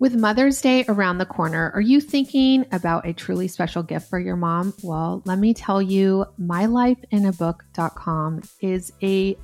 With 0.00 0.14
Mother's 0.14 0.60
Day 0.60 0.84
around 0.88 1.18
the 1.18 1.26
corner, 1.26 1.72
are 1.74 1.80
you 1.80 2.00
thinking 2.00 2.64
about 2.70 3.04
a 3.04 3.12
truly 3.12 3.48
special 3.48 3.82
gift 3.82 4.08
for 4.08 4.20
your 4.20 4.36
mom? 4.36 4.72
Well, 4.84 5.22
let 5.24 5.40
me 5.40 5.52
tell 5.52 5.82
you, 5.82 6.24
mylifeinabook.com 6.40 8.42
is 8.60 8.92
a 9.02 9.36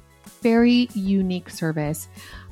very 0.42 0.88
unique 0.94 1.50
service. 1.50 2.06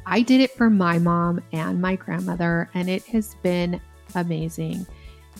I 0.04 0.22
did 0.22 0.40
it 0.40 0.50
for 0.50 0.68
my 0.68 0.98
mom 0.98 1.42
and 1.52 1.80
my 1.80 1.94
grandmother, 1.94 2.68
and 2.74 2.90
it 2.90 3.04
has 3.04 3.36
been 3.44 3.80
amazing. 4.16 4.84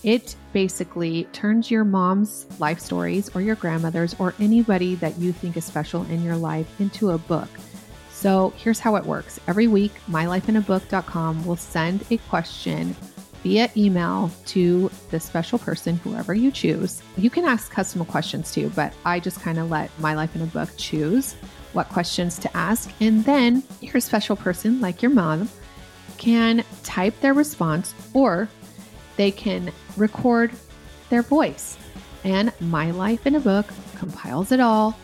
It 0.04 0.36
basically 0.52 1.24
turns 1.32 1.68
your 1.68 1.84
mom's 1.84 2.46
life 2.60 2.78
stories 2.78 3.28
or 3.34 3.40
your 3.40 3.56
grandmother's 3.56 4.14
or 4.20 4.34
anybody 4.38 4.94
that 4.96 5.18
you 5.18 5.32
think 5.32 5.56
is 5.56 5.64
special 5.64 6.04
in 6.04 6.22
your 6.22 6.36
life 6.36 6.80
into 6.80 7.10
a 7.10 7.18
book. 7.18 7.48
So 8.22 8.52
here's 8.56 8.78
how 8.78 8.94
it 8.94 9.04
works. 9.04 9.40
Every 9.48 9.66
week, 9.66 9.90
mylifeinabook.com 10.08 11.44
will 11.44 11.56
send 11.56 12.04
a 12.08 12.18
question 12.18 12.94
via 13.42 13.68
email 13.76 14.30
to 14.46 14.88
the 15.10 15.18
special 15.18 15.58
person, 15.58 15.96
whoever 15.96 16.32
you 16.32 16.52
choose. 16.52 17.02
You 17.16 17.30
can 17.30 17.44
ask 17.44 17.72
custom 17.72 18.04
questions 18.04 18.52
too, 18.52 18.70
but 18.76 18.94
I 19.04 19.18
just 19.18 19.40
kind 19.40 19.58
of 19.58 19.70
let 19.70 19.90
My 19.98 20.14
Life 20.14 20.36
in 20.36 20.42
a 20.42 20.46
Book 20.46 20.68
choose 20.76 21.32
what 21.72 21.88
questions 21.88 22.38
to 22.38 22.56
ask. 22.56 22.92
And 23.00 23.24
then 23.24 23.64
your 23.80 23.98
special 23.98 24.36
person, 24.36 24.80
like 24.80 25.02
your 25.02 25.10
mom, 25.10 25.48
can 26.16 26.64
type 26.84 27.18
their 27.22 27.34
response 27.34 27.92
or 28.14 28.48
they 29.16 29.32
can 29.32 29.72
record 29.96 30.52
their 31.08 31.22
voice. 31.22 31.76
And 32.22 32.52
My 32.60 32.92
Life 32.92 33.26
in 33.26 33.34
a 33.34 33.40
Book 33.40 33.66
compiles 33.96 34.52
it 34.52 34.60
all 34.60 34.96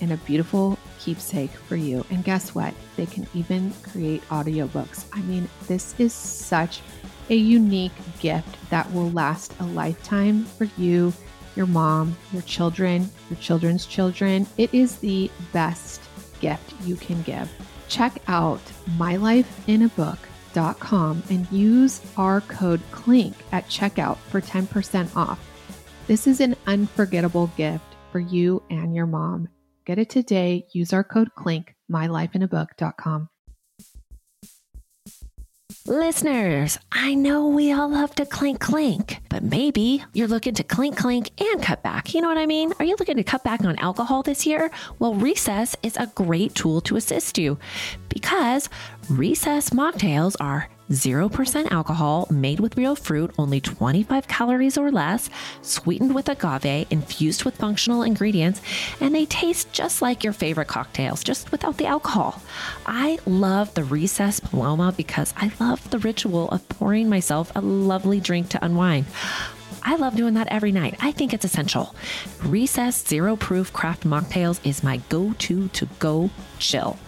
in 0.00 0.12
a 0.12 0.16
beautiful 0.18 0.78
keepsake 0.98 1.50
for 1.50 1.74
you. 1.76 2.04
And 2.10 2.24
guess 2.24 2.54
what? 2.54 2.74
They 2.96 3.06
can 3.06 3.26
even 3.34 3.72
create 3.82 4.22
audiobooks. 4.28 5.06
I 5.12 5.20
mean, 5.22 5.48
this 5.66 5.98
is 5.98 6.12
such 6.12 6.82
a 7.30 7.34
unique 7.34 7.90
gift 8.20 8.56
that 8.70 8.88
will 8.92 9.10
last 9.10 9.52
a 9.60 9.64
lifetime 9.64 10.44
for 10.44 10.68
you, 10.76 11.12
your 11.54 11.66
mom, 11.66 12.16
your 12.32 12.42
children, 12.42 13.08
your 13.30 13.38
children's 13.40 13.86
children. 13.86 14.46
It 14.56 14.74
is 14.74 14.96
the 14.98 15.30
best 15.52 16.02
gift 16.40 16.74
you 16.84 16.96
can 16.96 17.22
give. 17.22 17.48
Check 17.88 18.20
out 18.28 18.60
mylifeinabook.com 18.98 21.22
and 21.30 21.52
use 21.52 22.00
our 22.16 22.40
code 22.42 22.80
CLINK 22.90 23.34
at 23.52 23.68
checkout 23.68 24.16
for 24.16 24.40
10% 24.40 25.16
off. 25.16 25.38
This 26.06 26.26
is 26.26 26.40
an 26.40 26.56
unforgettable 26.66 27.50
gift 27.56 27.84
for 28.12 28.20
you 28.20 28.62
and 28.70 28.94
your 28.94 29.06
mom. 29.06 29.48
Get 29.86 29.98
it 30.00 30.10
today. 30.10 30.66
Use 30.72 30.92
our 30.92 31.04
code 31.04 31.30
CLINK, 31.36 31.76
mylifeinabook.com. 31.90 33.28
Listeners, 35.86 36.80
I 36.90 37.14
know 37.14 37.46
we 37.46 37.70
all 37.70 37.88
love 37.88 38.12
to 38.16 38.26
clink 38.26 38.58
clink, 38.58 39.20
but 39.28 39.44
maybe 39.44 40.02
you're 40.12 40.26
looking 40.26 40.54
to 40.54 40.64
clink 40.64 40.96
clink 40.96 41.30
and 41.40 41.62
cut 41.62 41.84
back. 41.84 42.12
You 42.12 42.20
know 42.20 42.26
what 42.26 42.38
I 42.38 42.46
mean? 42.46 42.72
Are 42.80 42.84
you 42.84 42.96
looking 42.98 43.18
to 43.18 43.22
cut 43.22 43.44
back 43.44 43.64
on 43.64 43.78
alcohol 43.78 44.24
this 44.24 44.44
year? 44.44 44.72
Well, 44.98 45.14
Recess 45.14 45.76
is 45.84 45.96
a 45.96 46.10
great 46.16 46.56
tool 46.56 46.80
to 46.80 46.96
assist 46.96 47.38
you 47.38 47.56
because 48.08 48.68
Recess 49.08 49.70
mocktails 49.70 50.34
are 50.40 50.68
0% 50.90 51.70
alcohol, 51.72 52.28
made 52.30 52.60
with 52.60 52.76
real 52.76 52.94
fruit, 52.94 53.32
only 53.38 53.60
25 53.60 54.28
calories 54.28 54.78
or 54.78 54.90
less, 54.90 55.28
sweetened 55.62 56.14
with 56.14 56.28
agave, 56.28 56.86
infused 56.90 57.44
with 57.44 57.56
functional 57.56 58.02
ingredients, 58.02 58.60
and 59.00 59.14
they 59.14 59.26
taste 59.26 59.72
just 59.72 60.00
like 60.02 60.22
your 60.22 60.32
favorite 60.32 60.68
cocktails, 60.68 61.24
just 61.24 61.50
without 61.50 61.76
the 61.76 61.86
alcohol. 61.86 62.40
I 62.86 63.18
love 63.26 63.74
the 63.74 63.84
Recess 63.84 64.40
Paloma 64.40 64.94
because 64.96 65.34
I 65.36 65.50
love 65.58 65.90
the 65.90 65.98
ritual 65.98 66.48
of 66.50 66.68
pouring 66.68 67.08
myself 67.08 67.50
a 67.54 67.60
lovely 67.60 68.20
drink 68.20 68.48
to 68.50 68.64
unwind. 68.64 69.06
I 69.82 69.94
love 69.94 70.16
doing 70.16 70.34
that 70.34 70.48
every 70.48 70.72
night. 70.72 70.96
I 71.00 71.12
think 71.12 71.32
it's 71.32 71.44
essential. 71.44 71.94
Recess 72.42 73.06
Zero 73.06 73.36
Proof 73.36 73.72
Craft 73.72 74.02
Mocktails 74.02 74.58
is 74.66 74.82
my 74.82 74.96
go 75.08 75.32
to 75.38 75.68
to 75.68 75.88
go 76.00 76.30
chill. 76.58 76.98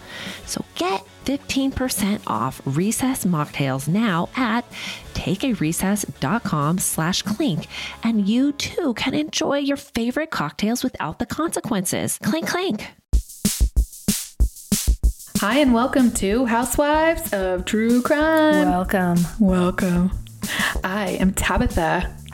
So 0.45 0.63
get 0.75 1.03
15% 1.29 2.21
off 2.25 2.59
Recess 2.65 3.23
Mocktails 3.23 3.87
now 3.87 4.29
at 4.35 4.65
takearecess.com 5.13 6.79
slash 6.79 7.21
clink 7.21 7.67
and 8.01 8.27
you 8.27 8.51
too 8.53 8.95
can 8.95 9.13
enjoy 9.13 9.59
your 9.59 9.77
favorite 9.77 10.31
cocktails 10.31 10.83
without 10.83 11.19
the 11.19 11.27
consequences. 11.27 12.17
Clink, 12.23 12.47
clink. 12.47 12.87
Hi, 15.37 15.59
and 15.59 15.71
welcome 15.71 16.09
to 16.13 16.45
Housewives 16.45 17.31
of 17.31 17.63
True 17.63 18.01
Crime. 18.01 18.67
Welcome. 18.67 19.19
Welcome. 19.39 20.09
I 20.83 21.17
am 21.19 21.33
Tabitha. 21.33 22.18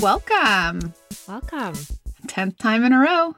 Welcome. 0.00 0.92
Welcome. 1.26 1.74
10th 2.26 2.58
time 2.58 2.84
in 2.84 2.92
a 2.92 2.98
row. 2.98 3.34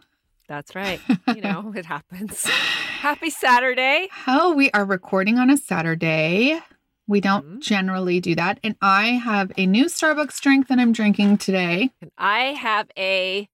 That's 0.48 0.74
right. 0.74 1.00
You 1.28 1.40
know, 1.40 1.72
it 1.76 1.86
happens. 1.86 2.44
Happy 2.44 3.30
Saturday. 3.30 4.08
Oh, 4.26 4.52
we 4.54 4.70
are 4.72 4.84
recording 4.84 5.38
on 5.38 5.48
a 5.48 5.56
Saturday. 5.56 6.58
We 7.06 7.20
don't 7.20 7.46
Mhm. 7.46 7.60
generally 7.60 8.18
do 8.20 8.34
that. 8.34 8.58
And 8.64 8.74
I 8.82 9.10
have 9.10 9.52
a 9.56 9.64
new 9.66 9.84
Starbucks 9.84 10.40
drink 10.40 10.66
that 10.66 10.80
I'm 10.80 10.90
drinking 10.92 11.38
today. 11.38 11.90
And 12.00 12.10
I 12.18 12.54
have 12.54 12.90
a 12.98 13.48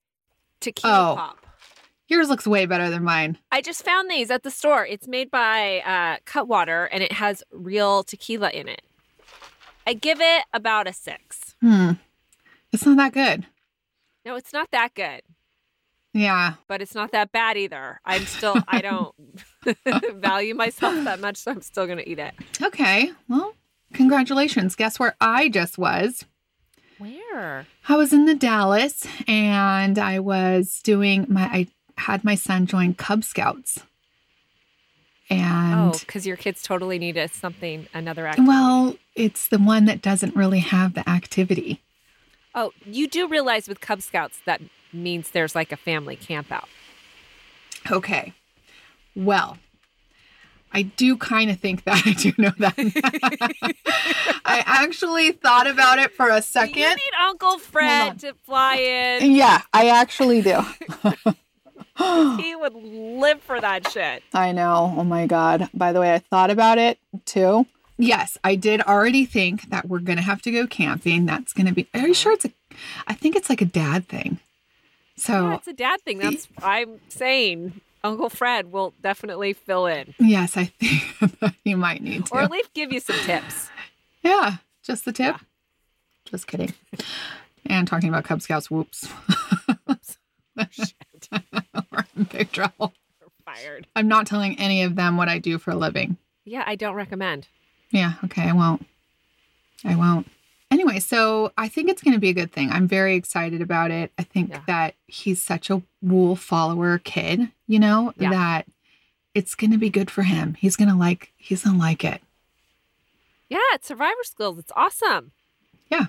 tequila 0.60 1.12
Oh. 1.12 1.16
pop. 1.16 1.46
Yours 2.08 2.30
looks 2.30 2.46
way 2.46 2.64
better 2.64 2.88
than 2.88 3.04
mine. 3.04 3.36
I 3.50 3.60
just 3.60 3.84
found 3.84 4.10
these 4.10 4.30
at 4.30 4.42
the 4.42 4.50
store. 4.50 4.86
It's 4.86 5.06
made 5.06 5.30
by 5.30 5.80
uh, 5.80 6.16
Cutwater 6.24 6.86
and 6.86 7.02
it 7.02 7.12
has 7.12 7.42
real 7.52 8.02
tequila 8.04 8.48
in 8.50 8.68
it. 8.68 8.82
I 9.86 9.94
give 9.94 10.20
it 10.20 10.44
about 10.52 10.86
a 10.86 10.92
six. 10.92 11.54
Hmm. 11.60 11.92
It's 12.72 12.86
not 12.86 12.96
that 12.96 13.12
good. 13.12 13.46
No, 14.24 14.36
it's 14.36 14.52
not 14.52 14.70
that 14.70 14.94
good, 14.94 15.22
Yeah. 16.14 16.54
but 16.68 16.80
it's 16.80 16.94
not 16.94 17.10
that 17.12 17.32
bad 17.32 17.56
either. 17.56 18.00
I'm 18.04 18.24
still, 18.24 18.54
I 18.68 18.80
don't 18.80 19.14
value 20.20 20.54
myself 20.54 20.94
that 21.04 21.18
much, 21.20 21.36
so 21.38 21.50
I'm 21.50 21.60
still 21.62 21.86
going 21.86 21.98
to 21.98 22.08
eat 22.08 22.18
it. 22.20 22.32
Okay. 22.62 23.10
Well, 23.28 23.54
congratulations. 23.92 24.76
Guess 24.76 24.98
where 25.00 25.16
I 25.20 25.48
just 25.48 25.76
was? 25.76 26.24
Where? 26.98 27.66
I 27.88 27.96
was 27.96 28.12
in 28.12 28.26
the 28.26 28.34
Dallas 28.36 29.04
and 29.26 29.98
I 29.98 30.20
was 30.20 30.80
doing 30.84 31.26
my, 31.28 31.42
I 31.42 31.66
had 31.98 32.22
my 32.22 32.36
son 32.36 32.66
join 32.66 32.94
Cub 32.94 33.24
Scouts. 33.24 33.80
And 35.28 35.94
Oh, 35.94 35.98
because 35.98 36.26
your 36.26 36.36
kids 36.36 36.62
totally 36.62 36.98
need 36.98 37.16
a, 37.16 37.26
something, 37.28 37.88
another 37.94 38.26
activity. 38.26 38.48
well, 38.48 38.96
it's 39.14 39.48
the 39.48 39.58
one 39.58 39.84
that 39.86 40.02
doesn't 40.02 40.34
really 40.36 40.60
have 40.60 40.94
the 40.94 41.08
activity. 41.08 41.80
Oh, 42.54 42.72
you 42.84 43.08
do 43.08 43.26
realize 43.28 43.68
with 43.68 43.80
Cub 43.80 44.02
Scouts 44.02 44.40
that 44.46 44.60
means 44.92 45.30
there's 45.30 45.54
like 45.54 45.72
a 45.72 45.76
family 45.76 46.16
camp 46.16 46.52
out. 46.52 46.68
Okay. 47.90 48.34
Well, 49.16 49.58
I 50.72 50.82
do 50.82 51.16
kind 51.16 51.50
of 51.50 51.58
think 51.60 51.84
that 51.84 52.02
I 52.06 52.12
do 52.12 52.32
know 52.38 52.52
that. 52.58 52.74
I 54.44 54.62
actually 54.66 55.32
thought 55.32 55.66
about 55.66 55.98
it 55.98 56.12
for 56.14 56.28
a 56.28 56.36
You 56.36 56.42
second. 56.42 56.74
need 56.76 57.12
Uncle. 57.22 57.58
Fred 57.58 58.18
to 58.20 58.34
fly 58.44 58.76
in. 58.76 59.32
Yeah, 59.32 59.62
I 59.72 59.88
actually 59.88 60.42
do. 60.42 60.60
He 62.38 62.56
would 62.56 62.74
live 62.74 63.42
for 63.42 63.60
that 63.60 63.88
shit. 63.90 64.24
I 64.32 64.50
know. 64.52 64.92
Oh 64.96 65.04
my 65.04 65.26
God. 65.26 65.68
By 65.74 65.92
the 65.92 66.00
way, 66.00 66.12
I 66.14 66.18
thought 66.18 66.50
about 66.50 66.78
it 66.78 66.98
too. 67.26 67.66
Yes, 68.02 68.36
I 68.42 68.56
did 68.56 68.80
already 68.80 69.24
think 69.24 69.70
that 69.70 69.88
we're 69.88 70.00
going 70.00 70.16
to 70.16 70.24
have 70.24 70.42
to 70.42 70.50
go 70.50 70.66
camping. 70.66 71.24
That's 71.24 71.52
going 71.52 71.66
to 71.66 71.72
be, 71.72 71.88
are 71.94 72.00
you 72.00 72.06
uh-huh. 72.06 72.14
sure 72.14 72.32
it's 72.32 72.44
a, 72.44 72.50
I 73.06 73.14
think 73.14 73.36
it's 73.36 73.48
like 73.48 73.60
a 73.60 73.66
dad 73.66 74.08
thing. 74.08 74.40
So, 75.16 75.50
Yeah, 75.50 75.54
it's 75.54 75.68
a 75.68 75.72
dad 75.72 76.00
thing. 76.00 76.18
That's 76.18 76.48
I'm 76.60 77.00
saying. 77.08 77.80
Uncle 78.02 78.28
Fred 78.28 78.72
will 78.72 78.92
definitely 79.00 79.52
fill 79.52 79.86
in, 79.86 80.14
yes, 80.18 80.56
I 80.56 80.64
think 80.64 81.54
you 81.64 81.76
might 81.76 82.02
need 82.02 82.26
to. 82.26 82.34
or 82.34 82.40
at 82.40 82.50
least 82.50 82.74
give 82.74 82.92
you 82.92 82.98
some 82.98 83.14
tips. 83.18 83.70
Yeah, 84.24 84.56
just 84.82 85.04
the 85.04 85.12
tip. 85.12 85.36
Just 86.24 86.48
kidding. 86.48 86.72
And 87.66 87.86
talking 87.86 88.08
about 88.08 88.24
Cub 88.24 88.42
Scouts, 88.42 88.68
whoops. 88.68 89.06
We're 90.56 90.66
in 92.16 92.24
big 92.24 92.50
trouble. 92.50 92.92
We're 93.20 93.28
fired. 93.44 93.86
I'm 93.94 94.08
not 94.08 94.26
telling 94.26 94.58
any 94.58 94.82
of 94.82 94.96
them 94.96 95.16
what 95.16 95.28
I 95.28 95.38
do 95.38 95.58
for 95.58 95.70
a 95.70 95.76
living. 95.76 96.16
Yeah, 96.44 96.64
I 96.66 96.74
don't 96.74 96.96
recommend. 96.96 97.46
Yeah, 97.92 98.14
okay, 98.24 98.42
I 98.48 98.52
won't. 98.52 98.84
I 99.84 99.94
won't. 99.94 100.28
Anyway, 100.70 100.98
so 100.98 101.52
I 101.58 101.68
think 101.68 101.88
it's 101.90 102.02
going 102.02 102.14
to 102.14 102.20
be 102.20 102.30
a 102.30 102.34
good 102.34 102.50
thing. 102.50 102.70
I'm 102.70 102.88
very 102.88 103.14
excited 103.14 103.60
about 103.60 103.90
it. 103.90 104.10
I 104.18 104.22
think 104.22 104.50
Yeah. 104.50 104.60
that 104.66 104.94
he's 105.06 105.40
such 105.42 105.68
a 105.70 105.82
wool 106.00 106.34
follower 106.34 106.98
kid, 106.98 107.50
you 107.68 107.78
know, 107.78 108.12
Yeah. 108.18 108.30
that 108.30 108.66
it's 109.34 109.54
going 109.54 109.70
to 109.72 109.78
be 109.78 109.90
good 109.90 110.10
for 110.10 110.22
him. 110.22 110.54
He's 110.54 110.76
going 110.76 110.88
to 110.88 110.96
like 110.96 111.32
he's 111.36 111.62
going 111.64 111.76
to 111.76 111.80
like 111.80 112.04
it. 112.04 112.22
Yeah, 113.50 113.58
it's 113.74 113.86
survivor 113.86 114.22
skills. 114.24 114.58
It's 114.58 114.72
awesome. 114.74 115.32
Yeah. 115.90 116.06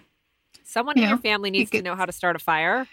Someone 0.64 0.96
You 0.98 1.04
in 1.04 1.10
your 1.10 1.18
family 1.18 1.52
needs 1.52 1.70
to 1.72 1.82
know 1.82 1.96
how 1.96 2.06
to 2.06 2.14
start 2.14 2.36
a 2.38 2.40
fire. 2.40 2.88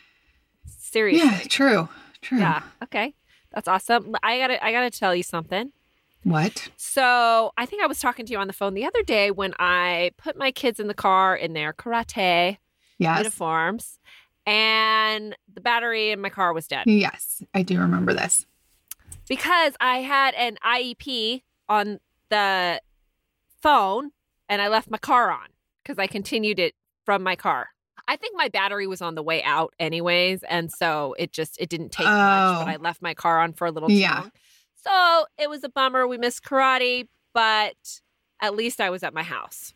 Seriously. 0.66 1.24
Yeah, 1.28 1.38
true. 1.48 1.88
True. 2.20 2.38
Yeah. 2.40 2.62
Okay. 2.82 3.14
That's 3.52 3.68
awesome. 3.68 4.16
I 4.22 4.38
gotta 4.38 4.64
I 4.64 4.72
gotta 4.72 4.90
tell 4.90 5.14
you 5.14 5.22
something. 5.22 5.72
What? 6.22 6.68
So 6.76 7.52
I 7.56 7.64
think 7.66 7.82
I 7.82 7.86
was 7.86 7.98
talking 7.98 8.26
to 8.26 8.32
you 8.32 8.38
on 8.38 8.46
the 8.46 8.52
phone 8.52 8.74
the 8.74 8.84
other 8.84 9.02
day 9.02 9.30
when 9.30 9.54
I 9.58 10.10
put 10.18 10.36
my 10.36 10.50
kids 10.52 10.78
in 10.78 10.86
the 10.86 10.94
car 10.94 11.34
in 11.34 11.54
their 11.54 11.72
karate 11.72 12.58
Yes. 12.98 13.18
uniforms 13.18 13.98
and 14.46 15.34
the 15.52 15.60
battery 15.60 16.10
in 16.10 16.20
my 16.20 16.28
car 16.28 16.52
was 16.52 16.66
dead. 16.68 16.84
Yes, 16.86 17.42
I 17.54 17.62
do 17.62 17.78
remember 17.80 18.12
this. 18.12 18.46
because 19.28 19.74
I 19.80 19.98
had 19.98 20.34
an 20.34 20.58
IEP 20.66 21.42
on 21.68 22.00
the 22.30 22.80
phone 23.62 24.10
and 24.48 24.60
I 24.60 24.68
left 24.68 24.90
my 24.90 24.98
car 24.98 25.30
on 25.30 25.48
because 25.82 25.98
I 25.98 26.06
continued 26.08 26.58
it 26.58 26.74
from 27.04 27.22
my 27.22 27.36
car. 27.36 27.68
I 28.08 28.16
think 28.16 28.36
my 28.36 28.48
battery 28.48 28.86
was 28.88 29.00
on 29.00 29.14
the 29.14 29.22
way 29.22 29.40
out 29.44 29.72
anyways, 29.78 30.42
and 30.44 30.70
so 30.72 31.14
it 31.16 31.32
just 31.32 31.60
it 31.60 31.68
didn't 31.68 31.90
take 31.92 32.06
much, 32.06 32.56
Oh. 32.56 32.64
but 32.64 32.68
I 32.68 32.76
left 32.76 33.00
my 33.00 33.14
car 33.14 33.40
on 33.40 33.52
for 33.52 33.66
a 33.68 33.70
little 33.70 33.88
too 33.88 33.94
Yeah. 33.94 34.20
long. 34.20 34.32
So 34.82 35.26
it 35.38 35.48
was 35.48 35.64
a 35.64 35.68
bummer. 35.68 36.06
We 36.06 36.18
missed 36.18 36.42
karate, 36.44 37.08
but 37.32 38.00
at 38.40 38.54
least 38.54 38.80
I 38.80 38.90
was 38.90 39.02
at 39.02 39.14
my 39.14 39.22
house. 39.22 39.74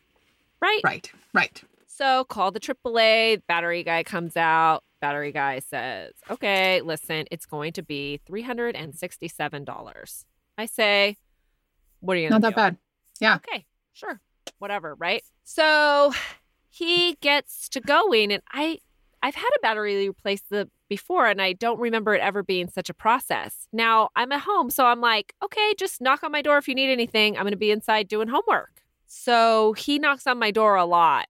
Right? 0.61 0.81
Right. 0.83 1.11
Right. 1.33 1.63
So 1.87 2.23
call 2.25 2.51
the 2.51 2.59
AAA. 2.59 3.41
Battery 3.47 3.83
guy 3.83 4.03
comes 4.03 4.35
out. 4.35 4.83
Battery 5.01 5.31
guy 5.31 5.59
says, 5.59 6.13
"Okay, 6.31 6.81
listen, 6.81 7.25
it's 7.29 7.45
going 7.45 7.73
to 7.73 7.83
be 7.83 8.19
three 8.25 8.41
hundred 8.41 8.75
and 8.75 8.95
sixty-seven 8.95 9.63
dollars." 9.63 10.25
I 10.57 10.65
say, 10.65 11.17
"What 11.99 12.17
are 12.17 12.21
you 12.21 12.29
Not 12.29 12.41
that 12.41 12.49
do?" 12.49 12.55
bad. 12.55 12.77
Yeah. 13.19 13.35
Okay, 13.35 13.65
sure, 13.93 14.19
whatever, 14.57 14.95
right? 14.95 15.23
So 15.43 16.11
he 16.69 17.13
gets 17.21 17.69
to 17.69 17.81
going, 17.81 18.31
and 18.31 18.41
I, 18.51 18.79
I've 19.21 19.35
had 19.35 19.49
a 19.55 19.59
battery 19.61 20.07
replaced 20.07 20.49
the 20.49 20.69
before, 20.87 21.27
and 21.27 21.41
I 21.41 21.53
don't 21.53 21.79
remember 21.79 22.13
it 22.13 22.21
ever 22.21 22.43
being 22.43 22.69
such 22.69 22.89
a 22.89 22.93
process. 22.93 23.67
Now 23.73 24.09
I'm 24.15 24.31
at 24.31 24.41
home, 24.41 24.69
so 24.69 24.85
I'm 24.85 25.01
like, 25.01 25.33
okay, 25.43 25.73
just 25.77 26.01
knock 26.01 26.23
on 26.23 26.31
my 26.31 26.41
door 26.41 26.57
if 26.57 26.67
you 26.67 26.75
need 26.75 26.91
anything. 26.91 27.37
I'm 27.37 27.43
going 27.43 27.51
to 27.51 27.57
be 27.57 27.71
inside 27.71 28.07
doing 28.07 28.27
homework. 28.27 28.81
So 29.07 29.73
he 29.73 29.99
knocks 29.99 30.27
on 30.27 30.39
my 30.39 30.51
door 30.51 30.75
a 30.75 30.85
lot. 30.85 31.27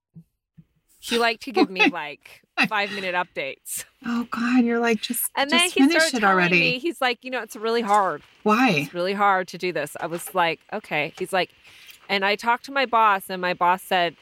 He 0.99 1.19
liked 1.19 1.43
to 1.43 1.51
give 1.51 1.69
me 1.69 1.81
oh 1.85 1.89
like 1.89 2.41
five 2.67 2.91
minute 2.91 3.13
updates, 3.13 3.85
Oh 4.05 4.27
God, 4.29 4.63
you're 4.63 4.79
like 4.79 5.01
just 5.01 5.29
and 5.35 5.49
then 5.49 5.61
just 5.61 5.73
he 5.73 5.81
finish 5.81 6.01
started 6.01 6.17
it 6.17 6.23
already. 6.23 6.59
me, 6.59 6.79
he's 6.79 7.01
like, 7.01 7.23
you 7.23 7.31
know, 7.31 7.41
it's 7.41 7.55
really 7.55 7.81
hard. 7.81 8.21
Why? 8.43 8.69
It's 8.71 8.93
really 8.93 9.13
hard 9.13 9.47
to 9.49 9.57
do 9.57 9.71
this. 9.71 9.97
I 9.99 10.07
was 10.07 10.33
like, 10.33 10.59
okay. 10.71 11.13
He's 11.17 11.33
like, 11.33 11.49
and 12.07 12.23
I 12.23 12.35
talked 12.35 12.65
to 12.65 12.71
my 12.71 12.85
boss, 12.85 13.29
and 13.29 13.41
my 13.41 13.53
boss 13.53 13.81
said 13.81 14.15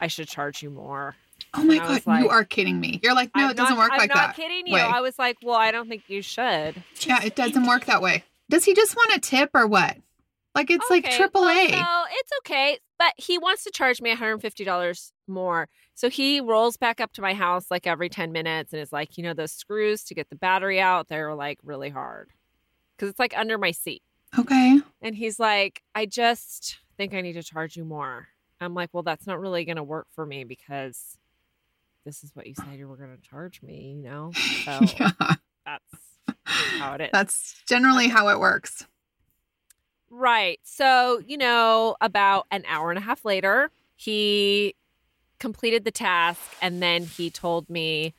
I 0.00 0.06
should 0.06 0.28
charge 0.28 0.62
you 0.62 0.70
more. 0.70 1.16
Oh 1.54 1.64
my 1.64 1.78
God, 1.78 2.02
you 2.20 2.28
are 2.28 2.44
kidding 2.44 2.80
me. 2.80 2.98
You're 3.02 3.14
like, 3.14 3.30
no, 3.36 3.44
I'm 3.44 3.50
it 3.50 3.56
doesn't 3.56 3.76
not, 3.76 3.82
work 3.82 3.92
I'm 3.92 3.98
like 3.98 4.12
that. 4.12 4.16
I'm 4.16 4.28
not 4.28 4.36
kidding 4.36 4.66
you. 4.66 4.74
way. 4.74 4.80
I 4.80 5.00
was 5.00 5.18
like, 5.18 5.36
well, 5.42 5.56
I 5.56 5.70
don't 5.70 5.88
think 5.88 6.04
you 6.08 6.22
should. 6.22 6.82
Yeah, 7.00 7.22
it 7.22 7.34
doesn't 7.34 7.66
work 7.66 7.84
that 7.86 8.00
way. 8.00 8.24
Does 8.48 8.64
he 8.64 8.74
just 8.74 8.96
want 8.96 9.14
a 9.14 9.20
tip 9.20 9.50
or 9.54 9.66
what? 9.66 9.96
Like 10.54 10.70
it's 10.70 10.88
like 10.90 11.06
Okay, 11.06 11.16
triple 11.16 11.42
A. 11.42 11.68
well, 11.70 12.04
so 12.04 12.10
it's 12.12 12.30
okay, 12.40 12.78
but 12.98 13.14
he 13.16 13.38
wants 13.38 13.64
to 13.64 13.70
charge 13.70 14.02
me 14.02 14.14
$150 14.14 15.12
more. 15.26 15.68
So 15.94 16.10
he 16.10 16.40
rolls 16.40 16.76
back 16.76 17.00
up 17.00 17.12
to 17.14 17.22
my 17.22 17.34
house 17.34 17.66
like 17.70 17.86
every 17.86 18.08
10 18.08 18.32
minutes 18.32 18.72
and 18.72 18.82
is 18.82 18.92
like, 18.92 19.16
you 19.16 19.24
know, 19.24 19.34
those 19.34 19.52
screws 19.52 20.04
to 20.04 20.14
get 20.14 20.28
the 20.30 20.36
battery 20.36 20.80
out, 20.80 21.08
they're 21.08 21.34
like 21.34 21.58
really 21.62 21.88
hard 21.90 22.30
because 22.96 23.10
it's 23.10 23.18
like 23.18 23.36
under 23.36 23.58
my 23.58 23.70
seat. 23.70 24.02
Okay. 24.38 24.80
And 25.00 25.14
he's 25.14 25.38
like, 25.38 25.82
I 25.94 26.06
just 26.06 26.78
think 26.96 27.14
I 27.14 27.20
need 27.20 27.34
to 27.34 27.42
charge 27.42 27.76
you 27.76 27.84
more. 27.84 28.28
I'm 28.60 28.74
like, 28.74 28.90
well, 28.92 29.02
that's 29.02 29.26
not 29.26 29.40
really 29.40 29.64
going 29.64 29.76
to 29.76 29.82
work 29.82 30.06
for 30.14 30.24
me 30.24 30.44
because 30.44 31.16
this 32.04 32.22
is 32.24 32.34
what 32.34 32.46
you 32.46 32.54
said 32.54 32.78
you 32.78 32.88
were 32.88 32.96
going 32.96 33.16
to 33.16 33.22
charge 33.22 33.62
me, 33.62 33.94
you 33.96 34.02
know? 34.02 34.32
So 34.64 34.80
yeah. 34.98 35.10
that's 35.64 35.84
how 36.78 36.94
it 36.94 37.00
is. 37.02 37.10
That's 37.12 37.62
generally 37.68 38.08
how 38.08 38.28
it 38.28 38.38
works. 38.38 38.86
Right. 40.10 40.60
So, 40.62 41.22
you 41.26 41.38
know, 41.38 41.96
about 42.00 42.46
an 42.50 42.64
hour 42.68 42.90
and 42.90 42.98
a 42.98 43.02
half 43.02 43.24
later, 43.24 43.70
he 43.96 44.74
completed 45.38 45.84
the 45.84 45.90
task 45.90 46.40
and 46.60 46.82
then 46.82 47.04
he 47.04 47.30
told 47.30 47.68
me, 47.68 48.14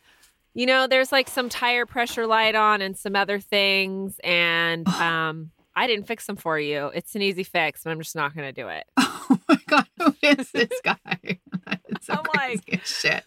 you 0.53 0.65
know, 0.65 0.87
there's 0.87 1.11
like 1.11 1.29
some 1.29 1.49
tire 1.49 1.85
pressure 1.85 2.27
light 2.27 2.55
on 2.55 2.81
and 2.81 2.97
some 2.97 3.15
other 3.15 3.39
things 3.39 4.19
and 4.23 4.87
um 4.99 5.51
I 5.75 5.87
didn't 5.87 6.07
fix 6.07 6.27
them 6.27 6.35
for 6.35 6.59
you. 6.59 6.87
It's 6.93 7.15
an 7.15 7.21
easy 7.21 7.43
fix, 7.43 7.83
but 7.83 7.91
I'm 7.91 7.99
just 7.99 8.15
not 8.15 8.35
going 8.35 8.47
to 8.47 8.61
do 8.61 8.67
it. 8.67 8.85
Oh 9.75 9.83
God, 9.97 10.15
who 10.21 10.27
is 10.27 10.51
this 10.51 10.69
guy? 10.83 10.97
it's 11.89 12.05
so 12.05 12.13
I'm 12.13 12.23
like- 12.35 12.81
shit. 12.85 13.23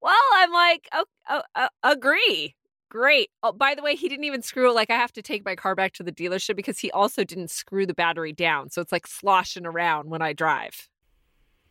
Well, 0.00 0.14
I'm 0.34 0.52
like, 0.52 0.88
oh, 0.92 1.04
oh, 1.28 1.42
uh, 1.54 1.68
agree. 1.82 2.54
Great. 2.88 3.30
Oh, 3.42 3.52
by 3.52 3.74
the 3.74 3.82
way, 3.82 3.94
he 3.94 4.08
didn't 4.08 4.24
even 4.24 4.42
screw 4.42 4.70
it. 4.70 4.74
Like, 4.74 4.90
I 4.90 4.96
have 4.96 5.12
to 5.12 5.22
take 5.22 5.44
my 5.44 5.54
car 5.56 5.74
back 5.74 5.92
to 5.94 6.02
the 6.02 6.12
dealership 6.12 6.56
because 6.56 6.78
he 6.78 6.90
also 6.90 7.24
didn't 7.24 7.50
screw 7.50 7.86
the 7.86 7.94
battery 7.94 8.32
down. 8.32 8.68
So 8.70 8.80
it's 8.82 8.92
like 8.92 9.06
sloshing 9.06 9.64
around 9.66 10.10
when 10.10 10.20
I 10.22 10.32
drive. 10.34 10.88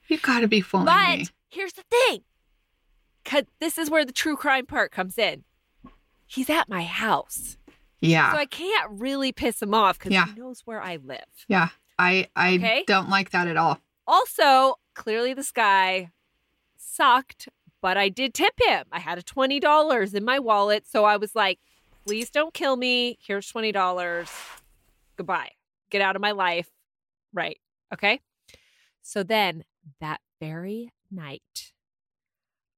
You 0.08 0.18
gotta 0.18 0.48
be 0.48 0.62
fooling 0.62 0.88
But 0.88 1.20
me. 1.20 1.28
here's 1.50 1.74
the 1.74 1.84
thing. 1.90 2.22
Cause 3.24 3.44
this 3.60 3.78
is 3.78 3.90
where 3.90 4.04
the 4.04 4.12
true 4.12 4.36
crime 4.36 4.66
part 4.66 4.92
comes 4.92 5.18
in. 5.20 5.44
He's 6.26 6.50
at 6.50 6.68
my 6.68 6.84
house. 6.84 7.58
Yeah. 8.00 8.32
So 8.32 8.38
I 8.40 8.46
can't 8.48 8.90
really 9.00 9.32
piss 9.32 9.62
him 9.62 9.74
off 9.76 10.00
because 10.00 10.12
Yeah. 10.12 10.26
he 10.26 10.40
knows 10.40 10.62
where 10.66 10.82
I 10.82 10.96
live. 10.98 11.20
yeah. 11.48 11.70
I 12.00 12.30
I 12.36 12.56
Okay. 12.56 12.84
don't 12.88 13.10
like 13.10 13.30
that 13.30 13.48
at 13.48 13.58
all. 13.58 13.80
Also, 14.08 14.76
clearly 14.94 15.34
this 15.34 15.52
guy 15.52 16.12
sucked, 16.78 17.50
but 17.82 17.98
I 17.98 18.10
did 18.10 18.34
tip 18.34 18.54
him. 18.66 18.86
I 18.92 19.00
had 19.00 19.18
a 19.18 19.24
$20 19.24 20.14
in 20.14 20.26
my 20.26 20.40
wallet. 20.40 20.86
So 20.88 21.06
I 21.06 21.18
was 21.18 21.36
like, 21.36 21.60
please 22.06 22.30
don't 22.30 22.54
kill 22.54 22.76
me. 22.76 23.18
Here's 23.26 23.52
$20. 23.52 24.30
Goodbye. 25.18 25.52
Get 25.90 26.02
out 26.02 26.16
of 26.16 26.22
my 26.22 26.32
life. 26.32 26.70
Right. 27.34 27.60
Okay. 27.94 28.22
So 29.02 29.24
then 29.24 29.64
that 30.00 30.22
very 30.40 30.92
night, 31.10 31.72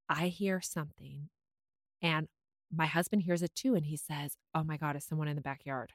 I 0.09 0.27
hear 0.27 0.61
something 0.61 1.29
and 2.01 2.27
my 2.75 2.85
husband 2.85 3.23
hears 3.23 3.41
it 3.41 3.55
too. 3.55 3.75
And 3.75 3.85
he 3.85 3.97
says, 3.97 4.37
Oh 4.53 4.63
my 4.63 4.77
God, 4.77 4.95
is 4.95 5.05
someone 5.05 5.27
in 5.27 5.35
the 5.35 5.41
backyard? 5.41 5.93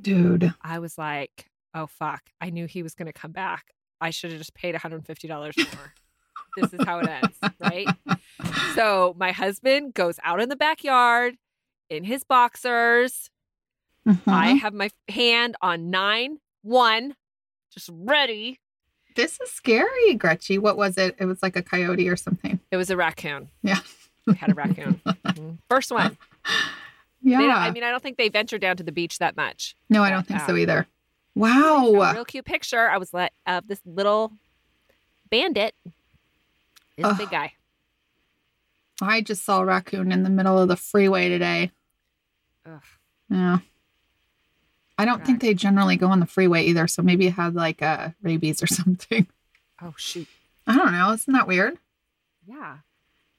Dude. 0.00 0.52
I 0.62 0.78
was 0.78 0.98
like, 0.98 1.50
oh 1.74 1.86
fuck. 1.86 2.22
I 2.40 2.50
knew 2.50 2.66
he 2.66 2.82
was 2.82 2.94
going 2.94 3.06
to 3.06 3.12
come 3.12 3.32
back. 3.32 3.74
I 4.00 4.10
should 4.10 4.30
have 4.30 4.38
just 4.40 4.54
paid 4.54 4.74
$150 4.74 5.30
more. 5.30 5.92
this 6.56 6.72
is 6.72 6.80
how 6.84 6.98
it 7.00 7.08
ends, 7.08 7.38
right? 7.60 7.88
So 8.74 9.14
my 9.18 9.32
husband 9.32 9.94
goes 9.94 10.18
out 10.22 10.40
in 10.40 10.48
the 10.48 10.56
backyard 10.56 11.36
in 11.90 12.04
his 12.04 12.24
boxers. 12.24 13.30
I 14.06 14.12
Mhm. 14.54 14.60
have 14.60 14.74
my 14.74 14.90
hand 15.08 15.56
on 15.60 15.90
9 15.90 16.38
1, 16.62 17.14
just 17.72 17.90
ready. 17.92 18.58
This 19.16 19.38
is 19.40 19.50
scary, 19.50 20.14
Gretchy. 20.14 20.58
What 20.58 20.76
was 20.76 20.96
it? 20.96 21.16
It 21.18 21.24
was 21.26 21.42
like 21.42 21.56
a 21.56 21.62
coyote 21.62 22.08
or 22.08 22.16
something. 22.16 22.60
It 22.70 22.76
was 22.76 22.88
a 22.90 22.96
raccoon. 22.96 23.50
Yeah. 23.62 23.80
We 24.26 24.34
had 24.34 24.50
a 24.50 24.54
raccoon. 24.54 25.00
Mhm. 25.06 25.58
First 25.68 25.90
one. 25.90 26.16
Yeah. 27.20 27.40
I 27.40 27.72
mean, 27.72 27.82
I 27.82 27.90
don't 27.90 28.00
think 28.02 28.16
they 28.16 28.28
venture 28.28 28.58
down 28.58 28.76
to 28.76 28.84
the 28.84 28.92
beach 28.92 29.18
that 29.18 29.36
much. 29.36 29.74
no, 29.90 30.04
I 30.04 30.10
don't 30.10 30.24
think 30.24 30.40
so 30.42 30.52
Um, 30.52 30.58
either. 30.58 30.86
A 31.38 31.40
Wow. 31.40 32.12
real 32.14 32.24
cute 32.24 32.44
picture. 32.44 32.88
I 32.90 32.98
was 32.98 33.14
like, 33.14 33.32
of 33.46 33.66
this 33.68 33.80
little 33.86 34.32
bandit. 35.30 35.74
This 36.96 37.06
Ugh. 37.06 37.16
big 37.18 37.30
guy. 37.30 37.52
I 39.00 39.20
just 39.20 39.44
saw 39.44 39.60
a 39.60 39.64
raccoon 39.64 40.10
in 40.10 40.24
the 40.24 40.30
middle 40.30 40.58
of 40.58 40.68
the 40.68 40.76
freeway 40.76 41.28
today. 41.28 41.70
Ugh. 42.66 42.82
Yeah. 43.30 43.58
I 45.00 45.04
don't 45.04 45.24
think 45.24 45.40
they 45.40 45.54
generally 45.54 45.96
go 45.96 46.08
on 46.08 46.18
the 46.18 46.26
freeway 46.26 46.64
either, 46.64 46.88
so 46.88 47.02
maybe 47.02 47.28
it 47.28 47.34
had 47.34 47.54
like 47.54 47.82
uh, 47.82 48.10
rabies 48.20 48.60
or 48.62 48.66
something. 48.66 49.28
Oh 49.80 49.94
shoot. 49.96 50.26
I 50.66 50.76
don't 50.76 50.90
know. 50.92 51.12
Isn't 51.12 51.32
that 51.34 51.46
weird? 51.46 51.78
Yeah. 52.46 52.78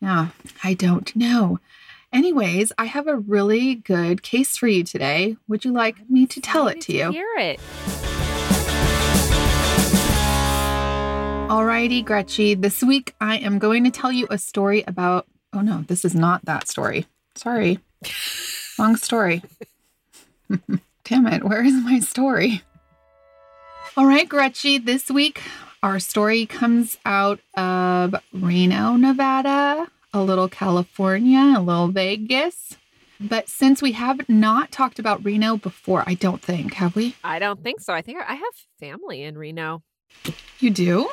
Yeah, 0.01 0.29
I 0.63 0.74
don't 0.74 1.13
know. 1.18 1.60
Anyways, 2.12 2.72
I 2.78 2.86
have 2.86 3.08
a 3.08 3.18
really 3.18 3.75
good 3.75 4.24
case 4.24 4.58
for 4.58 4.68
you 4.68 4.84
today. 4.84 5.38
Would 5.48 5.63
you 5.63 5.72
like 5.72 6.10
me 6.10 6.25
to 6.28 6.42
tell 6.42 6.68
it 6.68 6.82
to 6.82 6.94
you? 6.94 7.12
Hear 7.12 7.36
it. 7.38 7.60
Alrighty, 11.50 12.04
Gretchy. 12.04 12.56
This 12.56 12.82
week 12.82 13.13
I 13.22 13.38
am 13.38 13.60
going 13.60 13.84
to 13.84 13.92
tell 13.92 14.12
you 14.12 14.28
a 14.30 14.38
story 14.39 14.84
about. 14.88 15.28
Oh 15.54 15.62
no, 15.62 15.84
this 15.88 16.04
is 16.04 16.16
not 16.16 16.46
that 16.46 16.68
story. 16.68 17.06
Sorry. 17.36 17.80
Long 18.80 18.96
story. 18.96 19.44
Damn 21.04 21.28
it, 21.28 21.44
where 21.44 21.63
is 21.63 21.74
my 21.74 22.00
story? 22.00 22.62
All 23.98 24.06
right, 24.06 24.30
Gretchy, 24.30 24.78
this 24.78 25.10
week 25.10 25.42
our 25.82 26.00
story 26.00 26.46
comes 26.46 26.98
out 27.06 27.39
of 27.56 28.16
Reno, 28.34 28.96
Nevada, 28.96 29.88
a 30.13 30.24
little 30.24 30.48
California, 30.48 31.54
a 31.58 31.62
little 31.62 31.88
Vegas. 31.89 32.78
But 33.20 33.50
since 33.50 33.82
we 33.82 33.92
have 33.94 34.28
not 34.30 34.72
talked 34.72 34.98
about 34.98 35.24
Reno 35.25 35.58
before, 35.58 36.04
I 36.08 36.13
don't 36.13 36.42
think, 36.42 36.75
have 36.75 36.96
we? 36.96 37.16
I 37.24 37.38
don't 37.38 37.62
think 37.62 37.82
so. 37.82 37.94
I 37.94 38.01
think 38.01 38.20
I 38.25 38.36
have 38.36 38.54
family 38.80 39.24
in 39.24 39.38
Reno. 39.38 39.84
You 40.60 40.70
do? 40.70 41.10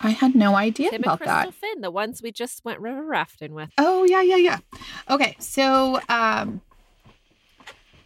I 0.00 0.10
had 0.10 0.34
no 0.34 0.54
idea 0.54 0.90
Tim 0.90 0.96
and 0.96 1.04
about 1.06 1.18
Crystal 1.18 1.50
that. 1.50 1.54
Finn, 1.54 1.80
the 1.80 1.90
ones 1.90 2.20
we 2.22 2.30
just 2.30 2.62
went 2.64 2.80
river 2.80 3.02
rafting 3.02 3.54
with. 3.54 3.70
Oh, 3.78 4.04
yeah, 4.04 4.20
yeah, 4.20 4.36
yeah. 4.36 4.58
Okay, 5.08 5.34
so 5.38 6.00
um, 6.10 6.60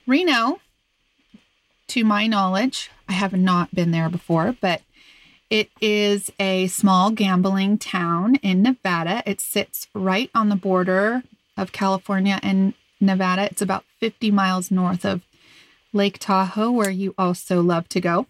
Reno, 0.06 0.61
to 1.88 2.04
my 2.04 2.28
knowledge, 2.28 2.90
I 3.09 3.14
have 3.14 3.32
not 3.32 3.75
been 3.75 3.90
there 3.90 4.09
before, 4.09 4.56
but 4.61 4.82
it 5.50 5.71
is 5.80 6.30
a 6.38 6.69
small 6.69 7.11
gambling 7.11 7.76
town 7.76 8.37
in 8.37 8.62
Nevada. 8.62 9.23
It 9.26 9.40
sits 9.40 9.88
right 9.95 10.30
on 10.33 10.49
the 10.49 10.57
border 10.57 11.25
of 11.57 11.73
California 11.73 12.38
and 12.42 12.75
Nevada. 13.00 13.42
It's 13.42 13.61
about 13.61 13.85
50 13.99 14.30
miles 14.30 14.71
north 14.71 15.04
of 15.04 15.23
Lake 15.92 16.19
Tahoe, 16.21 16.71
where 16.71 16.90
you 16.90 17.14
also 17.19 17.61
love 17.61 17.88
to 17.88 18.00
go. 18.00 18.26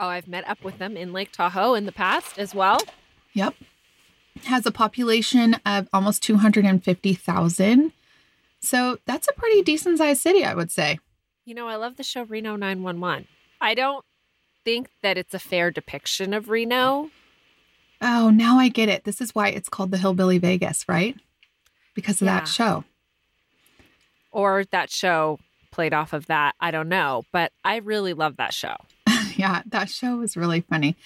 Oh, 0.00 0.08
I've 0.08 0.26
met 0.26 0.48
up 0.48 0.64
with 0.64 0.78
them 0.78 0.96
in 0.96 1.12
Lake 1.12 1.32
Tahoe 1.32 1.74
in 1.74 1.84
the 1.84 1.92
past 1.92 2.38
as 2.38 2.54
well. 2.54 2.80
Yep. 3.34 3.54
Has 4.44 4.64
a 4.64 4.72
population 4.72 5.54
of 5.66 5.88
almost 5.92 6.22
250,000. 6.22 7.92
So 8.60 8.98
that's 9.04 9.28
a 9.28 9.32
pretty 9.34 9.60
decent 9.62 9.98
sized 9.98 10.22
city, 10.22 10.44
I 10.44 10.54
would 10.54 10.72
say. 10.72 10.98
You 11.44 11.54
know, 11.54 11.68
I 11.68 11.76
love 11.76 11.96
the 11.96 12.02
show 12.02 12.22
Reno 12.22 12.56
911. 12.56 13.28
I 13.60 13.74
don't 13.74 14.04
think 14.64 14.88
that 15.02 15.16
it's 15.18 15.34
a 15.34 15.38
fair 15.38 15.70
depiction 15.70 16.32
of 16.34 16.48
Reno. 16.48 17.10
Oh, 18.00 18.30
now 18.30 18.58
I 18.58 18.68
get 18.68 18.88
it. 18.88 19.04
This 19.04 19.20
is 19.20 19.34
why 19.34 19.48
it's 19.48 19.68
called 19.68 19.90
the 19.90 19.98
Hillbilly 19.98 20.38
Vegas, 20.38 20.88
right? 20.88 21.16
Because 21.94 22.20
of 22.20 22.26
Yeah. 22.26 22.40
that 22.40 22.48
show. 22.48 22.84
or 24.30 24.64
that 24.72 24.90
show 24.90 25.38
played 25.70 25.94
off 25.94 26.12
of 26.12 26.26
that. 26.26 26.56
I 26.58 26.72
don't 26.72 26.88
know, 26.88 27.24
but 27.30 27.52
I 27.64 27.76
really 27.76 28.14
love 28.14 28.36
that 28.38 28.52
show. 28.52 28.74
yeah, 29.36 29.62
that 29.66 29.88
show 29.88 30.16
was 30.16 30.36
really 30.36 30.60
funny. 30.62 30.96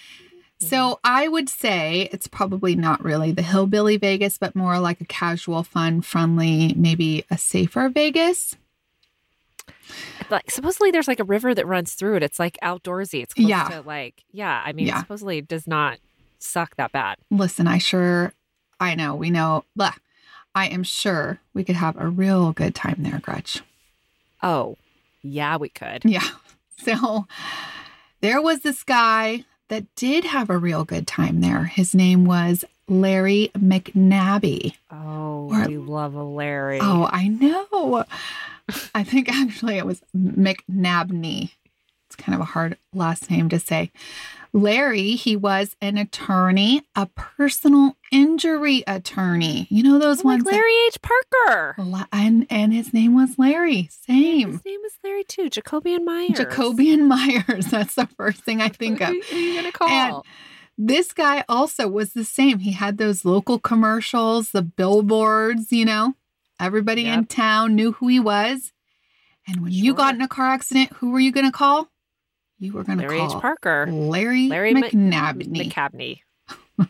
So 0.60 0.76
mm-hmm. 0.76 1.00
I 1.04 1.28
would 1.28 1.50
say 1.50 2.08
it's 2.10 2.26
probably 2.26 2.74
not 2.74 3.04
really 3.04 3.30
the 3.32 3.42
Hillbilly 3.42 3.98
Vegas, 3.98 4.38
but 4.38 4.56
more 4.56 4.78
like 4.78 5.02
a 5.02 5.04
casual, 5.04 5.62
fun, 5.62 6.00
friendly, 6.00 6.72
maybe 6.74 7.24
a 7.30 7.36
safer 7.36 7.90
Vegas. 7.90 8.56
Like 10.30 10.50
supposedly 10.50 10.90
there's 10.90 11.08
like 11.08 11.20
a 11.20 11.24
river 11.24 11.54
that 11.54 11.66
runs 11.66 11.94
through 11.94 12.16
it. 12.16 12.22
It's 12.22 12.38
like 12.38 12.58
outdoorsy. 12.62 13.22
It's 13.22 13.34
close 13.34 13.48
Yeah. 13.48 13.68
to 13.68 13.80
like 13.82 14.24
yeah. 14.32 14.62
I 14.64 14.72
mean, 14.72 14.86
Yeah. 14.88 15.00
supposedly 15.00 15.38
it 15.38 15.48
does 15.48 15.66
not 15.66 15.98
suck 16.38 16.76
that 16.76 16.92
bad. 16.92 17.16
Listen, 17.30 17.66
I 17.66 17.78
sure, 17.78 18.32
I 18.78 18.94
know, 18.94 19.14
we 19.14 19.30
know, 19.30 19.64
blah. 19.74 19.94
I 20.54 20.66
am 20.68 20.82
sure 20.82 21.40
we 21.54 21.64
could 21.64 21.76
have 21.76 21.96
a 21.98 22.08
real 22.08 22.52
good 22.52 22.74
time 22.74 22.96
there, 22.98 23.18
Gretch. 23.20 23.62
Oh, 24.42 24.76
yeah, 25.22 25.56
we 25.56 25.68
could. 25.68 26.02
Yeah. 26.04 26.22
So 26.80 27.26
there 28.20 28.40
was 28.40 28.60
this 28.60 28.84
guy 28.84 29.44
that 29.66 29.92
did 29.96 30.22
have 30.24 30.48
a 30.48 30.56
real 30.56 30.84
good 30.84 31.08
time 31.08 31.40
there. 31.40 31.64
His 31.64 31.92
name 31.92 32.24
was 32.24 32.64
Larry 32.86 33.50
McNabby. 33.58 34.74
Oh, 34.90 35.48
Or- 35.52 35.66
we 35.66 35.76
love 35.76 36.14
a 36.14 36.22
Larry. 36.22 36.78
Oh, 36.80 37.08
I 37.10 37.26
know. 37.26 38.04
I 38.94 39.04
think 39.04 39.28
actually 39.28 39.78
it 39.78 39.86
was 39.86 40.02
McNabney. 40.16 41.52
It's 42.06 42.16
kind 42.16 42.34
of 42.34 42.40
a 42.40 42.44
hard 42.44 42.78
last 42.94 43.30
name 43.30 43.48
to 43.50 43.58
say. 43.58 43.90
Larry, 44.54 45.10
he 45.10 45.36
was 45.36 45.76
an 45.82 45.98
attorney, 45.98 46.82
a 46.96 47.06
personal 47.06 47.96
injury 48.10 48.82
attorney. 48.86 49.66
You 49.70 49.82
know 49.82 49.98
those 49.98 50.24
oh, 50.24 50.28
like 50.28 50.36
ones 50.36 50.44
that- 50.44 50.52
Larry 50.52 50.86
H. 50.86 50.98
Parker. 51.02 51.76
And 52.12 52.46
and 52.48 52.72
his 52.72 52.94
name 52.94 53.14
was 53.14 53.38
Larry. 53.38 53.88
Same. 53.90 54.52
His 54.52 54.64
name 54.64 54.80
is 54.86 54.92
Larry 55.04 55.24
too. 55.24 55.50
Jacoby 55.50 55.94
and 55.94 56.04
Meyers. 56.04 56.30
Jacobian 56.30 57.06
Myers. 57.06 57.66
That's 57.70 57.94
the 57.94 58.06
first 58.16 58.42
thing 58.42 58.62
I 58.62 58.68
think 58.68 59.02
of. 59.02 59.08
Who 59.08 59.36
are 59.36 59.38
you 59.38 59.56
gonna 59.56 59.72
call? 59.72 59.88
And 59.88 60.22
this 60.78 61.12
guy 61.12 61.44
also 61.48 61.88
was 61.88 62.12
the 62.12 62.24
same. 62.24 62.60
He 62.60 62.72
had 62.72 62.98
those 62.98 63.24
local 63.24 63.58
commercials, 63.58 64.52
the 64.52 64.62
billboards, 64.62 65.72
you 65.72 65.84
know. 65.84 66.14
Everybody 66.60 67.06
in 67.06 67.26
town 67.26 67.74
knew 67.74 67.92
who 67.92 68.08
he 68.08 68.18
was. 68.20 68.72
And 69.46 69.62
when 69.62 69.72
you 69.72 69.94
got 69.94 70.14
in 70.14 70.20
a 70.22 70.28
car 70.28 70.46
accident, 70.48 70.92
who 70.94 71.10
were 71.10 71.20
you 71.20 71.32
going 71.32 71.46
to 71.46 71.52
call? 71.52 71.88
You 72.58 72.72
were 72.72 72.82
going 72.84 72.98
to 72.98 73.06
call 73.06 73.16
Larry 73.16 73.32
H. 73.32 73.40
Parker. 73.40 73.86
Larry, 73.90 74.48
Larry 74.48 74.74
Mc- 74.74 74.92
McNabney. 74.92 76.20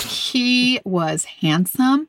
He 0.00 0.80
was 0.84 1.24
handsome, 1.24 2.08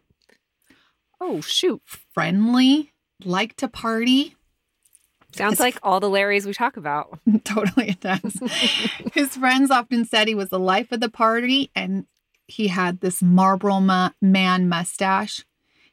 Oh 1.19 1.41
shoot! 1.41 1.81
friendly, 2.13 2.93
liked 3.23 3.57
to 3.59 3.67
party. 3.67 4.35
Sounds 5.33 5.53
His- 5.53 5.59
like 5.59 5.79
all 5.81 5.99
the 5.99 6.09
Larrys 6.09 6.45
we 6.45 6.53
talk 6.53 6.77
about. 6.77 7.19
totally 7.43 7.89
it 7.89 7.99
does. 8.01 8.21
His 9.13 9.35
friends 9.37 9.71
often 9.71 10.05
said 10.05 10.27
he 10.27 10.35
was 10.35 10.49
the 10.49 10.59
life 10.59 10.91
of 10.91 10.99
the 10.99 11.09
party 11.09 11.71
and 11.75 12.05
he 12.47 12.67
had 12.67 12.99
this 12.99 13.21
Marlboro 13.23 13.79
ma- 13.79 14.11
man 14.21 14.69
mustache. 14.69 15.43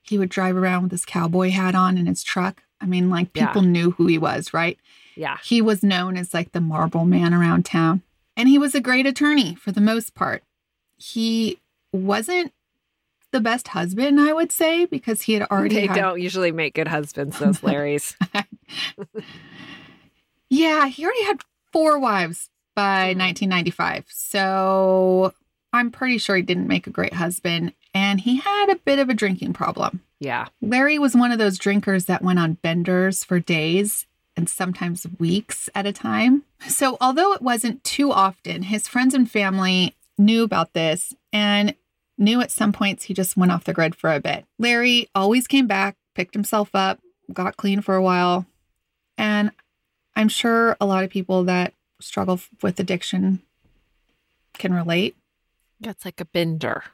He 0.09 0.19
would 0.19 0.29
drive 0.31 0.57
around 0.57 0.83
with 0.85 0.93
his 0.93 1.05
cowboy 1.05 1.51
hat 1.51 1.75
on 1.75 1.97
in 1.99 2.07
his 2.07 2.23
truck. 2.23 2.63
I 2.81 2.87
mean, 2.87 3.11
like 3.11 3.29
Yeah. 3.35 3.47
people 3.47 3.63
knew 3.63 3.93
who 3.93 4.07
he 4.07 4.19
was, 4.19 4.53
right? 4.55 4.79
Yeah. 5.17 5.39
He 5.45 5.61
was 5.61 5.83
known 5.83 6.17
as 6.17 6.33
like 6.35 6.53
the 6.53 6.61
Marlboro 6.61 7.05
man 7.05 7.35
around 7.35 7.65
town. 7.65 8.03
And 8.37 8.49
he 8.49 8.57
was 8.59 8.75
a 8.75 8.81
great 8.81 9.07
attorney 9.07 9.55
for 9.57 9.73
the 9.73 9.81
most 9.81 10.15
part. 10.15 10.45
He 10.97 11.59
wasn't 11.93 12.53
the 13.33 13.41
best 13.41 13.69
husband, 13.69 14.21
I 14.21 14.33
would 14.33 14.53
say, 14.53 14.85
because 14.87 15.23
he 15.23 15.35
had 15.35 15.43
already 15.51 15.75
They 15.75 15.87
had 15.87 15.97
don't 15.97 16.21
usually 16.21 16.53
make 16.53 16.75
good 16.75 16.89
husbands, 16.89 17.39
those 17.39 17.59
Larrys. 17.63 18.15
Yeah, 20.49 20.87
he 20.87 21.05
already 21.05 21.25
had 21.25 21.41
four 21.73 21.99
wives 21.99 22.49
by 22.75 23.13
Mhm. 23.15 23.19
1995. 23.19 24.05
So 24.09 25.35
I'm 25.79 25.91
pretty 25.91 26.19
sure 26.19 26.37
he 26.37 26.43
didn't 26.43 26.69
make 26.69 26.87
a 26.87 26.91
great 26.91 27.15
husband. 27.15 27.73
And 27.95 28.21
he 28.21 28.37
had 28.37 28.71
a 28.71 28.77
bit 28.77 28.99
of 28.99 29.09
a 29.09 29.15
drinking 29.15 29.55
problem. 29.55 30.03
yeah. 30.21 30.49
Larry 30.61 30.99
was 30.99 31.15
one 31.15 31.33
of 31.33 31.39
those 31.39 31.59
drinkers 31.59 32.05
that 32.05 32.23
went 32.23 32.39
on 32.39 32.55
benders 32.55 33.25
for 33.25 33.41
days 33.41 34.07
and 34.37 34.49
sometimes 34.49 35.07
weeks 35.19 35.69
at 35.75 35.87
a 35.87 35.93
time. 35.93 36.45
So, 36.69 36.97
although 37.01 37.33
it 37.33 37.43
wasn't 37.43 37.83
too 37.83 38.13
often, 38.13 38.63
his 38.63 38.87
friends 38.87 39.15
and 39.15 39.31
family 39.31 39.97
knew 40.17 40.45
about 40.45 40.75
this 40.75 41.15
and 41.33 41.75
knew 42.19 42.41
at 42.41 42.51
some 42.51 42.73
points 42.73 43.05
he 43.05 43.15
just 43.15 43.37
went 43.37 43.53
off 43.53 43.65
the 43.65 43.73
grid 43.73 43.95
for 43.95 44.13
a 44.13 44.21
bit. 44.21 44.45
Larry 44.59 45.09
always 45.15 45.47
came 45.47 45.67
back, 45.67 45.97
picked 46.15 46.35
himself 46.35 46.71
up, 46.75 47.01
got 47.33 47.57
clean 47.57 47.81
for 47.81 47.95
a 47.95 48.03
while. 48.03 48.47
And 49.17 49.51
I'm 50.15 50.29
sure 50.29 50.77
a 50.81 50.87
lot 50.87 51.05
of 51.05 51.11
people 51.11 51.45
that 51.45 51.75
struggle 52.01 52.41
with 52.63 52.79
addiction 52.81 53.43
can 54.55 54.75
relate. 54.75 55.17
That's 55.81 56.05
like 56.05 56.21
a 56.21 56.25
bender. 56.25 56.85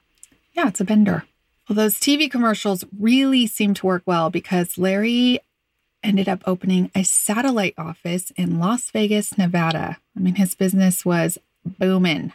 Yeah, 0.52 0.68
it's 0.68 0.80
a 0.80 0.84
bender. 0.84 1.24
Well, 1.68 1.76
those 1.76 1.98
TV 1.98 2.30
commercials 2.30 2.84
really 2.98 3.46
seem 3.46 3.74
to 3.74 3.86
work 3.86 4.02
well 4.06 4.30
because 4.30 4.76
Larry 4.76 5.40
ended 6.02 6.28
up 6.28 6.42
opening 6.46 6.90
a 6.94 7.02
satellite 7.02 7.74
office 7.78 8.30
in 8.36 8.58
Las 8.58 8.90
Vegas, 8.90 9.38
Nevada. 9.38 9.96
I 10.14 10.20
mean, 10.20 10.34
his 10.34 10.54
business 10.54 11.04
was 11.04 11.38
booming. 11.64 12.32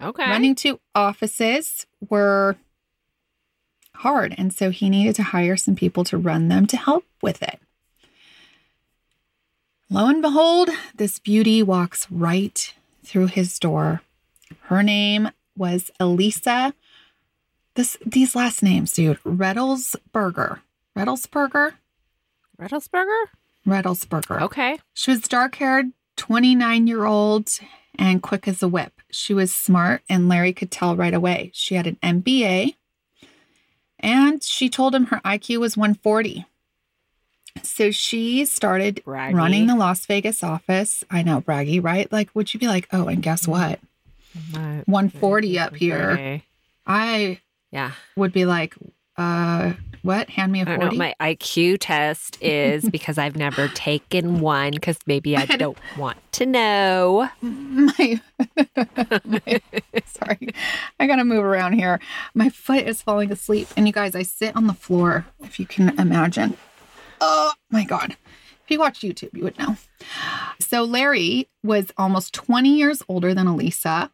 Okay. 0.00 0.28
Running 0.28 0.56
two 0.56 0.80
offices 0.94 1.86
were 2.10 2.56
hard. 3.94 4.34
And 4.36 4.52
so 4.52 4.70
he 4.70 4.90
needed 4.90 5.14
to 5.16 5.22
hire 5.22 5.56
some 5.56 5.76
people 5.76 6.02
to 6.04 6.18
run 6.18 6.48
them 6.48 6.66
to 6.66 6.76
help 6.76 7.04
with 7.22 7.40
it. 7.42 7.60
Lo 9.88 10.08
and 10.08 10.22
behold, 10.22 10.70
this 10.96 11.20
beauty 11.20 11.62
walks 11.62 12.10
right 12.10 12.74
through 13.04 13.26
his 13.26 13.58
door. 13.58 14.00
Her 14.62 14.82
name 14.82 15.30
was 15.56 15.90
Elisa. 16.00 16.74
This 17.74 17.96
these 18.04 18.34
last 18.34 18.62
names, 18.62 18.92
dude. 18.92 19.22
Reddlesberger. 19.22 20.60
Reddlesberger? 20.96 21.72
Redelsberger? 22.58 23.24
Reddlesberger. 23.66 24.40
Okay. 24.42 24.78
She 24.92 25.10
was 25.10 25.20
dark 25.22 25.56
haired, 25.56 25.86
29 26.16 26.86
year 26.86 27.04
old, 27.04 27.48
and 27.98 28.22
quick 28.22 28.46
as 28.46 28.62
a 28.62 28.68
whip. 28.68 28.92
She 29.10 29.34
was 29.34 29.54
smart, 29.54 30.02
and 30.08 30.28
Larry 30.28 30.52
could 30.52 30.70
tell 30.70 30.96
right 30.96 31.14
away. 31.14 31.50
She 31.54 31.74
had 31.74 31.86
an 31.86 31.98
MBA, 32.02 32.74
and 34.00 34.42
she 34.42 34.68
told 34.68 34.94
him 34.94 35.06
her 35.06 35.20
IQ 35.24 35.60
was 35.60 35.76
140. 35.76 36.46
So 37.62 37.90
she 37.90 38.44
started 38.46 39.02
Braggy. 39.04 39.34
running 39.34 39.66
the 39.66 39.76
Las 39.76 40.06
Vegas 40.06 40.42
office. 40.42 41.04
I 41.10 41.22
know, 41.22 41.42
braggy, 41.42 41.82
right? 41.84 42.10
Like, 42.10 42.30
would 42.34 42.52
you 42.54 42.58
be 42.58 42.66
like, 42.66 42.88
oh, 42.92 43.08
and 43.08 43.22
guess 43.22 43.46
what? 43.46 43.78
140 44.52 45.58
up 45.58 45.74
here. 45.76 46.42
I 46.86 47.40
Yeah. 47.70 47.92
would 48.16 48.32
be 48.32 48.44
like, 48.44 48.74
uh, 49.16 49.74
what? 50.02 50.30
Hand 50.30 50.50
me 50.50 50.62
a 50.62 50.64
don't 50.64 50.80
40? 50.80 50.96
my 50.96 51.14
IQ 51.20 51.76
test 51.80 52.38
is 52.42 52.88
because 52.90 53.18
I've 53.18 53.36
never 53.36 53.68
taken 53.68 54.40
one 54.40 54.72
because 54.72 54.98
maybe 55.06 55.36
I 55.36 55.44
don't 55.56 55.78
want 55.96 56.18
to 56.32 56.46
know. 56.46 57.28
my, 57.40 58.20
my- 59.24 59.60
sorry 60.06 60.48
i 60.98 61.06
gotta 61.06 61.24
move 61.24 61.44
around 61.44 61.74
here 61.74 62.00
my 62.34 62.48
foot 62.48 62.86
is 62.86 63.02
falling 63.02 63.30
asleep 63.32 63.68
and 63.76 63.86
you 63.86 63.92
guys 63.92 64.14
i 64.14 64.22
sit 64.22 64.54
on 64.56 64.66
the 64.66 64.72
floor 64.74 65.26
if 65.40 65.58
you 65.60 65.66
can 65.66 65.98
imagine 65.98 66.56
oh 67.20 67.52
my 67.70 67.84
god 67.84 68.16
if 68.64 68.70
you 68.70 68.78
watch 68.78 69.00
youtube 69.00 69.34
you 69.36 69.42
would 69.44 69.58
know 69.58 69.76
so 70.60 70.82
larry 70.84 71.48
was 71.62 71.90
almost 71.98 72.32
20 72.34 72.74
years 72.74 73.02
older 73.08 73.34
than 73.34 73.46
elisa 73.46 74.10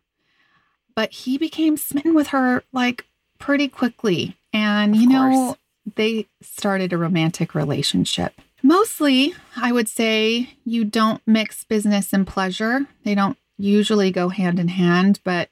but 0.99 1.13
he 1.13 1.39
became 1.39 1.77
smitten 1.77 2.13
with 2.13 2.29
her 2.29 2.65
like 2.73 3.07
pretty 3.39 3.69
quickly 3.69 4.37
and 4.53 4.97
you 4.97 5.07
know 5.09 5.31
course. 5.31 5.59
they 5.95 6.27
started 6.43 6.93
a 6.93 6.99
romantic 6.99 7.55
relationship 7.55 8.33
Mostly, 8.63 9.35
I 9.57 9.73
would 9.73 9.89
say 9.89 10.51
you 10.65 10.85
don't 10.85 11.23
mix 11.27 11.65
business 11.65 12.13
and 12.13 12.27
pleasure. 12.27 12.87
They 13.05 13.15
don't 13.15 13.39
usually 13.57 14.11
go 14.11 14.31
hand 14.31 14.59
in 14.59 14.69
hand, 14.69 15.21
but 15.23 15.49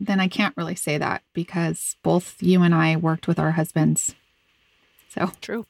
then 0.00 0.18
I 0.18 0.28
can't 0.28 0.56
really 0.56 0.74
say 0.74 0.98
that 0.98 1.22
because 1.34 1.96
both 2.02 2.36
you 2.40 2.62
and 2.62 2.74
I 2.74 2.96
worked 2.96 3.28
with 3.28 3.38
our 3.38 3.52
husbands. 3.52 4.14
So, 5.10 5.30
True. 5.40 5.66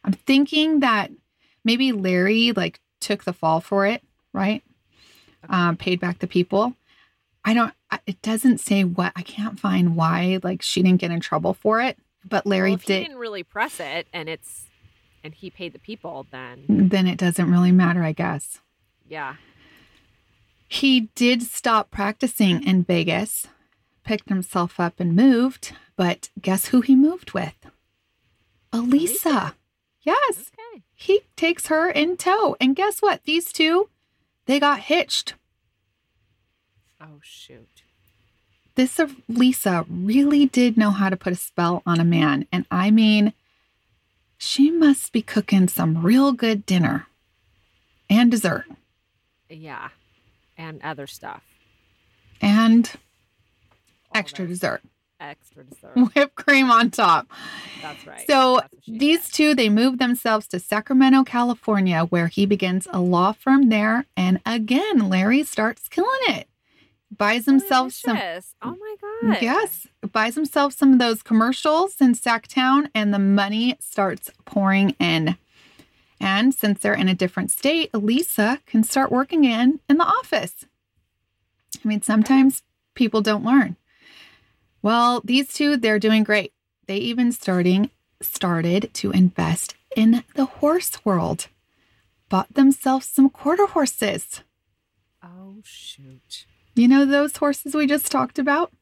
I'm 0.04 0.12
thinking 0.12 0.80
that 0.80 1.10
maybe 1.64 1.92
Larry 1.92 2.52
like 2.52 2.80
took 3.00 3.24
the 3.24 3.32
fall 3.32 3.60
for 3.60 3.86
it, 3.86 4.02
right? 4.32 4.62
Um, 5.48 5.76
paid 5.76 6.00
back 6.00 6.18
the 6.18 6.26
people. 6.26 6.74
I 7.44 7.54
don't, 7.54 7.72
it 8.06 8.20
doesn't 8.20 8.58
say 8.58 8.84
what, 8.84 9.12
I 9.16 9.22
can't 9.22 9.58
find 9.58 9.96
why, 9.96 10.40
like, 10.42 10.60
she 10.60 10.82
didn't 10.82 11.00
get 11.00 11.10
in 11.10 11.20
trouble 11.20 11.54
for 11.54 11.80
it. 11.80 11.96
But 12.28 12.46
Larry 12.46 12.72
well, 12.72 12.80
did, 12.84 13.04
didn't 13.04 13.16
really 13.16 13.42
press 13.42 13.80
it 13.80 14.06
and 14.12 14.28
it's 14.28 14.66
and 15.22 15.34
he 15.34 15.50
paid 15.50 15.72
the 15.72 15.78
people, 15.78 16.26
then 16.30 16.64
then 16.68 17.06
it 17.06 17.18
doesn't 17.18 17.50
really 17.50 17.72
matter, 17.72 18.02
I 18.02 18.12
guess. 18.12 18.60
yeah. 19.08 19.36
He 20.68 21.08
did 21.16 21.42
stop 21.42 21.90
practicing 21.90 22.62
in 22.62 22.84
Vegas, 22.84 23.48
picked 24.04 24.28
himself 24.28 24.78
up 24.78 25.00
and 25.00 25.16
moved. 25.16 25.72
But 25.96 26.30
guess 26.40 26.66
who 26.66 26.80
he 26.80 26.94
moved 26.94 27.32
with? 27.32 27.56
Elisa. 28.72 29.56
Yes. 30.02 30.52
Okay. 30.52 30.82
He 30.94 31.22
takes 31.34 31.66
her 31.66 31.90
in 31.90 32.16
tow. 32.16 32.56
And 32.60 32.76
guess 32.76 33.00
what? 33.00 33.24
These 33.24 33.52
two, 33.52 33.88
they 34.46 34.60
got 34.60 34.78
hitched. 34.78 35.34
Oh 37.00 37.18
shoot. 37.22 37.82
This 38.76 39.00
Lisa 39.28 39.84
really 39.90 40.46
did 40.46 40.76
know 40.76 40.90
how 40.90 41.08
to 41.10 41.16
put 41.16 41.32
a 41.32 41.36
spell 41.36 41.82
on 41.84 41.98
a 41.98 42.04
man. 42.04 42.46
And 42.52 42.64
I 42.70 42.90
mean, 42.90 43.32
she 44.42 44.70
must 44.70 45.12
be 45.12 45.20
cooking 45.22 45.68
some 45.68 46.02
real 46.02 46.32
good 46.32 46.64
dinner 46.64 47.06
and 48.08 48.30
dessert 48.30 48.64
Yeah. 49.48 49.90
And 50.56 50.80
other 50.82 51.06
stuff. 51.06 51.42
and 52.40 52.90
All 54.12 54.18
extra 54.20 54.46
dessert, 54.46 54.82
Extra 55.20 55.64
dessert. 55.64 55.92
whipped 56.14 56.34
cream 56.34 56.70
on 56.70 56.90
top. 56.90 57.28
That's 57.82 58.06
right. 58.06 58.26
So 58.26 58.60
That's 58.60 58.74
these 58.86 59.30
two, 59.30 59.54
they 59.54 59.68
move 59.68 59.98
themselves 59.98 60.46
to 60.48 60.58
Sacramento, 60.60 61.24
California, 61.24 62.02
where 62.04 62.26
he 62.28 62.44
begins 62.46 62.86
a 62.90 63.00
law 63.00 63.32
firm 63.32 63.68
there. 63.70 64.04
And 64.16 64.40
again, 64.46 65.08
Larry 65.08 65.44
starts 65.44 65.88
killing 65.88 66.10
it. 66.28 66.46
Buys 67.10 67.44
himself 67.44 67.92
some 67.92 68.16
Oh 68.62 68.76
my 68.76 68.96
god. 69.00 69.42
Yes, 69.42 69.86
buys 70.12 70.34
himself 70.36 70.72
some 70.72 70.92
of 70.92 70.98
those 70.98 71.22
commercials 71.22 72.00
in 72.00 72.14
Sacktown, 72.14 72.88
and 72.94 73.12
the 73.12 73.18
money 73.18 73.76
starts 73.80 74.30
pouring 74.44 74.90
in. 75.00 75.36
And 76.20 76.54
since 76.54 76.80
they're 76.80 76.94
in 76.94 77.08
a 77.08 77.14
different 77.14 77.50
state, 77.50 77.90
Elisa 77.92 78.60
can 78.66 78.84
start 78.84 79.10
working 79.10 79.44
in 79.44 79.80
in 79.88 79.98
the 79.98 80.04
office. 80.04 80.66
I 81.82 81.88
mean, 81.88 82.02
sometimes 82.02 82.62
people 82.94 83.22
don't 83.22 83.44
learn. 83.44 83.76
Well, 84.82 85.20
these 85.24 85.52
two, 85.52 85.76
they're 85.76 85.98
doing 85.98 86.24
great. 86.24 86.52
They 86.86 86.96
even 86.96 87.32
starting 87.32 87.90
started 88.20 88.90
to 88.94 89.10
invest 89.10 89.74
in 89.96 90.24
the 90.34 90.44
horse 90.44 91.04
world. 91.04 91.48
Bought 92.28 92.54
themselves 92.54 93.06
some 93.06 93.30
quarter 93.30 93.66
horses. 93.66 94.42
Oh 95.22 95.56
shoot. 95.64 96.46
You 96.80 96.88
know 96.88 97.04
those 97.04 97.36
horses 97.36 97.74
we 97.74 97.86
just 97.86 98.10
talked 98.10 98.38
about? 98.38 98.72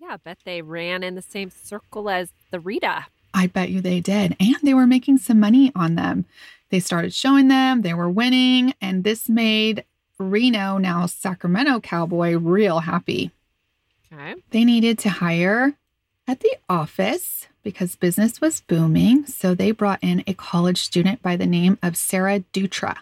Yeah, 0.00 0.10
I 0.12 0.16
bet 0.18 0.38
they 0.44 0.62
ran 0.62 1.02
in 1.02 1.16
the 1.16 1.20
same 1.20 1.50
circle 1.50 2.08
as 2.08 2.32
the 2.52 2.60
Rita. 2.60 3.06
I 3.34 3.48
bet 3.48 3.70
you 3.70 3.80
they 3.80 3.98
did. 3.98 4.36
And 4.38 4.54
they 4.62 4.72
were 4.72 4.86
making 4.86 5.18
some 5.18 5.40
money 5.40 5.72
on 5.74 5.96
them. 5.96 6.26
They 6.68 6.78
started 6.78 7.12
showing 7.12 7.48
them, 7.48 7.82
they 7.82 7.92
were 7.92 8.08
winning, 8.08 8.74
and 8.80 9.02
this 9.02 9.28
made 9.28 9.84
Reno, 10.16 10.78
now 10.78 11.06
Sacramento 11.06 11.80
Cowboy, 11.80 12.36
real 12.36 12.78
happy. 12.78 13.32
Okay. 14.12 14.36
They 14.50 14.64
needed 14.64 15.00
to 15.00 15.08
hire 15.08 15.72
at 16.28 16.38
the 16.38 16.56
office 16.68 17.48
because 17.64 17.96
business 17.96 18.40
was 18.40 18.60
booming. 18.60 19.26
So 19.26 19.56
they 19.56 19.72
brought 19.72 19.98
in 20.02 20.22
a 20.24 20.34
college 20.34 20.82
student 20.82 21.20
by 21.20 21.34
the 21.34 21.46
name 21.46 21.78
of 21.82 21.96
Sarah 21.96 22.44
Dutra. 22.52 22.98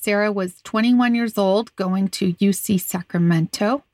Sarah 0.00 0.32
was 0.32 0.62
21 0.62 1.14
years 1.14 1.36
old, 1.36 1.74
going 1.76 2.08
to 2.08 2.32
UC 2.34 2.80
Sacramento. 2.80 3.84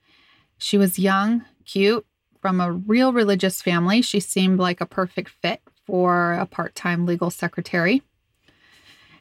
She 0.56 0.78
was 0.78 0.98
young, 0.98 1.44
cute, 1.64 2.06
from 2.40 2.60
a 2.60 2.70
real 2.70 3.12
religious 3.12 3.60
family. 3.60 4.02
She 4.02 4.20
seemed 4.20 4.60
like 4.60 4.80
a 4.80 4.86
perfect 4.86 5.30
fit 5.30 5.60
for 5.84 6.34
a 6.34 6.46
part 6.46 6.74
time 6.76 7.06
legal 7.06 7.30
secretary. 7.30 8.02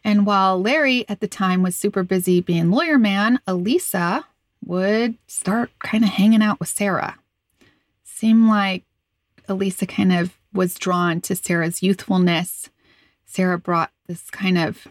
And 0.04 0.28
while 0.28 0.62
Larry 0.62 1.10
at 1.10 1.20
the 1.20 1.28
time 1.28 1.64
was 1.64 1.76
super 1.76 2.04
busy 2.04 2.40
being 2.40 2.70
lawyer 2.70 3.00
man, 3.00 3.40
Elisa 3.48 4.26
would 4.64 5.18
start 5.28 5.72
kind 5.80 6.04
of 6.04 6.12
hanging 6.12 6.44
out 6.44 6.60
with 6.60 6.70
Sarah. 6.70 7.18
Seemed 8.04 8.48
like 8.48 8.84
Elisa 9.50 9.88
kind 9.88 10.14
of 10.14 10.38
was 10.54 10.76
drawn 10.76 11.22
to 11.22 11.36
Sarah's 11.36 11.82
youthfulness. 11.82 12.70
Sarah 13.26 13.58
brought 13.58 13.92
this 14.08 14.30
kind 14.30 14.60
of, 14.60 14.88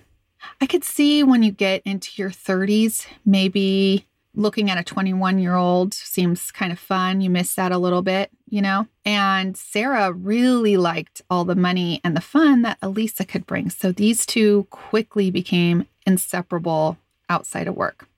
I 0.61 0.67
could 0.67 0.85
see 0.85 1.23
when 1.23 1.43
you 1.43 1.53
get 1.53 1.83
into 1.85 2.11
your 2.17 2.31
30s, 2.31 3.07
maybe 3.25 4.07
looking 4.35 4.71
at 4.71 4.79
a 4.79 4.85
21 4.85 5.39
year 5.39 5.55
old 5.55 5.95
seems 5.95 6.51
kind 6.51 6.73
of 6.73 6.79
fun. 6.79 7.21
You 7.21 7.31
miss 7.31 7.55
that 7.55 7.73
a 7.73 7.79
little 7.79 8.03
bit, 8.03 8.31
you 8.49 8.61
know? 8.61 8.87
And 9.05 9.57
Sarah 9.57 10.13
really 10.13 10.77
liked 10.77 11.23
all 11.31 11.45
the 11.45 11.55
money 11.55 12.01
and 12.05 12.17
the 12.17 12.21
fun 12.21 12.63
that 12.63 12.79
Elisa 12.83 13.25
could 13.25 13.47
bring. 13.47 13.71
So 13.71 13.93
these 13.93 14.27
two 14.27 14.67
quickly 14.71 15.31
became 15.31 15.87
inseparable 16.07 16.99
outside 17.29 17.69
of 17.69 17.77
work. 17.77 18.09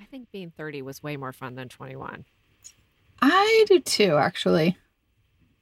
I 0.00 0.04
think 0.10 0.30
being 0.32 0.52
30 0.56 0.82
was 0.82 1.02
way 1.02 1.16
more 1.16 1.32
fun 1.32 1.54
than 1.54 1.68
21. 1.68 2.24
I 3.22 3.64
do 3.68 3.80
too, 3.80 4.16
actually. 4.16 4.76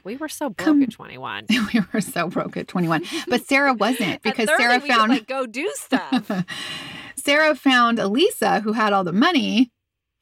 We 0.05 0.17
were 0.17 0.29
so 0.29 0.51
broke 0.51 0.67
Come- 0.67 0.83
at 0.83 0.91
21. 0.93 1.47
we 1.75 1.81
were 1.93 2.01
so 2.01 2.29
broke 2.29 2.57
at 2.57 2.69
21. 2.69 3.05
But 3.29 3.47
Sarah 3.47 3.73
wasn't 3.75 4.23
because 4.23 4.49
At 4.49 4.59
30, 4.59 4.63
Sarah 4.63 4.75
we 4.75 4.81
could, 4.89 4.97
found 4.97 5.11
like 5.11 5.27
go 5.27 5.47
do 5.47 5.71
stuff. 5.75 6.31
Sarah 7.17 7.55
found 7.55 7.99
Elisa 7.99 8.61
who 8.61 8.73
had 8.73 8.93
all 8.93 9.05
the 9.05 9.13
money 9.13 9.71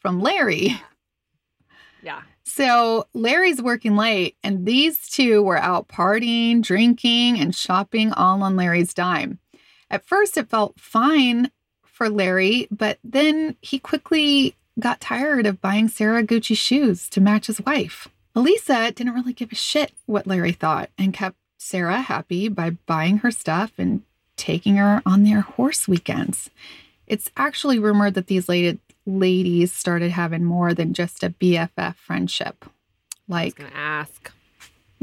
from 0.01 0.21
Larry. 0.21 0.81
yeah. 2.03 2.23
So 2.45 3.07
Larry's 3.15 3.63
working 3.63 3.97
late 3.97 4.37
and 4.45 4.67
these 4.67 5.09
two 5.09 5.43
were 5.43 5.57
out 5.59 5.89
partying, 5.89 6.61
drinking, 6.63 7.41
and 7.41 7.55
shopping 7.55 8.13
all 8.13 8.43
on 8.43 8.57
Larry's 8.57 8.93
dime. 8.95 9.39
At 9.91 10.05
first 10.05 10.37
it 10.37 10.49
felt 10.51 10.79
fine 10.79 11.51
for 11.83 12.09
Larry, 12.11 12.69
but 12.71 12.99
then 13.03 13.57
he 13.63 13.79
quickly 13.79 14.55
got 14.79 15.01
tired 15.01 15.47
of 15.47 15.61
buying 15.61 15.89
Sarah 15.89 16.23
Gucci 16.23 16.57
shoes 16.57 17.09
to 17.11 17.21
match 17.21 17.47
his 17.47 17.61
wife. 17.61 18.09
Elisa 18.35 18.91
didn't 18.93 19.15
really 19.15 19.33
give 19.33 19.53
a 19.53 19.57
shit 19.57 19.93
what 20.07 20.27
Larry 20.27 20.53
thought 20.53 20.91
and 20.97 21.13
kept 21.13 21.37
Sarah 21.59 22.01
happy 22.01 22.49
by 22.49 22.71
buying 22.71 23.19
her 23.19 23.31
stuff 23.31 23.73
and 23.79 24.03
taking 24.37 24.77
her 24.77 25.03
on 25.05 25.25
their 25.25 25.43
horse 25.43 25.87
weekends. 25.87 26.51
It's 27.07 27.31
actually 27.37 27.79
rumored 27.79 28.15
that 28.15 28.27
these 28.29 28.49
lady, 28.49 28.79
ladies 29.07 29.73
started 29.73 30.13
having 30.13 30.45
more 30.45 30.73
than 30.73 30.95
just 30.95 31.23
a 31.23 31.31
BFF 31.31 31.95
friendship. 31.97 32.65
I 32.65 32.67
was 32.67 32.73
Like, 33.29 33.57
to 33.57 33.77
ask. 33.77 34.33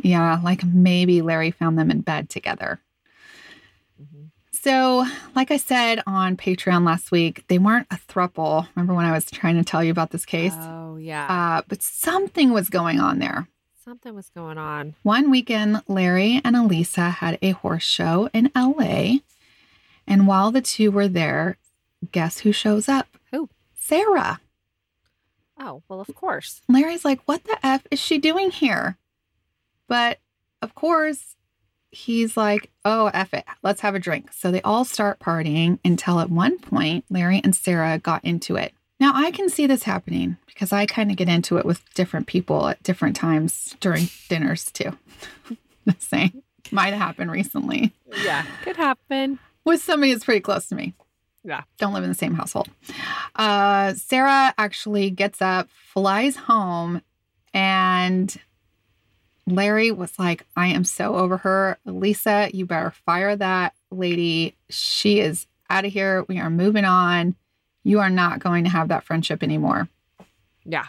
yeah, 0.02 0.39
like 0.44 0.63
maybe 0.63 1.22
Larry 1.22 1.52
found 1.52 1.78
them 1.78 1.92
in 1.92 2.02
bed 2.02 2.30
together. 2.30 2.80
So, 4.62 5.06
like 5.36 5.52
I 5.52 5.58
said 5.58 6.04
on 6.06 6.36
Patreon 6.36 6.86
last 6.86 7.12
week, 7.12 7.45
they 7.48 7.58
weren't 7.58 7.88
a 7.91 7.95
thruple. 7.95 8.67
Remember 8.76 8.93
when 8.93 9.06
I 9.06 9.13
was 9.13 9.32
trying 9.32 9.56
to 9.56 9.63
tell 9.63 9.82
you 9.82 9.91
about 9.91 10.12
this 10.12 10.26
case? 10.26 10.54
Oh, 10.54 10.98
yeah. 10.98 11.28
Uh, 11.28 11.62
but 11.69 11.82
something 11.82 12.52
was 12.52 12.67
going 12.67 13.00
on 13.00 13.19
there. 13.19 13.48
Something 13.86 14.15
was 14.15 14.30
going 14.30 14.58
on. 14.58 14.95
One 15.04 15.32
weekend, 15.32 15.82
Larry 15.88 16.41
and 16.43 16.58
Elisa 16.58 17.10
had 17.10 17.39
a 17.41 17.52
horse 17.52 17.86
show 17.86 18.30
in 18.34 18.52
LA. 18.54 19.19
And 20.06 20.28
while 20.28 20.52
the 20.52 20.62
two 20.62 20.91
were 20.91 21.08
there, 21.08 21.58
guess 22.12 22.39
who 22.39 22.52
shows 22.52 22.89
up? 22.89 23.08
Who? 23.32 23.50
Sarah. 23.74 24.41
Oh, 25.58 25.84
well, 25.88 26.02
of 26.02 26.13
course. 26.13 26.62
Larry's 26.67 27.06
like, 27.06 27.22
what 27.26 27.45
the 27.45 27.58
F 27.65 27.88
is 27.91 28.00
she 28.00 28.17
doing 28.17 28.52
here? 28.52 28.98
But 29.88 30.19
of 30.62 30.76
course, 30.76 31.38
he's 31.91 32.38
like, 32.38 32.69
oh, 32.86 33.10
F 33.13 33.34
it, 33.34 33.45
let's 33.63 33.82
have 33.82 33.95
a 33.95 33.99
drink. 33.99 34.32
So 34.34 34.52
they 34.52 34.62
all 34.62 34.86
start 34.86 35.19
partying 35.19 35.80
until 35.84 36.19
at 36.19 36.30
one 36.30 36.60
point, 36.60 37.06
Larry 37.10 37.41
and 37.43 37.56
Sarah 37.56 37.97
got 37.97 38.23
into 38.23 38.56
it. 38.56 38.73
Now, 38.99 39.13
I 39.15 39.32
can 39.32 39.49
see 39.49 39.65
this 39.65 39.84
happening 39.84 40.38
because 40.45 40.73
I 40.73 40.86
kind 40.86 41.10
of 41.10 41.17
get 41.17 41.30
into 41.30 41.58
it 41.58 41.65
with 41.65 41.82
different 41.93 42.28
people 42.28 42.67
at 42.67 42.84
different 42.84 43.15
times 43.15 43.75
during 43.80 44.10
dinners, 44.28 44.71
too. 44.71 44.97
Just 45.88 46.10
saying, 46.10 46.43
might 46.71 46.89
have 46.93 47.02
happened 47.02 47.32
recently 47.32 47.93
Yeah. 48.23 48.45
Could 48.63 48.75
happen. 48.75 49.39
with 49.65 49.82
somebody 49.82 50.12
that's 50.13 50.25
pretty 50.25 50.41
close 50.41 50.67
to 50.67 50.75
me. 50.75 50.93
Yeah. 51.45 51.62
Don't 51.78 51.93
live 51.93 52.04
in 52.04 52.10
the 52.10 52.15
same 52.15 52.34
household. 52.34 52.67
Uh, 53.36 53.93
Sarah 53.93 54.54
actually 54.58 55.10
gets 55.10 55.41
up, 55.41 55.69
flies 55.93 56.36
home, 56.36 57.02
and 57.54 58.36
Larry 59.55 59.91
was 59.91 60.17
like, 60.19 60.45
I 60.55 60.67
am 60.67 60.83
so 60.83 61.15
over 61.15 61.38
her. 61.38 61.77
Lisa, 61.85 62.49
you 62.53 62.65
better 62.65 62.91
fire 62.91 63.35
that 63.35 63.73
lady. 63.91 64.55
She 64.69 65.19
is 65.19 65.47
out 65.69 65.85
of 65.85 65.91
here. 65.91 66.25
We 66.27 66.39
are 66.39 66.49
moving 66.49 66.85
on. 66.85 67.35
You 67.83 67.99
are 67.99 68.09
not 68.09 68.39
going 68.39 68.63
to 68.65 68.69
have 68.69 68.88
that 68.89 69.03
friendship 69.03 69.43
anymore. 69.43 69.88
Yeah. 70.65 70.88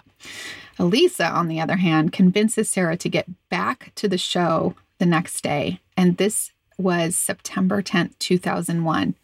Elisa, 0.79 1.27
on 1.27 1.49
the 1.49 1.61
other 1.61 1.77
hand, 1.77 2.13
convinces 2.13 2.71
Sarah 2.71 2.97
to 2.97 3.09
get 3.09 3.29
back 3.49 3.93
to 3.97 4.09
the 4.09 4.19
show 4.19 4.75
the 4.99 5.07
next 5.07 5.43
day. 5.43 5.81
And 5.97 6.17
this 6.17 6.53
was 6.79 7.17
September 7.17 7.83
10th, 7.83 8.19
2001. 8.19 9.15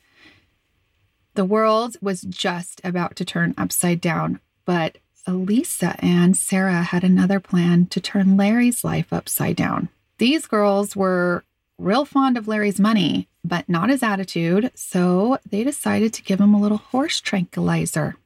The 1.34 1.44
world 1.44 1.96
was 2.00 2.22
just 2.22 2.80
about 2.84 3.16
to 3.16 3.24
turn 3.24 3.54
upside 3.58 4.00
down, 4.00 4.40
but 4.64 4.98
Elisa 5.26 5.96
and 5.98 6.36
Sarah 6.36 6.82
had 6.82 7.02
another 7.02 7.40
plan 7.40 7.86
to 7.86 8.00
turn 8.00 8.36
Larry's 8.36 8.84
life 8.84 9.12
upside 9.12 9.56
down. 9.56 9.88
These 10.18 10.46
girls 10.46 10.94
were 10.94 11.44
real 11.78 12.04
fond 12.04 12.38
of 12.38 12.48
Larry's 12.48 12.80
money, 12.80 13.28
but 13.44 13.68
not 13.68 13.90
his 13.90 14.02
attitude, 14.02 14.70
so 14.74 15.38
they 15.48 15.64
decided 15.64 16.12
to 16.14 16.22
give 16.22 16.40
him 16.40 16.54
a 16.54 16.60
little 16.60 16.78
horse 16.78 17.20
tranquilizer 17.20 18.16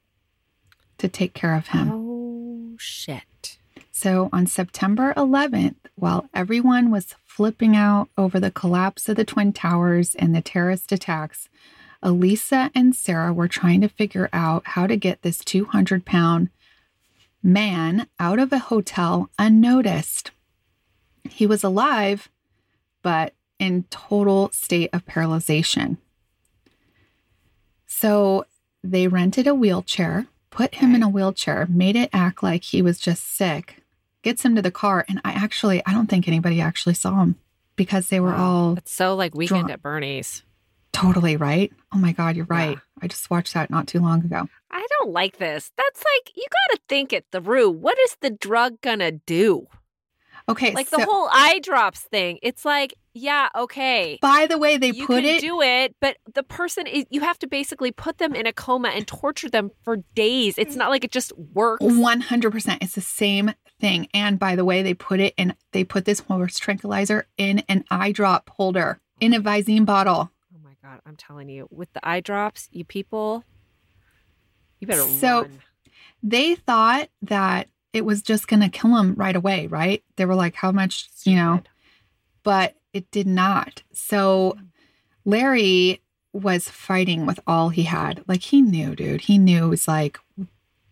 to 0.98 1.08
take 1.08 1.34
care 1.34 1.54
of 1.54 1.68
him. 1.68 1.90
Oh, 1.90 2.76
shit. 2.78 3.58
So 3.90 4.28
on 4.32 4.46
September 4.46 5.12
11th, 5.16 5.76
while 5.96 6.28
everyone 6.32 6.90
was 6.90 7.14
flipping 7.26 7.76
out 7.76 8.08
over 8.16 8.38
the 8.38 8.50
collapse 8.50 9.08
of 9.08 9.16
the 9.16 9.24
Twin 9.24 9.52
Towers 9.52 10.14
and 10.14 10.34
the 10.34 10.40
terrorist 10.40 10.92
attacks, 10.92 11.48
Elisa 12.02 12.70
and 12.74 12.94
Sarah 12.94 13.32
were 13.32 13.48
trying 13.48 13.80
to 13.82 13.88
figure 13.88 14.28
out 14.32 14.62
how 14.68 14.86
to 14.86 14.96
get 14.96 15.22
this 15.22 15.38
200 15.38 16.04
pound 16.04 16.48
man 17.42 18.07
out 18.18 18.38
of 18.38 18.53
a 18.53 18.59
hotel 18.59 19.31
unnoticed. 19.38 20.31
He 21.29 21.46
was 21.46 21.62
alive, 21.64 22.29
but 23.03 23.35
in 23.59 23.85
total 23.90 24.50
state 24.53 24.90
of 24.92 25.05
paralyzation. 25.07 25.98
So 27.87 28.44
they 28.83 29.09
rented 29.09 29.46
a 29.46 29.55
wheelchair, 29.55 30.26
put 30.50 30.76
him 30.76 30.94
in 30.94 31.03
a 31.03 31.09
wheelchair, 31.09 31.66
made 31.68 31.96
it 31.96 32.11
act 32.12 32.42
like 32.42 32.62
he 32.64 32.81
was 32.83 32.98
just 32.98 33.37
sick, 33.37 33.83
gets 34.22 34.44
him 34.44 34.55
to 34.57 34.62
the 34.62 34.70
car. 34.70 35.05
And 35.09 35.20
I 35.24 35.33
actually, 35.33 35.85
I 35.85 35.92
don't 35.92 36.07
think 36.09 36.26
anybody 36.26 36.61
actually 36.61 36.94
saw 36.94 37.20
him 37.20 37.37
because 37.76 38.09
they 38.09 38.20
were 38.20 38.31
Wow. 38.33 38.44
all 38.44 38.74
It's 38.79 38.92
so 38.92 39.14
like 39.14 39.35
weekend 39.35 39.62
drunk. 39.66 39.72
at 39.72 39.83
Bernie's. 39.83 40.42
totally 40.92 41.37
right. 41.37 41.72
Oh 41.92 41.98
my 41.98 42.12
God, 42.12 42.37
you're 42.37 42.46
right. 42.46 42.76
Yeah. 42.76 43.03
I 43.03 43.09
just 43.09 43.31
watched 43.31 43.55
that 43.55 43.70
not 43.70 43.87
too 43.87 44.00
long 44.00 44.24
ago. 44.24 44.48
I 44.70 44.87
don't 44.98 45.12
like 45.12 45.38
this. 45.38 45.72
That's 45.76 46.00
like, 46.00 46.37
you 46.37 46.44
got 46.48 46.76
to 46.76 46.83
think 46.88 47.12
it 47.12 47.26
through. 47.33 47.70
What 47.70 47.98
is 47.98 48.16
the 48.20 48.31
drug 48.31 48.81
going 48.81 49.00
to 49.00 49.12
do? 49.12 49.66
Okay. 50.48 50.72
Like 50.72 50.88
so, 50.88 50.96
the 50.96 51.05
whole 51.05 51.29
eye 51.31 51.61
drops 51.62 52.00
thing. 52.00 52.38
It's 52.42 52.64
like, 52.64 52.94
yeah, 53.12 53.48
okay. 53.57 54.18
by 54.22 54.46
the 54.48 54.59
way, 54.59 54.76
they 54.76 54.90
you 54.90 55.07
put 55.07 55.24
can 55.24 55.37
it. 55.37 55.40
do 55.40 55.61
it, 55.61 55.96
but 56.00 56.16
the 56.33 56.42
person 56.44 56.87
is, 56.87 57.05
you 57.11 57.20
have 57.20 57.38
to 57.40 57.48
basically 57.48 57.90
put 57.90 58.18
them 58.18 58.35
in 58.35 58.46
a 58.46 58.53
coma 58.53 58.88
and 58.88 59.07
torture 59.07 59.50
them 59.50 59.70
for 59.83 59.98
days. 60.14 60.59
It's 60.59 60.76
not 60.76 60.90
like 60.90 61.05
it 61.05 61.11
just 61.11 61.37
works. 61.37 61.85
100% 61.85 62.79
it's 62.81 62.94
the 62.94 63.00
same 63.00 63.53
thing 63.81 64.07
and 64.12 64.38
by 64.38 64.55
the 64.55 64.64
way 64.64 64.83
they 64.83 64.94
put 64.94 65.20
it 65.20 65.35
in 65.37 65.55
they 65.72 65.83
put 65.83 66.05
this 66.05 66.20
horse 66.20 66.59
tranquilizer 66.59 67.26
in 67.38 67.61
an 67.68 67.83
eye 67.90 68.12
drop 68.12 68.50
holder 68.50 69.00
in 69.20 69.33
a 69.33 69.40
visine 69.40 69.87
bottle 69.87 70.31
god, 70.82 71.00
I'm 71.04 71.16
telling 71.16 71.48
you, 71.48 71.68
with 71.70 71.92
the 71.92 72.06
eye 72.06 72.20
drops, 72.20 72.68
you 72.72 72.84
people, 72.84 73.44
you 74.78 74.86
better 74.86 75.02
So- 75.02 75.42
run. 75.42 75.58
they 76.22 76.54
thought 76.54 77.08
that 77.22 77.68
it 77.92 78.04
was 78.04 78.22
just 78.22 78.48
going 78.48 78.60
to 78.60 78.68
kill 78.68 78.96
him 78.96 79.14
right 79.14 79.34
away 79.34 79.66
right? 79.66 80.02
They 80.16 80.24
were 80.24 80.34
like 80.34 80.54
how 80.54 80.72
much 80.72 81.10
you 81.24 81.36
know? 81.36 81.62
But 82.42 82.76
it 82.92 83.10
did 83.10 83.26
not. 83.26 83.82
So 83.92 84.56
mm. 84.58 84.68
larry 85.24 86.00
was 86.32 86.68
fighting 86.68 87.26
with 87.26 87.40
all 87.46 87.70
he 87.70 87.82
had. 87.82 88.22
Like 88.28 88.42
he 88.42 88.62
knew 88.62 88.94
dude. 88.94 89.22
He 89.22 89.38
knew 89.38 89.66
it 89.66 89.70
was 89.70 89.88
like 89.88 90.18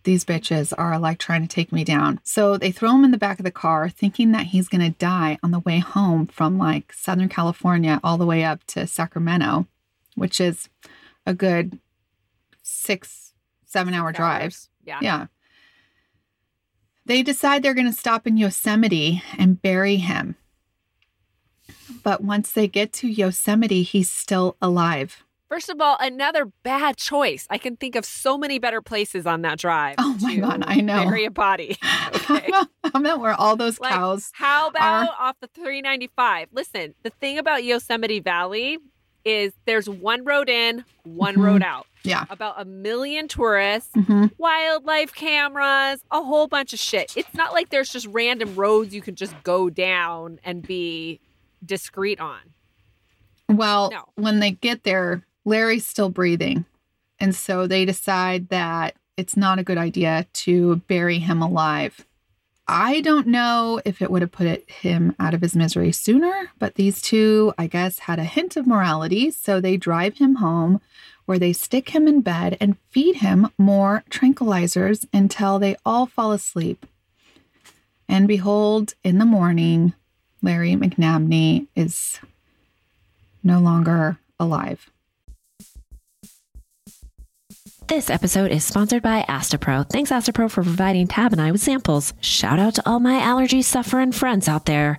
these 0.04 0.24
bitches 0.24 0.72
are 0.76 0.98
like 0.98 1.18
trying 1.18 1.42
to 1.42 1.48
take 1.48 1.72
me 1.72 1.84
down. 1.84 2.20
So 2.24 2.56
they 2.56 2.72
throw 2.72 2.94
him 2.94 3.04
in 3.04 3.10
the 3.10 3.18
back 3.18 3.38
of 3.38 3.44
the 3.44 3.50
car 3.50 3.88
thinking 3.88 4.32
that 4.32 4.46
he's 4.46 4.68
going 4.68 4.80
to 4.80 4.98
die 4.98 5.38
on 5.42 5.50
the 5.50 5.60
way 5.60 5.78
home 5.78 6.26
from 6.26 6.58
like 6.58 6.92
southern 6.92 7.28
california 7.28 8.00
all 8.02 8.18
the 8.18 8.26
way 8.26 8.44
up 8.44 8.64
to 8.64 8.86
sacramento 8.86 9.66
which 10.18 10.40
is 10.40 10.68
a 11.26 11.34
good 11.34 11.78
six 12.62 13.32
seven 13.64 13.94
hour 13.94 14.10
Six 14.10 14.16
drive 14.18 14.42
hours. 14.42 14.68
Yeah. 14.84 14.98
yeah. 15.02 15.26
They 17.06 17.22
decide 17.22 17.62
they're 17.62 17.74
going 17.74 17.86
to 17.86 17.92
stop 17.92 18.26
in 18.26 18.36
Yosemite 18.36 19.22
and 19.38 19.60
bury 19.62 19.96
him. 19.96 20.36
But 22.02 22.22
once 22.22 22.52
they 22.52 22.68
get 22.68 22.92
to 22.94 23.08
Yosemite, 23.08 23.82
he's 23.82 24.10
still 24.10 24.56
alive. 24.60 25.22
First 25.48 25.70
of 25.70 25.80
all, 25.80 25.96
another 25.98 26.44
bad 26.62 26.98
choice. 26.98 27.46
I 27.48 27.56
can 27.56 27.76
think 27.78 27.96
of 27.96 28.04
so 28.04 28.36
many 28.36 28.58
better 28.58 28.82
places 28.82 29.26
on 29.26 29.40
that 29.42 29.58
drive. 29.58 29.94
Oh 29.96 30.16
my 30.20 30.36
God, 30.36 30.62
I 30.66 30.82
know. 30.82 31.04
Bury 31.04 31.24
a 31.24 31.30
body. 31.30 31.78
Okay. 32.30 32.50
How 32.52 32.66
about 33.00 33.20
where 33.20 33.32
all 33.32 33.56
those 33.56 33.80
Like, 33.80 33.92
cows? 33.92 34.30
How 34.34 34.68
about 34.68 35.14
off 35.18 35.36
the 35.40 35.46
395? 35.46 36.48
Listen, 36.52 36.94
the 37.02 37.10
thing 37.10 37.38
about 37.38 37.64
Yosemite 37.64 38.20
Valley 38.20 38.78
is 39.24 39.52
there's 39.66 39.88
one 39.88 40.24
road 40.24 40.48
in, 40.48 40.84
one 41.04 41.36
Mhm. 41.36 41.44
road 41.44 41.62
out. 41.62 41.86
Yeah. 42.04 42.24
About 42.30 42.54
a 42.60 42.64
million 42.64 43.28
tourists, 43.28 43.90
hmm 43.94 44.26
wildlife 44.38 45.12
cameras, 45.14 46.00
a 46.10 46.22
whole 46.22 46.46
bunch 46.46 46.72
of 46.72 46.78
shit. 46.78 47.12
It's 47.16 47.34
not 47.34 47.52
like 47.52 47.70
there's 47.70 47.90
just 47.90 48.06
random 48.06 48.54
roads 48.54 48.94
you 48.94 49.02
can 49.02 49.14
just 49.16 49.34
go 49.42 49.68
down 49.68 50.38
and 50.44 50.62
be 50.66 51.20
discreet 51.64 52.20
on. 52.20 52.38
Well, 53.48 53.90
No. 53.90 54.04
when 54.14 54.40
they 54.40 54.52
get 54.52 54.84
there, 54.84 55.24
Larry's 55.44 55.86
still 55.86 56.10
breathing. 56.10 56.64
And 57.18 57.34
so 57.34 57.66
they 57.66 57.84
decide 57.84 58.48
that 58.50 58.94
it's 59.16 59.36
not 59.36 59.58
a 59.58 59.64
good 59.64 59.78
idea 59.78 60.26
to 60.32 60.76
bury 60.86 61.18
him 61.18 61.42
alive. 61.42 62.06
I 62.70 63.00
don't 63.00 63.26
know 63.26 63.80
if 63.86 64.02
it 64.02 64.10
would 64.10 64.20
have 64.20 64.30
put 64.30 64.70
him 64.70 65.16
out 65.18 65.32
of 65.32 65.40
his 65.40 65.56
misery 65.56 65.90
sooner, 65.90 66.50
but 66.58 66.74
these 66.74 67.00
two, 67.00 67.54
I 67.56 67.66
guess, 67.66 68.00
had 68.00 68.18
a 68.18 68.24
hint 68.24 68.56
of 68.56 68.66
morality. 68.66 69.30
So 69.30 69.58
they 69.58 69.78
drive 69.78 70.18
him 70.18 70.36
home 70.36 70.82
where 71.24 71.38
they 71.38 71.54
stick 71.54 71.90
him 71.90 72.06
in 72.06 72.20
bed 72.20 72.58
and 72.60 72.76
feed 72.90 73.16
him 73.16 73.48
more 73.56 74.04
tranquilizers 74.10 75.06
until 75.14 75.58
they 75.58 75.76
all 75.86 76.04
fall 76.04 76.32
asleep. 76.32 76.84
And 78.06 78.28
behold, 78.28 78.94
in 79.02 79.18
the 79.18 79.24
morning, 79.24 79.94
Larry 80.42 80.72
McNabney 80.72 81.68
is 81.74 82.20
no 83.42 83.60
longer 83.60 84.18
alive. 84.38 84.90
This 87.88 88.10
episode 88.10 88.50
is 88.50 88.64
sponsored 88.64 89.02
by 89.02 89.24
Astepro. 89.30 89.88
Thanks, 89.88 90.10
Astepro, 90.10 90.50
for 90.50 90.62
providing 90.62 91.06
Tab 91.06 91.32
and 91.32 91.40
I 91.40 91.50
with 91.50 91.62
samples. 91.62 92.12
Shout 92.20 92.58
out 92.58 92.74
to 92.74 92.86
all 92.86 93.00
my 93.00 93.18
allergy 93.18 93.62
suffering 93.62 94.12
friends 94.12 94.46
out 94.46 94.66
there. 94.66 94.98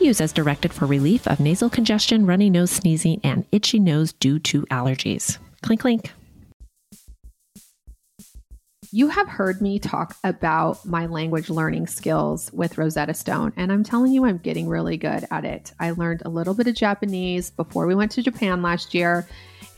Use 0.00 0.20
as 0.20 0.32
directed 0.32 0.72
for 0.72 0.86
relief 0.86 1.28
of 1.28 1.40
nasal 1.40 1.68
congestion, 1.68 2.24
runny 2.24 2.48
nose, 2.48 2.70
sneezing, 2.70 3.20
and 3.22 3.44
itchy 3.52 3.78
nose 3.78 4.12
due 4.14 4.38
to 4.38 4.62
allergies. 4.66 5.38
Clink, 5.62 5.82
clink. 5.82 6.12
You 8.92 9.08
have 9.08 9.28
heard 9.28 9.60
me 9.60 9.78
talk 9.78 10.16
about 10.24 10.84
my 10.84 11.06
language 11.06 11.48
learning 11.48 11.86
skills 11.86 12.50
with 12.52 12.76
Rosetta 12.76 13.14
Stone, 13.14 13.52
and 13.56 13.70
I'm 13.70 13.84
telling 13.84 14.12
you, 14.12 14.24
I'm 14.24 14.38
getting 14.38 14.66
really 14.66 14.96
good 14.96 15.26
at 15.30 15.44
it. 15.44 15.72
I 15.78 15.92
learned 15.92 16.22
a 16.24 16.28
little 16.28 16.54
bit 16.54 16.66
of 16.66 16.74
Japanese 16.74 17.50
before 17.50 17.86
we 17.86 17.94
went 17.94 18.10
to 18.12 18.22
Japan 18.22 18.62
last 18.62 18.94
year, 18.94 19.28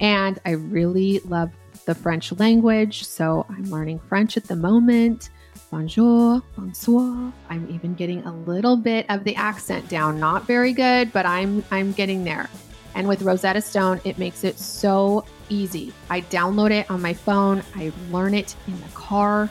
and 0.00 0.38
I 0.46 0.52
really 0.52 1.18
love 1.20 1.50
the 1.84 1.94
French 1.94 2.32
language. 2.38 3.04
So 3.04 3.44
I'm 3.50 3.64
learning 3.64 3.98
French 3.98 4.38
at 4.38 4.44
the 4.44 4.56
moment. 4.56 5.28
Bonjour, 5.72 6.42
bonsoir. 6.54 7.32
I'm 7.48 7.66
even 7.70 7.94
getting 7.94 8.22
a 8.26 8.36
little 8.40 8.76
bit 8.76 9.06
of 9.08 9.24
the 9.24 9.34
accent 9.36 9.88
down. 9.88 10.20
Not 10.20 10.46
very 10.46 10.74
good, 10.74 11.10
but 11.14 11.24
I'm 11.24 11.64
I'm 11.70 11.92
getting 11.92 12.24
there. 12.24 12.50
And 12.94 13.08
with 13.08 13.22
Rosetta 13.22 13.62
Stone, 13.62 14.02
it 14.04 14.18
makes 14.18 14.44
it 14.44 14.58
so 14.58 15.24
easy. 15.48 15.94
I 16.10 16.20
download 16.20 16.72
it 16.72 16.90
on 16.90 17.00
my 17.00 17.14
phone, 17.14 17.62
I 17.74 17.90
learn 18.10 18.34
it 18.34 18.54
in 18.66 18.78
the 18.78 18.88
car. 18.88 19.48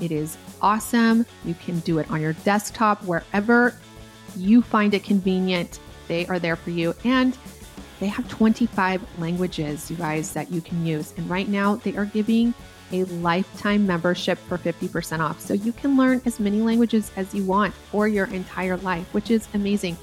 It 0.00 0.10
is 0.10 0.38
awesome. 0.62 1.26
You 1.44 1.52
can 1.52 1.80
do 1.80 1.98
it 1.98 2.10
on 2.10 2.22
your 2.22 2.32
desktop, 2.32 3.04
wherever 3.04 3.74
you 4.38 4.62
find 4.62 4.94
it 4.94 5.04
convenient. 5.04 5.80
They 6.06 6.24
are 6.28 6.38
there 6.38 6.56
for 6.56 6.70
you. 6.70 6.94
And 7.04 7.36
they 8.00 8.06
have 8.06 8.26
25 8.30 9.02
languages, 9.20 9.90
you 9.90 9.98
guys, 9.98 10.32
that 10.32 10.50
you 10.50 10.62
can 10.62 10.86
use. 10.86 11.12
And 11.18 11.28
right 11.28 11.46
now, 11.46 11.76
they 11.76 11.94
are 11.94 12.06
giving 12.06 12.54
a 12.92 13.04
lifetime 13.04 13.86
membership 13.86 14.38
for 14.38 14.58
50% 14.58 15.20
off. 15.20 15.40
So 15.40 15.54
you 15.54 15.72
can 15.72 15.96
learn 15.96 16.22
as 16.24 16.40
many 16.40 16.60
languages 16.60 17.10
as 17.16 17.34
you 17.34 17.44
want 17.44 17.74
for 17.74 18.08
your 18.08 18.26
entire 18.26 18.76
life, 18.78 19.12
which 19.12 19.30
is 19.30 19.48
amazing. 19.54 19.96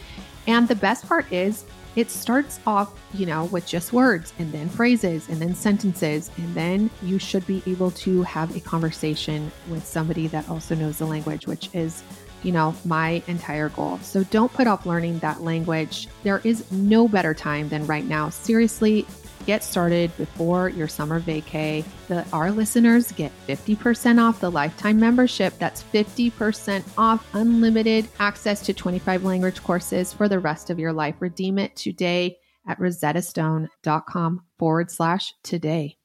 And 0.47 0.67
the 0.67 0.75
best 0.75 1.07
part 1.07 1.31
is, 1.31 1.65
it 1.95 2.11
starts 2.11 2.59
off, 2.67 2.93
you 3.13 3.25
know, 3.25 3.45
with 3.45 3.65
just 3.65 3.93
words 3.93 4.33
and 4.37 4.51
then 4.51 4.67
phrases 4.67 5.29
and 5.29 5.41
then 5.41 5.55
sentences. 5.55 6.29
And 6.37 6.53
then 6.53 6.89
you 7.01 7.19
should 7.19 7.47
be 7.47 7.63
able 7.65 7.91
to 7.91 8.21
have 8.23 8.55
a 8.55 8.59
conversation 8.59 9.51
with 9.69 9.85
somebody 9.85 10.27
that 10.27 10.49
also 10.49 10.75
knows 10.75 10.97
the 10.97 11.05
language, 11.05 11.47
which 11.47 11.69
is, 11.73 12.03
you 12.43 12.51
know, 12.51 12.75
my 12.83 13.23
entire 13.27 13.69
goal. 13.69 13.97
So 13.99 14.25
don't 14.25 14.51
put 14.51 14.67
off 14.67 14.85
learning 14.85 15.19
that 15.19 15.41
language. 15.41 16.09
There 16.23 16.41
is 16.43 16.69
no 16.71 17.07
better 17.07 17.33
time 17.33 17.69
than 17.69 17.87
right 17.87 18.05
now. 18.05 18.29
Seriously, 18.29 19.07
get 19.45 19.63
started 19.63 20.15
before 20.17 20.69
your 20.69 20.87
summer 20.87 21.19
vacay. 21.19 21.83
The, 22.07 22.25
our 22.31 22.51
listeners 22.51 23.11
get 23.11 23.31
50% 23.47 24.21
off 24.21 24.39
the 24.39 24.51
lifetime 24.51 24.99
membership. 24.99 25.57
That's 25.59 25.83
50% 25.83 26.83
off 26.97 27.27
unlimited 27.33 28.07
access 28.19 28.61
to 28.61 28.73
25 28.73 29.23
language 29.23 29.63
courses 29.63 30.13
for 30.13 30.27
the 30.27 30.39
rest 30.39 30.69
of 30.69 30.79
your 30.79 30.93
life. 30.93 31.15
Redeem 31.19 31.59
it 31.59 31.75
today 31.75 32.37
at 32.67 32.79
rosettastone.com 32.79 34.43
forward 34.57 34.91
slash 34.91 35.33
today. 35.43 35.97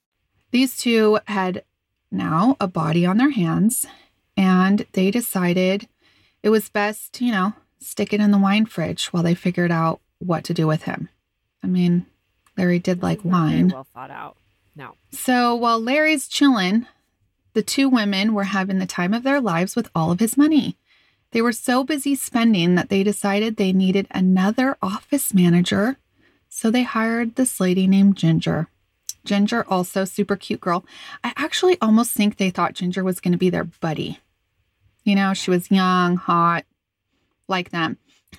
These 0.50 0.76
two 0.76 1.18
had 1.26 1.64
now 2.10 2.56
a 2.60 2.66
body 2.66 3.06
on 3.06 3.16
their 3.16 3.30
hands 3.30 3.86
and 4.36 4.84
they 4.92 5.10
decided 5.10 5.88
it 6.42 6.50
was 6.50 6.68
best, 6.68 7.20
you 7.20 7.32
know, 7.32 7.52
stick 7.78 8.12
it 8.12 8.20
in 8.20 8.30
the 8.30 8.38
wine 8.38 8.66
fridge 8.66 9.06
while 9.06 9.22
they 9.22 9.34
figured 9.34 9.70
out 9.70 10.00
what 10.18 10.44
to 10.44 10.54
do 10.54 10.66
with 10.66 10.82
him. 10.82 11.08
I 11.62 11.66
mean, 11.66 12.06
Larry 12.60 12.78
did 12.78 13.02
like 13.02 13.24
wine. 13.24 13.68
well 13.68 13.86
thought 13.94 14.10
out. 14.10 14.36
No. 14.76 14.94
So 15.12 15.54
while 15.54 15.80
Larry's 15.80 16.28
chilling, 16.28 16.86
the 17.54 17.62
two 17.62 17.88
women 17.88 18.34
were 18.34 18.44
having 18.44 18.78
the 18.78 18.84
time 18.86 19.14
of 19.14 19.22
their 19.22 19.40
lives 19.40 19.74
with 19.74 19.88
all 19.94 20.12
of 20.12 20.20
his 20.20 20.36
money. 20.36 20.76
They 21.30 21.40
were 21.40 21.52
so 21.52 21.84
busy 21.84 22.14
spending 22.14 22.74
that 22.74 22.90
they 22.90 23.02
decided 23.02 23.56
they 23.56 23.72
needed 23.72 24.08
another 24.10 24.76
office 24.82 25.32
manager. 25.32 25.96
So 26.50 26.70
they 26.70 26.82
hired 26.82 27.36
this 27.36 27.60
lady 27.60 27.86
named 27.86 28.16
Ginger. 28.16 28.68
Ginger, 29.24 29.64
also 29.66 30.04
super 30.04 30.36
cute 30.36 30.60
girl. 30.60 30.84
I 31.24 31.32
actually 31.36 31.78
almost 31.80 32.12
think 32.12 32.36
they 32.36 32.50
thought 32.50 32.74
Ginger 32.74 33.02
was 33.02 33.20
going 33.20 33.32
to 33.32 33.38
be 33.38 33.48
their 33.48 33.64
buddy. 33.64 34.18
You 35.02 35.14
know, 35.14 35.32
she 35.32 35.50
was 35.50 35.70
young, 35.70 36.16
hot, 36.16 36.66
like 37.48 37.70
them. 37.70 37.96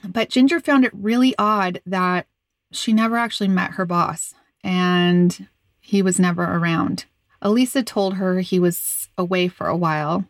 But 0.08 0.30
Ginger 0.30 0.60
found 0.60 0.86
it 0.86 0.92
really 0.94 1.34
odd 1.40 1.82
that 1.88 2.28
she 2.72 2.94
never 2.94 3.18
actually 3.18 3.50
met 3.50 3.72
her 3.72 3.86
boss 3.86 4.34
and 4.64 5.48
he 5.80 6.02
was 6.02 6.20
never 6.20 6.44
around. 6.44 7.06
Elisa 7.42 7.84
told 7.84 8.16
her 8.16 8.40
he 8.40 8.60
was 8.60 9.10
away 9.18 9.48
for 9.48 9.68
a 9.68 9.76
while. 9.76 10.26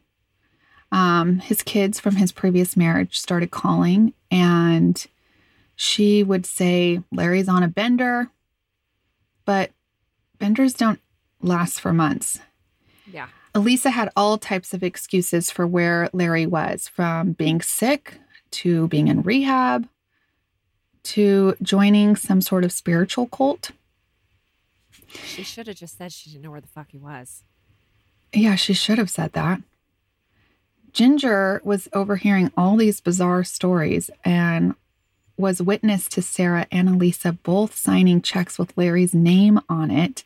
Um, 0.92 1.40
his 1.40 1.62
kids 1.62 2.00
from 2.00 2.16
his 2.16 2.32
previous 2.32 2.76
marriage 2.76 3.20
started 3.20 3.52
calling, 3.52 4.14
and 4.30 5.06
she 5.76 6.24
would 6.24 6.46
say, 6.46 7.02
Larry's 7.12 7.48
on 7.48 7.64
a 7.64 7.68
bender, 7.68 8.30
but 9.46 9.72
benders 10.38 10.74
don't 10.74 11.00
last 11.42 11.80
for 11.80 11.94
months. 11.94 12.40
Yeah. 13.12 13.28
Elisa 13.54 13.90
had 13.90 14.10
all 14.16 14.38
types 14.38 14.74
of 14.74 14.84
excuses 14.84 15.52
for 15.52 15.68
where 15.68 16.10
Larry 16.14 16.46
was, 16.46 16.88
from 16.88 17.34
being 17.34 17.62
sick 17.62 18.20
to 18.52 18.88
being 18.88 19.08
in 19.08 19.22
rehab 19.22 19.88
to 21.04 21.56
joining 21.62 22.16
some 22.16 22.42
sort 22.42 22.64
of 22.64 22.72
spiritual 22.72 23.28
cult. 23.28 23.72
She 25.08 25.44
should 25.44 25.68
have 25.68 25.76
just 25.76 25.98
said 25.98 26.12
she 26.12 26.30
didn't 26.30 26.44
know 26.44 26.52
where 26.52 26.62
the 26.62 26.68
fuck 26.68 26.92
he 26.92 26.98
was. 26.98 27.44
Yeah, 28.34 28.56
she 28.56 28.74
should 28.74 28.98
have 28.98 29.10
said 29.10 29.34
that. 29.34 29.62
Ginger 30.94 31.62
was 31.64 31.88
overhearing 31.94 32.52
all 32.56 32.76
these 32.76 33.02
bizarre 33.02 33.44
stories 33.44 34.10
and 34.24 34.76
was 35.38 35.62
witness 35.62 36.08
to 36.10 36.22
Sarah 36.22 36.68
and 36.72 36.88
Elisa 36.90 37.32
both 37.32 37.76
signing 37.76 38.22
checks 38.22 38.60
with 38.60 38.78
Larry's 38.78 39.14
name 39.14 39.60
on 39.68 39.90
it 39.90 40.24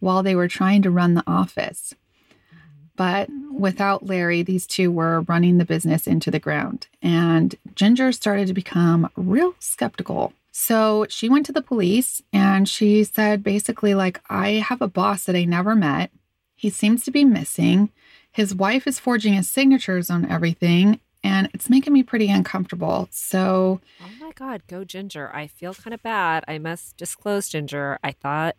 while 0.00 0.22
they 0.22 0.34
were 0.34 0.48
trying 0.48 0.82
to 0.82 0.90
run 0.90 1.14
the 1.14 1.24
office. 1.26 1.94
But 2.98 3.30
without 3.52 4.06
Larry, 4.06 4.42
these 4.42 4.66
two 4.66 4.90
were 4.90 5.22
running 5.22 5.56
the 5.56 5.64
business 5.64 6.06
into 6.06 6.32
the 6.32 6.40
ground. 6.40 6.88
And 7.00 7.54
Ginger 7.76 8.10
started 8.10 8.48
to 8.48 8.52
become 8.52 9.08
real 9.16 9.54
skeptical. 9.60 10.32
So 10.50 11.06
she 11.08 11.28
went 11.28 11.46
to 11.46 11.52
the 11.52 11.62
police 11.62 12.20
and 12.32 12.68
she 12.68 13.04
said 13.04 13.44
basically, 13.44 13.94
like, 13.94 14.20
I 14.28 14.54
have 14.54 14.82
a 14.82 14.88
boss 14.88 15.24
that 15.24 15.36
I 15.36 15.44
never 15.44 15.76
met. 15.76 16.10
He 16.56 16.70
seems 16.70 17.04
to 17.04 17.12
be 17.12 17.24
missing. 17.24 17.90
His 18.32 18.52
wife 18.52 18.84
is 18.88 18.98
forging 18.98 19.34
his 19.34 19.48
signatures 19.48 20.10
on 20.10 20.28
everything, 20.28 20.98
and 21.22 21.48
it's 21.54 21.70
making 21.70 21.92
me 21.92 22.02
pretty 22.02 22.28
uncomfortable. 22.28 23.08
So, 23.12 23.80
oh 24.02 24.10
my 24.20 24.32
God, 24.32 24.62
go 24.66 24.82
Ginger. 24.82 25.30
I 25.32 25.46
feel 25.46 25.72
kind 25.72 25.94
of 25.94 26.02
bad. 26.02 26.44
I 26.48 26.58
must 26.58 26.96
disclose, 26.96 27.48
Ginger. 27.48 28.00
I 28.02 28.10
thought 28.10 28.56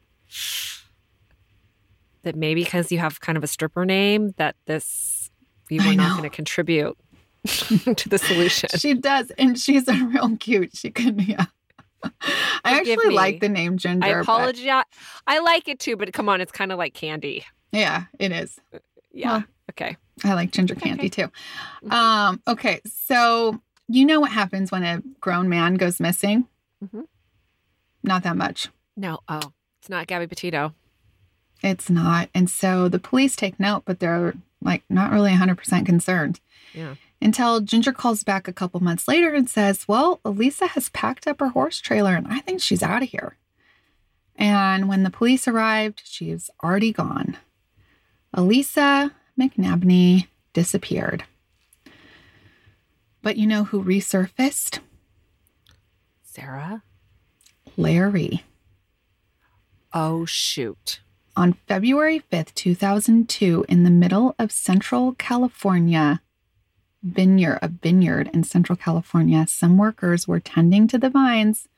that 2.24 2.36
maybe 2.36 2.64
because 2.64 2.92
you 2.92 3.00
have 3.00 3.20
kind 3.22 3.38
of 3.38 3.44
a 3.44 3.48
stripper 3.48 3.86
name 3.86 4.34
that 4.38 4.56
this 4.66 5.30
you 5.70 5.84
were 5.86 5.94
not 5.96 6.12
going 6.18 6.24
to 6.30 6.36
contribute 6.36 6.98
to 7.46 8.10
the 8.10 8.18
solution. 8.18 8.70
She 8.78 8.94
does, 8.96 9.32
and 9.38 9.58
she's 9.60 9.88
a 9.88 9.94
real 9.94 10.36
cute. 10.38 10.76
She 10.76 10.90
can, 10.92 11.20
yeah. 11.20 11.46
I 12.64 12.80
Forgive 12.80 12.94
actually 12.98 13.10
me. 13.10 13.16
like 13.16 13.40
the 13.40 13.50
name 13.50 13.78
Ginger. 13.78 14.06
I 14.08 14.14
but- 14.14 14.22
apologize. 14.22 14.84
I 15.28 15.40
like 15.40 15.68
it 15.68 15.80
too, 15.80 15.96
but 15.96 16.12
come 16.14 16.28
on, 16.30 16.42
it's 16.42 16.52
kind 16.52 16.72
of 16.72 16.78
like 16.78 16.94
candy. 16.94 17.46
yeah, 17.72 18.06
it 18.20 18.32
is. 18.32 18.60
Yeah. 19.14 19.32
Well, 19.32 19.44
okay. 19.72 19.98
I 20.24 20.34
like 20.34 20.52
ginger 20.52 20.76
candy 20.76 21.10
too. 21.10 21.30
Mhm. 21.84 21.92
Um, 21.92 22.42
okay, 22.48 22.82
so 22.86 23.62
you 23.88 24.06
know 24.06 24.20
what 24.20 24.32
happens 24.32 24.72
when 24.72 24.84
a 24.84 25.02
grown 25.22 25.48
man 25.50 25.76
goes 25.76 26.00
missing? 26.00 26.48
Mhm. 26.84 27.06
Not 28.04 28.24
that 28.24 28.36
much. 28.38 28.70
No. 28.98 29.20
Oh, 29.30 29.52
it's 29.80 29.90
not 29.90 30.08
Gabby 30.08 30.28
Petito. 30.28 30.74
It's 31.62 31.90
not. 31.90 32.30
And 32.34 32.50
so 32.50 32.88
the 32.88 33.00
police 33.00 33.36
take 33.36 33.60
note, 33.60 33.84
but 33.86 34.00
they're 34.00 34.34
like 34.62 34.84
not 34.90 35.12
really 35.12 35.32
100% 35.32 35.86
concerned. 35.86 36.40
Yeah. 36.74 36.96
Until 37.22 37.60
Ginger 37.60 37.92
calls 37.92 38.24
back 38.24 38.48
a 38.48 38.54
couple 38.54 38.80
months 38.80 39.08
later 39.08 39.34
and 39.34 39.50
says, 39.50 39.88
Well, 39.88 40.22
Elisa 40.24 40.68
has 40.68 40.90
packed 40.90 41.28
up 41.28 41.40
her 41.42 41.50
horse 41.50 41.80
trailer 41.80 42.16
and 42.16 42.28
I 42.28 42.40
think 42.40 42.62
she's 42.62 42.84
out 42.84 43.04
of 43.04 43.10
here. 43.10 43.36
And 44.36 44.88
when 44.88 45.04
the 45.04 45.10
police 45.10 45.48
arrived, 45.48 46.02
she's 46.06 46.50
already 46.64 46.94
gone. 46.94 47.38
Elisa 48.34 49.12
McNabney 49.38 50.28
disappeared. 50.54 51.26
But 53.22 53.36
you 53.36 53.48
know 53.48 53.66
who 53.66 53.84
resurfaced? 53.84 54.80
Sarah. 56.24 56.84
Larry. 57.76 58.46
Oh 59.94 60.26
shoot. 60.26 61.02
On 61.40 61.54
February 61.70 62.22
5th, 62.34 62.54
2002, 62.54 63.66
in 63.70 63.86
the 63.86 63.90
middle 63.90 64.36
of 64.38 64.52
Central 64.52 65.14
California, 65.14 66.22
vineyard, 67.02 67.60
a 67.62 67.70
vineyard 67.70 68.30
in 68.34 68.44
Central 68.44 68.76
California, 68.76 69.46
some 69.48 69.78
workers 69.78 70.28
were 70.28 70.42
tending 70.42 70.86
to 70.90 70.98
the 70.98 71.10
vines 71.10 71.70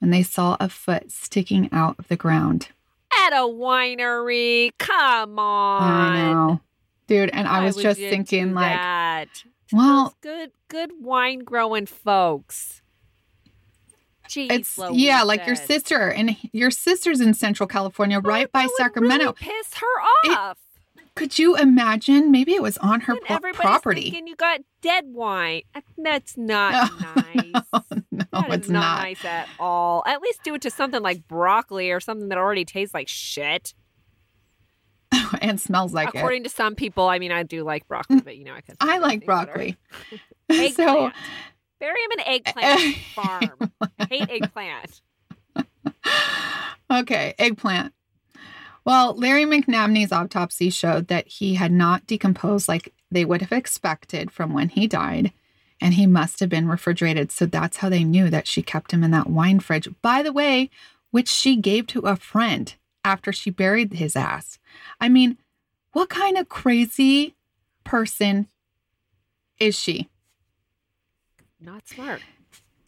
when 0.00 0.10
they 0.10 0.22
saw 0.22 0.58
a 0.60 0.68
foot 0.68 1.10
sticking 1.10 1.70
out 1.72 1.98
of 1.98 2.08
the 2.08 2.16
ground. 2.16 2.68
At 3.10 3.32
a 3.32 3.48
winery. 3.48 4.72
Come 4.76 5.38
on. 5.38 5.82
I 5.82 6.32
know. 6.32 6.60
Dude, 7.06 7.30
and 7.30 7.48
I 7.48 7.64
was 7.64 7.76
just 7.76 7.98
thinking 7.98 8.52
like, 8.52 8.76
that? 8.76 9.44
well, 9.72 10.04
Those 10.04 10.14
good 10.20 10.50
good 10.68 10.92
wine 11.00 11.38
growing 11.38 11.86
folks. 11.86 12.82
Jeez, 14.28 14.50
it's 14.50 14.78
yeah, 14.92 15.22
like 15.22 15.46
your 15.46 15.56
sister 15.56 16.10
and 16.10 16.36
your 16.52 16.70
sister's 16.70 17.20
in 17.20 17.34
Central 17.34 17.66
California, 17.66 18.20
right 18.20 18.50
by 18.50 18.66
Sacramento. 18.76 19.24
Really 19.24 19.34
piss 19.34 19.74
her 19.74 20.30
It- 20.30 20.38
off. 20.38 20.58
Could 21.14 21.38
you 21.38 21.56
imagine? 21.56 22.30
Maybe 22.30 22.52
it 22.52 22.62
was 22.62 22.76
on 22.76 23.00
her 23.00 23.14
And 23.14 23.42
pro- 23.42 23.52
property. 23.54 24.14
And 24.14 24.28
you 24.28 24.36
got 24.36 24.60
dead 24.82 25.06
wine. 25.06 25.62
That's 25.96 26.36
not 26.36 26.92
nice. 27.16 27.62
no, 28.12 28.40
is 28.48 28.54
it's 28.54 28.68
not, 28.68 28.80
not. 28.80 29.02
nice 29.02 29.24
at 29.24 29.48
all. 29.58 30.02
At 30.06 30.20
least 30.20 30.44
do 30.44 30.54
it 30.56 30.62
to 30.62 30.70
something 30.70 31.02
like 31.02 31.26
broccoli 31.26 31.90
or 31.90 32.00
something 32.00 32.28
that 32.28 32.36
already 32.36 32.66
tastes 32.66 32.92
like 32.92 33.08
shit. 33.08 33.72
and 35.40 35.58
smells 35.58 35.94
like 35.94 36.14
it. 36.14 36.18
According 36.18 36.44
to 36.44 36.50
some 36.50 36.74
people, 36.74 37.08
I 37.08 37.18
mean, 37.18 37.32
I 37.32 37.44
do 37.44 37.64
like 37.64 37.88
broccoli, 37.88 38.20
mm. 38.20 38.24
but 38.24 38.36
you 38.36 38.44
know, 38.44 38.54
I 38.54 38.60
could. 38.60 38.76
I 38.80 38.98
like 38.98 39.24
broccoli. 39.24 39.78
So 40.74 41.10
Bury 41.80 42.00
him 42.02 42.10
in 42.12 42.20
an 42.20 42.26
eggplant 42.46 42.96
farm. 43.14 43.72
I 43.98 44.04
hate 44.06 44.30
eggplant. 44.30 45.00
Okay, 46.90 47.34
eggplant. 47.38 47.92
Well, 48.84 49.14
Larry 49.14 49.44
McNabney's 49.44 50.12
autopsy 50.12 50.70
showed 50.70 51.08
that 51.08 51.26
he 51.26 51.54
had 51.54 51.72
not 51.72 52.06
decomposed 52.06 52.68
like 52.68 52.94
they 53.10 53.24
would 53.24 53.42
have 53.42 53.52
expected 53.52 54.30
from 54.30 54.52
when 54.52 54.68
he 54.68 54.86
died, 54.86 55.32
and 55.80 55.94
he 55.94 56.06
must 56.06 56.38
have 56.40 56.48
been 56.48 56.68
refrigerated. 56.68 57.32
So 57.32 57.46
that's 57.46 57.78
how 57.78 57.88
they 57.88 58.04
knew 58.04 58.30
that 58.30 58.46
she 58.46 58.62
kept 58.62 58.92
him 58.92 59.02
in 59.02 59.10
that 59.10 59.28
wine 59.28 59.58
fridge. 59.58 59.88
By 60.02 60.22
the 60.22 60.32
way, 60.32 60.70
which 61.10 61.28
she 61.28 61.56
gave 61.56 61.86
to 61.88 62.00
a 62.00 62.16
friend 62.16 62.72
after 63.04 63.32
she 63.32 63.50
buried 63.50 63.94
his 63.94 64.14
ass. 64.14 64.58
I 65.00 65.08
mean, 65.08 65.38
what 65.92 66.08
kind 66.08 66.36
of 66.38 66.48
crazy 66.48 67.34
person 67.84 68.48
is 69.58 69.76
she? 69.76 70.08
Not 71.60 71.88
smart. 71.88 72.20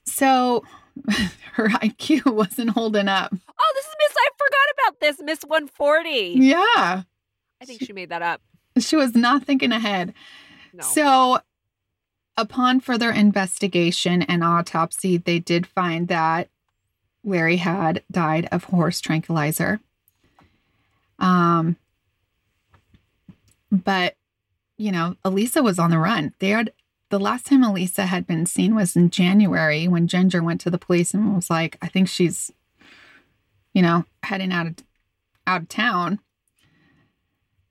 So 0.04 0.64
her 1.52 1.68
IQ 1.68 2.32
wasn't 2.34 2.70
holding 2.70 3.08
up. 3.08 3.32
Oh, 3.32 3.72
this 3.74 3.84
is 3.84 3.94
Miss. 3.98 4.16
I 4.16 4.28
forgot 4.36 4.74
about 4.74 5.00
this. 5.00 5.20
Miss 5.22 5.42
140. 5.42 6.10
Yeah. 6.40 7.02
I 7.60 7.64
think 7.64 7.82
she 7.82 7.92
made 7.92 8.10
that 8.10 8.22
up. 8.22 8.40
She 8.78 8.96
was 8.96 9.14
not 9.14 9.44
thinking 9.44 9.72
ahead. 9.72 10.14
No. 10.72 10.84
So, 10.84 11.38
upon 12.36 12.80
further 12.80 13.10
investigation 13.10 14.22
and 14.22 14.44
autopsy, 14.44 15.16
they 15.16 15.40
did 15.40 15.66
find 15.66 16.06
that 16.08 16.48
Larry 17.24 17.56
had 17.56 18.04
died 18.10 18.48
of 18.52 18.64
horse 18.64 19.00
tranquilizer. 19.00 19.80
Um, 21.18 21.76
but 23.72 24.14
you 24.76 24.92
know, 24.92 25.16
Elisa 25.24 25.62
was 25.62 25.80
on 25.80 25.90
the 25.90 25.98
run. 25.98 26.32
They 26.38 26.50
had 26.50 26.72
the 27.10 27.20
last 27.20 27.46
time 27.46 27.62
Elisa 27.62 28.06
had 28.06 28.26
been 28.26 28.46
seen 28.46 28.74
was 28.74 28.96
in 28.96 29.10
January 29.10 29.88
when 29.88 30.06
Ginger 30.06 30.42
went 30.42 30.60
to 30.62 30.70
the 30.70 30.78
police 30.78 31.14
and 31.14 31.34
was 31.34 31.50
like, 31.50 31.76
"I 31.80 31.88
think 31.88 32.08
she's, 32.08 32.52
you 33.72 33.82
know, 33.82 34.04
heading 34.22 34.52
out 34.52 34.66
of 34.66 34.74
out 35.46 35.62
of 35.62 35.68
town." 35.68 36.20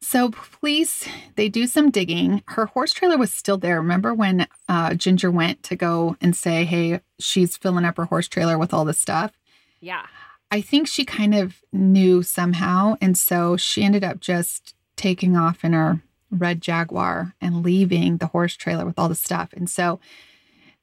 So 0.01 0.29
police, 0.29 1.07
they 1.35 1.49
do 1.49 1.67
some 1.67 1.91
digging. 1.91 2.43
Her 2.47 2.67
horse 2.67 2.93
trailer 2.93 3.17
was 3.17 3.31
still 3.33 3.57
there. 3.57 3.81
Remember 3.81 4.13
when 4.13 4.47
uh, 4.69 4.93
Ginger 4.93 5.29
went 5.29 5.63
to 5.63 5.75
go 5.75 6.15
and 6.21 6.35
say, 6.35 6.65
"Hey, 6.65 7.01
she's 7.19 7.57
filling 7.57 7.85
up 7.85 7.97
her 7.97 8.05
horse 8.05 8.27
trailer 8.27 8.57
with 8.57 8.73
all 8.73 8.85
this 8.85 8.99
stuff." 8.99 9.31
yeah. 9.79 10.05
I 10.49 10.61
think 10.61 10.87
she 10.87 11.03
kind 11.03 11.35
of 11.35 11.61
knew 11.73 12.23
somehow, 12.23 12.95
and 13.01 13.17
so 13.17 13.57
she 13.57 13.83
ended 13.83 14.03
up 14.03 14.21
just 14.21 14.75
taking 14.95 15.35
off 15.35 15.65
in 15.65 15.73
her 15.73 16.01
red 16.29 16.61
Jaguar 16.61 17.33
and 17.39 17.63
leaving 17.63 18.17
the 18.17 18.27
horse 18.27 18.55
trailer 18.55 18.85
with 18.85 18.97
all 18.99 19.09
the 19.09 19.15
stuff. 19.15 19.53
And 19.53 19.69
so 19.69 19.99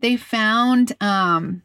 they 0.01 0.17
found, 0.17 0.97
um, 1.01 1.63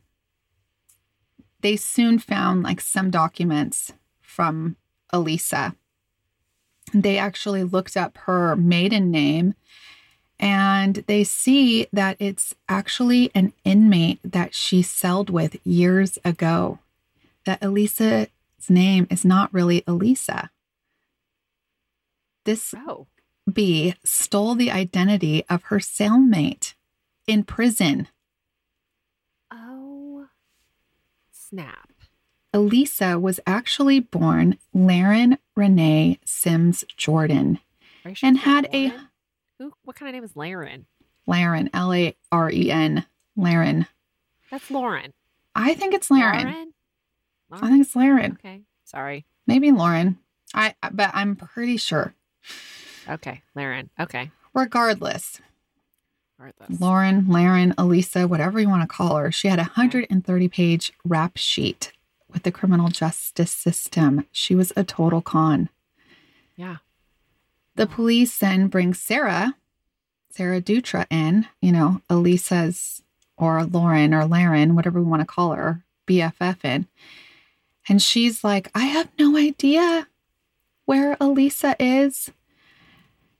they 1.61 1.75
soon 1.75 2.19
found 2.19 2.63
like 2.63 2.81
some 2.81 3.09
documents 3.09 3.93
from 4.21 4.75
Elisa. 5.11 5.75
They 6.93 7.17
actually 7.17 7.63
looked 7.63 7.95
up 7.97 8.17
her 8.19 8.55
maiden 8.55 9.11
name 9.11 9.55
and 10.39 10.95
they 11.07 11.25
see 11.25 11.87
that 11.91 12.15
it's 12.19 12.55
actually 12.69 13.29
an 13.35 13.51
inmate 13.65 14.19
that 14.23 14.55
she 14.55 14.81
celled 14.81 15.29
with 15.29 15.57
years 15.65 16.17
ago. 16.23 16.79
That 17.45 17.61
Elisa's 17.61 18.29
name 18.69 19.05
is 19.09 19.25
not 19.25 19.53
really 19.53 19.83
Elisa. 19.85 20.49
This 22.45 22.73
Oh. 22.87 23.07
Bee 23.49 23.95
stole 24.03 24.55
the 24.55 24.71
identity 24.71 25.43
of 25.49 25.63
her 25.63 25.79
cellmate 25.79 26.73
in 27.27 27.43
prison. 27.43 28.07
Oh. 29.51 30.27
Snap. 31.31 31.89
Elisa 32.53 33.19
was 33.19 33.39
actually 33.45 33.99
born 33.99 34.57
Laren 34.73 35.37
Renee 35.55 36.19
Sims 36.25 36.83
Jordan 36.97 37.59
and 38.23 38.39
had 38.39 38.67
a 38.73 38.91
Who? 39.59 39.73
What 39.83 39.95
kind 39.95 40.09
of 40.09 40.13
name 40.13 40.23
is 40.23 40.35
Laren? 40.35 40.85
Laren, 41.27 41.69
L 41.73 41.93
A 41.93 42.15
R 42.31 42.49
E 42.49 42.71
N, 42.71 43.05
Laren. 43.35 43.85
That's 44.49 44.71
Lauren. 44.71 45.13
I 45.53 45.75
think 45.75 45.93
it's 45.93 46.09
Laren. 46.09 46.43
Lauren? 46.43 46.73
I 47.51 47.69
think 47.69 47.81
it's 47.85 47.95
Laren. 47.95 48.31
Okay. 48.33 48.61
Sorry. 48.83 49.25
Maybe 49.45 49.71
Lauren. 49.71 50.17
I 50.53 50.73
but 50.91 51.11
I'm 51.13 51.35
pretty 51.35 51.77
sure. 51.77 52.15
Okay. 53.09 53.41
Laren. 53.55 53.89
Okay. 53.99 54.31
Regardless, 54.53 55.41
Regardless. 56.37 56.79
Lauren, 56.79 57.27
Laren, 57.27 57.73
Elisa, 57.77 58.27
whatever 58.27 58.59
you 58.59 58.69
want 58.69 58.81
to 58.81 58.87
call 58.87 59.17
her, 59.17 59.31
she 59.31 59.47
had 59.47 59.59
a 59.59 59.63
mm-hmm. 59.63 59.81
130 59.81 60.47
page 60.47 60.93
rap 61.03 61.37
sheet 61.37 61.91
with 62.31 62.43
the 62.43 62.51
criminal 62.51 62.87
justice 62.87 63.51
system. 63.51 64.25
She 64.31 64.55
was 64.55 64.71
a 64.75 64.83
total 64.83 65.21
con. 65.21 65.69
Yeah. 66.55 66.77
The 67.75 67.87
police 67.87 68.37
then 68.37 68.67
bring 68.67 68.93
Sarah, 68.93 69.55
Sarah 70.29 70.61
Dutra 70.61 71.05
in, 71.09 71.47
you 71.61 71.71
know, 71.71 72.01
Elisa's 72.09 73.01
or 73.37 73.63
Lauren 73.63 74.13
or 74.13 74.25
Laren, 74.25 74.75
whatever 74.75 75.01
we 75.01 75.09
want 75.09 75.21
to 75.21 75.25
call 75.25 75.51
her, 75.53 75.83
BFF 76.07 76.63
in. 76.63 76.87
And 77.87 78.01
she's 78.01 78.43
like, 78.43 78.69
I 78.75 78.85
have 78.85 79.09
no 79.17 79.37
idea 79.37 80.07
where 80.85 81.17
Elisa 81.19 81.75
is. 81.79 82.31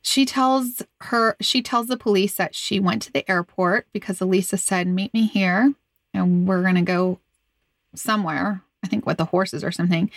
She 0.10 0.26
tells 0.26 0.82
her, 1.02 1.38
she 1.40 1.62
tells 1.62 1.86
the 1.86 1.96
police 1.96 2.34
that 2.34 2.56
she 2.56 2.80
went 2.80 3.04
to 3.04 3.12
the 3.12 3.30
airport 3.30 3.86
because 3.94 4.20
Elisa 4.20 4.58
said, 4.58 4.88
Meet 4.88 5.14
me 5.14 5.28
here 5.28 5.76
and 6.16 6.48
we're 6.48 6.64
going 6.64 6.74
to 6.74 6.82
go 6.82 7.20
somewhere. 7.94 8.64
I 8.84 8.88
think 8.88 9.06
with 9.06 9.18
the 9.18 9.26
horses 9.26 9.64
or 9.64 9.72
something. 9.72 10.10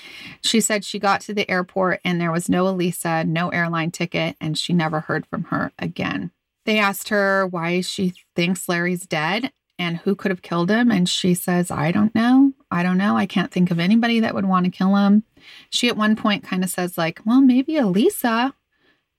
She 0.42 0.62
said 0.62 0.86
she 0.86 0.98
got 0.98 1.20
to 1.22 1.34
the 1.34 1.50
airport 1.50 2.00
and 2.06 2.18
there 2.18 2.32
was 2.32 2.48
no 2.48 2.66
Elisa, 2.68 3.22
no 3.24 3.50
airline 3.50 3.90
ticket, 3.90 4.34
and 4.40 4.56
she 4.56 4.72
never 4.72 5.00
heard 5.00 5.26
from 5.26 5.44
her 5.44 5.72
again. 5.78 6.30
They 6.64 6.78
asked 6.78 7.10
her 7.10 7.46
why 7.46 7.82
she 7.82 8.14
thinks 8.34 8.70
Larry's 8.70 9.06
dead 9.06 9.52
and 9.78 9.98
who 9.98 10.14
could 10.14 10.30
have 10.30 10.40
killed 10.40 10.70
him. 10.70 10.90
And 10.90 11.06
she 11.06 11.34
says, 11.34 11.70
I 11.70 11.92
don't 11.92 12.14
know. 12.14 12.54
I 12.70 12.82
don't 12.82 12.96
know. 12.96 13.14
I 13.14 13.26
can't 13.26 13.52
think 13.52 13.70
of 13.70 13.78
anybody 13.78 14.20
that 14.20 14.34
would 14.34 14.46
want 14.46 14.64
to 14.64 14.70
kill 14.70 14.96
him. 14.96 15.24
She 15.68 15.88
at 15.88 15.98
one 15.98 16.16
point 16.16 16.44
kind 16.44 16.64
of 16.64 16.70
says, 16.70 16.96
like, 16.96 17.20
well, 17.26 17.42
maybe 17.42 17.76
Elisa, 17.76 18.54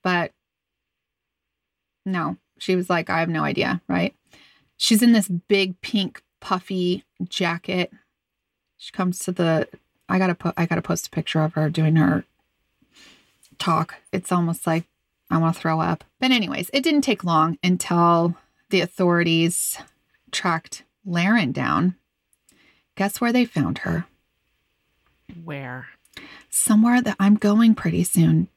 but 0.02 0.32
no, 2.04 2.36
she 2.58 2.76
was 2.76 2.90
like, 2.90 3.10
I 3.10 3.20
have 3.20 3.28
no 3.28 3.44
idea, 3.44 3.80
right? 3.88 4.14
She's 4.76 5.02
in 5.02 5.12
this 5.12 5.28
big 5.28 5.80
pink 5.80 6.22
puffy 6.40 7.04
jacket. 7.28 7.92
She 8.76 8.92
comes 8.92 9.18
to 9.20 9.32
the 9.32 9.68
I 10.08 10.18
gotta 10.18 10.34
put 10.34 10.54
I 10.56 10.66
gotta 10.66 10.82
post 10.82 11.06
a 11.06 11.10
picture 11.10 11.40
of 11.40 11.54
her 11.54 11.70
doing 11.70 11.96
her 11.96 12.24
talk. 13.58 13.96
It's 14.12 14.32
almost 14.32 14.66
like 14.66 14.84
I 15.30 15.38
want 15.38 15.54
to 15.54 15.60
throw 15.60 15.80
up. 15.80 16.04
But 16.20 16.30
anyways, 16.30 16.70
it 16.72 16.82
didn't 16.82 17.02
take 17.02 17.24
long 17.24 17.58
until 17.62 18.36
the 18.70 18.80
authorities 18.80 19.78
tracked 20.30 20.84
Laren 21.04 21.52
down. 21.52 21.96
Guess 22.96 23.20
where 23.20 23.32
they 23.32 23.44
found 23.44 23.78
her? 23.78 24.06
Where? 25.42 25.88
Somewhere 26.50 27.00
that 27.02 27.16
I'm 27.18 27.34
going 27.36 27.74
pretty 27.74 28.04
soon. 28.04 28.48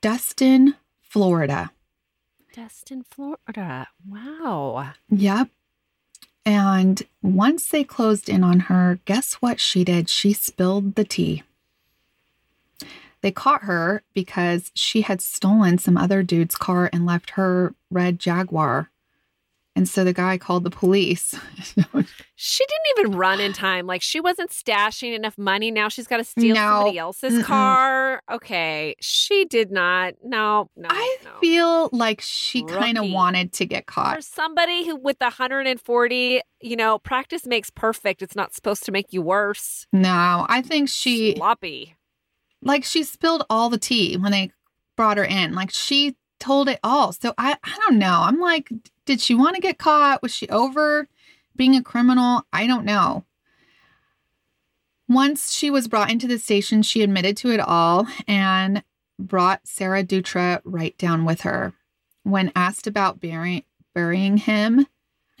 Destin, 0.00 0.76
Florida. 1.02 1.70
Destin, 2.52 3.04
Florida. 3.10 3.88
Wow. 4.06 4.92
Yep. 5.10 5.48
And 6.44 7.02
once 7.22 7.68
they 7.68 7.84
closed 7.84 8.28
in 8.28 8.44
on 8.44 8.60
her, 8.60 8.98
guess 9.04 9.34
what 9.34 9.58
she 9.58 9.84
did? 9.84 10.08
She 10.08 10.32
spilled 10.32 10.94
the 10.94 11.04
tea. 11.04 11.42
They 13.22 13.30
caught 13.30 13.62
her 13.62 14.02
because 14.12 14.70
she 14.74 15.02
had 15.02 15.20
stolen 15.22 15.78
some 15.78 15.96
other 15.96 16.22
dude's 16.22 16.56
car 16.56 16.90
and 16.92 17.06
left 17.06 17.30
her 17.30 17.74
red 17.90 18.18
Jaguar. 18.18 18.90
And 19.74 19.88
so 19.88 20.04
the 20.04 20.12
guy 20.12 20.36
called 20.38 20.64
the 20.64 20.70
police. 20.70 21.34
She 22.44 22.64
didn't 22.66 23.06
even 23.06 23.18
run 23.18 23.38
in 23.38 23.52
time. 23.52 23.86
Like 23.86 24.02
she 24.02 24.18
wasn't 24.18 24.50
stashing 24.50 25.14
enough 25.14 25.38
money. 25.38 25.70
Now 25.70 25.88
she's 25.88 26.08
got 26.08 26.16
to 26.16 26.24
steal 26.24 26.56
No. 26.56 26.60
somebody 26.60 26.98
else's 26.98 27.34
Mm-mm. 27.34 27.44
car. 27.44 28.20
Okay. 28.28 28.96
She 29.00 29.44
did 29.44 29.70
not. 29.70 30.14
No, 30.24 30.68
no. 30.76 30.88
I 30.90 31.18
no. 31.24 31.30
feel 31.40 31.88
like 31.92 32.20
she 32.20 32.64
kind 32.64 32.98
of 32.98 33.08
wanted 33.08 33.52
to 33.54 33.64
get 33.64 33.86
caught. 33.86 34.16
for 34.16 34.22
somebody 34.22 34.84
who 34.84 34.96
with 34.96 35.20
the 35.20 35.26
140, 35.26 36.40
you 36.60 36.76
know, 36.76 36.98
practice 36.98 37.46
makes 37.46 37.70
perfect. 37.70 38.22
It's 38.22 38.34
not 38.34 38.52
supposed 38.54 38.82
to 38.86 38.92
make 38.92 39.12
you 39.12 39.22
worse. 39.22 39.86
No, 39.92 40.44
I 40.48 40.62
think 40.62 40.88
she 40.88 41.36
sloppy. 41.36 41.94
like 42.60 42.82
she 42.82 43.04
spilled 43.04 43.44
all 43.48 43.70
the 43.70 43.78
tea 43.78 44.16
when 44.16 44.32
they 44.32 44.50
brought 44.96 45.16
her 45.16 45.24
in. 45.24 45.54
Like 45.54 45.70
she 45.70 46.16
told 46.40 46.68
it 46.68 46.80
all. 46.82 47.12
So 47.12 47.34
I 47.38 47.56
I 47.62 47.76
don't 47.86 47.98
know. 48.00 48.22
I'm 48.24 48.40
like, 48.40 48.68
did 49.12 49.20
she 49.20 49.34
want 49.34 49.54
to 49.54 49.60
get 49.60 49.76
caught? 49.76 50.22
Was 50.22 50.34
she 50.34 50.48
over 50.48 51.06
being 51.54 51.76
a 51.76 51.82
criminal? 51.82 52.46
I 52.50 52.66
don't 52.66 52.86
know. 52.86 53.26
Once 55.06 55.52
she 55.52 55.70
was 55.70 55.86
brought 55.86 56.10
into 56.10 56.26
the 56.26 56.38
station, 56.38 56.80
she 56.80 57.02
admitted 57.02 57.36
to 57.36 57.50
it 57.50 57.60
all 57.60 58.06
and 58.26 58.82
brought 59.18 59.68
Sarah 59.68 60.02
Dutra 60.02 60.62
right 60.64 60.96
down 60.96 61.26
with 61.26 61.42
her. 61.42 61.74
When 62.22 62.52
asked 62.56 62.86
about 62.86 63.20
burying, 63.20 63.64
burying 63.94 64.38
him, 64.38 64.86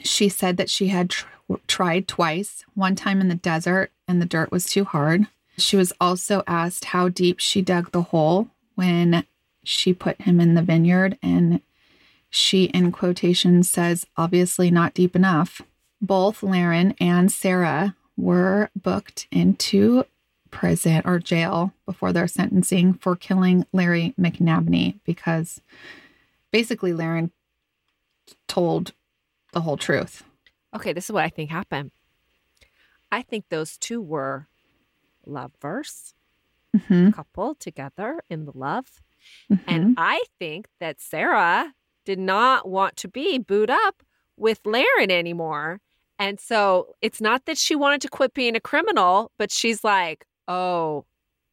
she 0.00 0.28
said 0.28 0.58
that 0.58 0.68
she 0.68 0.88
had 0.88 1.08
tr- 1.08 1.26
tried 1.66 2.06
twice, 2.06 2.66
one 2.74 2.94
time 2.94 3.22
in 3.22 3.28
the 3.28 3.34
desert, 3.36 3.90
and 4.06 4.20
the 4.20 4.26
dirt 4.26 4.52
was 4.52 4.66
too 4.66 4.84
hard. 4.84 5.28
She 5.56 5.78
was 5.78 5.94
also 5.98 6.42
asked 6.46 6.86
how 6.86 7.08
deep 7.08 7.38
she 7.38 7.62
dug 7.62 7.92
the 7.92 8.02
hole 8.02 8.50
when 8.74 9.24
she 9.64 9.94
put 9.94 10.20
him 10.20 10.42
in 10.42 10.52
the 10.52 10.62
vineyard, 10.62 11.16
and 11.22 11.62
she, 12.34 12.64
in 12.64 12.92
quotation, 12.92 13.62
says, 13.62 14.06
obviously 14.16 14.70
not 14.70 14.94
deep 14.94 15.14
enough. 15.14 15.60
Both 16.00 16.42
Laren 16.42 16.94
and 16.98 17.30
Sarah 17.30 17.94
were 18.16 18.70
booked 18.74 19.28
into 19.30 20.04
prison 20.50 21.02
or 21.04 21.18
jail 21.18 21.74
before 21.84 22.10
their 22.10 22.26
sentencing 22.26 22.94
for 22.94 23.16
killing 23.16 23.66
Larry 23.70 24.14
McNabney 24.18 24.98
because 25.04 25.60
basically 26.50 26.94
Laren 26.94 27.32
told 28.48 28.92
the 29.52 29.60
whole 29.60 29.76
truth. 29.76 30.24
Okay, 30.74 30.94
this 30.94 31.04
is 31.04 31.12
what 31.12 31.24
I 31.24 31.28
think 31.28 31.50
happened. 31.50 31.90
I 33.10 33.20
think 33.20 33.44
those 33.50 33.76
two 33.76 34.00
were 34.00 34.48
lovers, 35.26 36.14
hmm 36.88 37.10
couple 37.10 37.54
together 37.54 38.24
in 38.30 38.46
the 38.46 38.52
love. 38.54 39.02
Mm-hmm. 39.50 39.70
And 39.70 39.94
I 39.98 40.22
think 40.38 40.68
that 40.80 40.98
Sarah 40.98 41.74
did 42.04 42.18
not 42.18 42.68
want 42.68 42.96
to 42.98 43.08
be 43.08 43.38
booed 43.38 43.70
up 43.70 44.02
with 44.36 44.60
Laren 44.64 45.10
anymore. 45.10 45.80
And 46.18 46.38
so 46.40 46.94
it's 47.00 47.20
not 47.20 47.46
that 47.46 47.58
she 47.58 47.74
wanted 47.74 48.00
to 48.02 48.08
quit 48.08 48.34
being 48.34 48.54
a 48.56 48.60
criminal, 48.60 49.30
but 49.38 49.50
she's 49.50 49.82
like, 49.82 50.24
oh, 50.48 51.04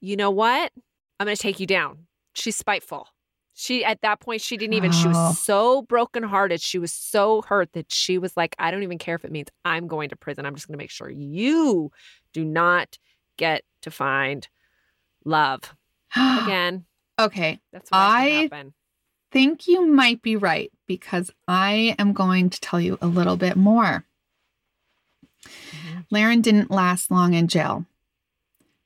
you 0.01 0.15
know 0.15 0.31
what? 0.31 0.71
I'm 1.19 1.25
going 1.25 1.35
to 1.35 1.41
take 1.41 1.59
you 1.59 1.67
down. 1.67 2.05
She's 2.33 2.55
spiteful. 2.55 3.07
She, 3.53 3.83
at 3.83 4.01
that 4.03 4.21
point, 4.21 4.41
she 4.41 4.55
didn't 4.55 4.75
even, 4.75 4.91
she 4.91 5.07
Oh. 5.07 5.11
was 5.11 5.39
so 5.39 5.81
brokenhearted. 5.81 6.61
She 6.61 6.79
was 6.79 6.93
so 6.93 7.41
hurt 7.41 7.73
that 7.73 7.91
she 7.91 8.17
was 8.17 8.37
like, 8.37 8.55
I 8.57 8.71
don't 8.71 8.83
even 8.83 8.97
care 8.97 9.15
if 9.15 9.25
it 9.25 9.31
means 9.31 9.49
I'm 9.65 9.87
going 9.87 10.09
to 10.09 10.15
prison. 10.15 10.45
I'm 10.45 10.55
just 10.55 10.67
going 10.67 10.77
to 10.77 10.81
make 10.81 10.91
sure 10.91 11.09
you 11.09 11.91
do 12.33 12.45
not 12.45 12.97
get 13.37 13.63
to 13.81 13.91
find 13.91 14.47
love. 15.25 15.61
Again, 16.15 16.85
okay. 17.19 17.59
that's 17.73 17.91
what 17.91 17.97
I- 17.97 18.27
happened. 18.49 18.73
Think 19.31 19.67
you 19.67 19.85
might 19.85 20.21
be 20.21 20.35
right 20.35 20.71
because 20.87 21.31
I 21.47 21.95
am 21.99 22.13
going 22.13 22.49
to 22.49 22.59
tell 22.61 22.79
you 22.81 22.97
a 23.01 23.07
little 23.07 23.37
bit 23.37 23.55
more. 23.55 24.05
Mhm. 25.45 26.05
Laren 26.09 26.41
didn't 26.41 26.71
last 26.71 27.11
long 27.11 27.33
in 27.33 27.47
jail. 27.47 27.85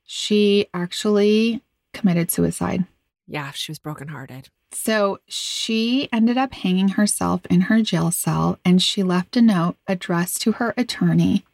She 0.04 0.66
actually 0.74 1.62
committed 1.92 2.30
suicide. 2.30 2.84
Yeah, 3.26 3.52
she 3.52 3.70
was 3.72 3.78
brokenhearted. 3.78 4.50
So 4.70 5.20
she 5.28 6.08
ended 6.12 6.36
up 6.36 6.52
hanging 6.52 6.88
herself 6.88 7.46
in 7.46 7.62
her 7.62 7.80
jail 7.82 8.10
cell 8.10 8.58
and 8.64 8.82
she 8.82 9.02
left 9.02 9.36
a 9.36 9.42
note 9.42 9.76
addressed 9.86 10.42
to 10.42 10.52
her 10.52 10.74
attorney 10.76 11.44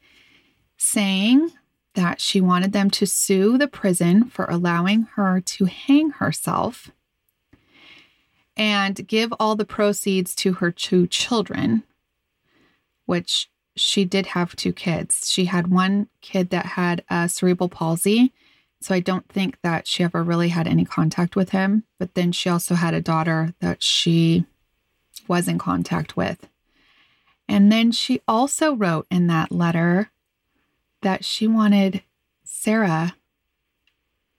saying 0.78 1.52
that 1.94 2.20
she 2.20 2.40
wanted 2.40 2.72
them 2.72 2.88
to 2.90 3.06
sue 3.06 3.58
the 3.58 3.68
prison 3.68 4.24
for 4.24 4.46
allowing 4.46 5.02
her 5.16 5.40
to 5.40 5.66
hang 5.66 6.10
herself 6.10 6.90
and 8.56 9.06
give 9.06 9.32
all 9.38 9.56
the 9.56 9.64
proceeds 9.64 10.34
to 10.36 10.54
her 10.54 10.70
two 10.70 11.06
children, 11.06 11.82
which 13.06 13.50
she 13.76 14.04
did 14.04 14.26
have 14.26 14.56
two 14.56 14.72
kids. 14.72 15.30
She 15.30 15.46
had 15.46 15.68
one 15.68 16.08
kid 16.20 16.50
that 16.50 16.66
had 16.66 17.04
a 17.08 17.28
cerebral 17.28 17.68
palsy. 17.68 18.32
So 18.82 18.94
I 18.94 19.00
don't 19.00 19.28
think 19.28 19.58
that 19.62 19.86
she 19.86 20.02
ever 20.02 20.22
really 20.22 20.48
had 20.48 20.66
any 20.66 20.84
contact 20.84 21.36
with 21.36 21.50
him. 21.50 21.84
But 21.98 22.14
then 22.14 22.32
she 22.32 22.48
also 22.48 22.74
had 22.74 22.94
a 22.94 23.00
daughter 23.00 23.54
that 23.60 23.82
she 23.82 24.44
was 25.28 25.48
in 25.48 25.58
contact 25.58 26.16
with. 26.16 26.48
And 27.48 27.70
then 27.70 27.92
she 27.92 28.20
also 28.28 28.74
wrote 28.74 29.06
in 29.10 29.26
that 29.26 29.52
letter 29.52 30.10
that 31.02 31.24
she 31.24 31.46
wanted 31.46 32.02
Sarah 32.44 33.14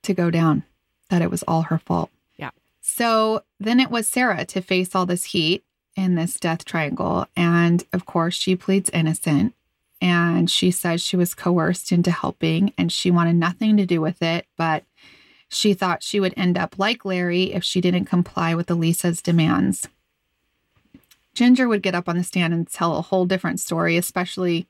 to 0.03 0.13
go 0.13 0.31
down, 0.31 0.63
that 1.09 1.21
it 1.21 1.29
was 1.29 1.43
all 1.43 1.63
her 1.63 1.77
fault. 1.77 2.09
Yeah. 2.37 2.51
So 2.81 3.43
then 3.63 3.79
it 3.79 3.91
was 3.91 4.07
Sarah 4.09 4.45
to 4.45 4.61
face 4.61 4.95
all 4.95 5.05
this 5.05 5.25
heat 5.25 5.63
in 5.95 6.15
this 6.15 6.39
death 6.39 6.65
triangle. 6.65 7.27
And 7.35 7.83
of 7.93 8.05
course, 8.05 8.33
she 8.35 8.55
pleads 8.55 8.89
innocent 8.91 9.53
and 10.01 10.49
she 10.49 10.71
says 10.71 11.01
she 11.01 11.15
was 11.17 11.35
coerced 11.35 11.91
into 11.91 12.11
helping 12.11 12.73
and 12.77 12.91
she 12.91 13.11
wanted 13.11 13.35
nothing 13.35 13.77
to 13.77 13.85
do 13.85 14.01
with 14.01 14.21
it, 14.21 14.47
but 14.57 14.83
she 15.47 15.73
thought 15.73 16.01
she 16.01 16.19
would 16.19 16.33
end 16.37 16.57
up 16.57 16.79
like 16.79 17.05
Larry 17.05 17.53
if 17.53 17.63
she 17.63 17.81
didn't 17.81 18.05
comply 18.05 18.55
with 18.55 18.69
Elisa's 18.71 19.21
demands. 19.21 19.87
Ginger 21.33 21.67
would 21.67 21.81
get 21.83 21.95
up 21.95 22.09
on 22.09 22.17
the 22.17 22.23
stand 22.23 22.53
and 22.53 22.67
tell 22.67 22.97
a 22.97 23.01
whole 23.01 23.25
different 23.25 23.59
story, 23.59 23.95
especially 23.97 24.67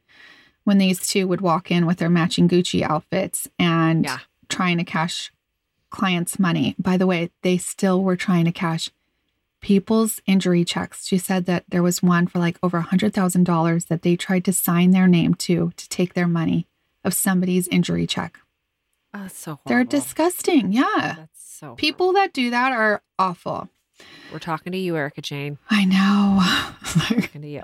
when 0.63 0.77
these 0.77 1.07
two 1.07 1.27
would 1.27 1.41
walk 1.41 1.71
in 1.71 1.85
with 1.85 1.97
their 1.97 2.09
matching 2.09 2.47
Gucci 2.47 2.81
outfits 2.83 3.47
and 3.57 4.03
Yeah. 4.05 4.19
trying 4.49 4.77
to 4.77 4.83
cash 4.83 5.31
clients' 5.91 6.39
money. 6.39 6.75
By 6.79 6.97
the 6.97 7.07
way, 7.07 7.29
they 7.43 7.57
still 7.57 8.01
were 8.01 8.15
trying 8.15 8.45
to 8.45 8.51
cash 8.51 8.89
people's 9.61 10.21
injury 10.25 10.65
checks. 10.65 11.05
She 11.05 11.17
said 11.17 11.45
that 11.45 11.65
there 11.69 11.83
was 11.83 12.01
one 12.01 12.25
for 12.27 12.39
like 12.39 12.57
over 12.63 12.79
a 12.79 12.83
$100,000 12.83 13.87
that 13.87 14.01
they 14.01 14.15
tried 14.15 14.43
to 14.45 14.53
sign 14.53 14.91
their 14.91 15.07
name 15.07 15.35
to 15.35 15.71
to 15.77 15.89
take 15.89 16.13
their 16.15 16.27
money 16.27 16.67
of 17.03 17.13
somebody's 17.13 17.67
injury 17.67 18.07
check. 18.07 18.39
Oh, 19.13 19.23
that's 19.23 19.37
so 19.37 19.51
horrible. 19.51 19.63
They're 19.67 19.83
disgusting. 19.83 20.71
Yeah. 20.71 21.15
That's 21.17 21.57
so 21.59 21.75
People 21.75 22.13
that 22.13 22.33
do 22.33 22.49
that 22.49 22.71
are 22.71 23.03
awful. 23.19 23.69
We're 24.33 24.39
talking 24.39 24.71
to 24.71 24.79
you, 24.79 24.95
Erica 24.95 25.21
Jane. 25.21 25.59
I 25.69 25.85
know. 25.85 26.41
Talking 27.07 27.41
to 27.43 27.47
you. 27.47 27.63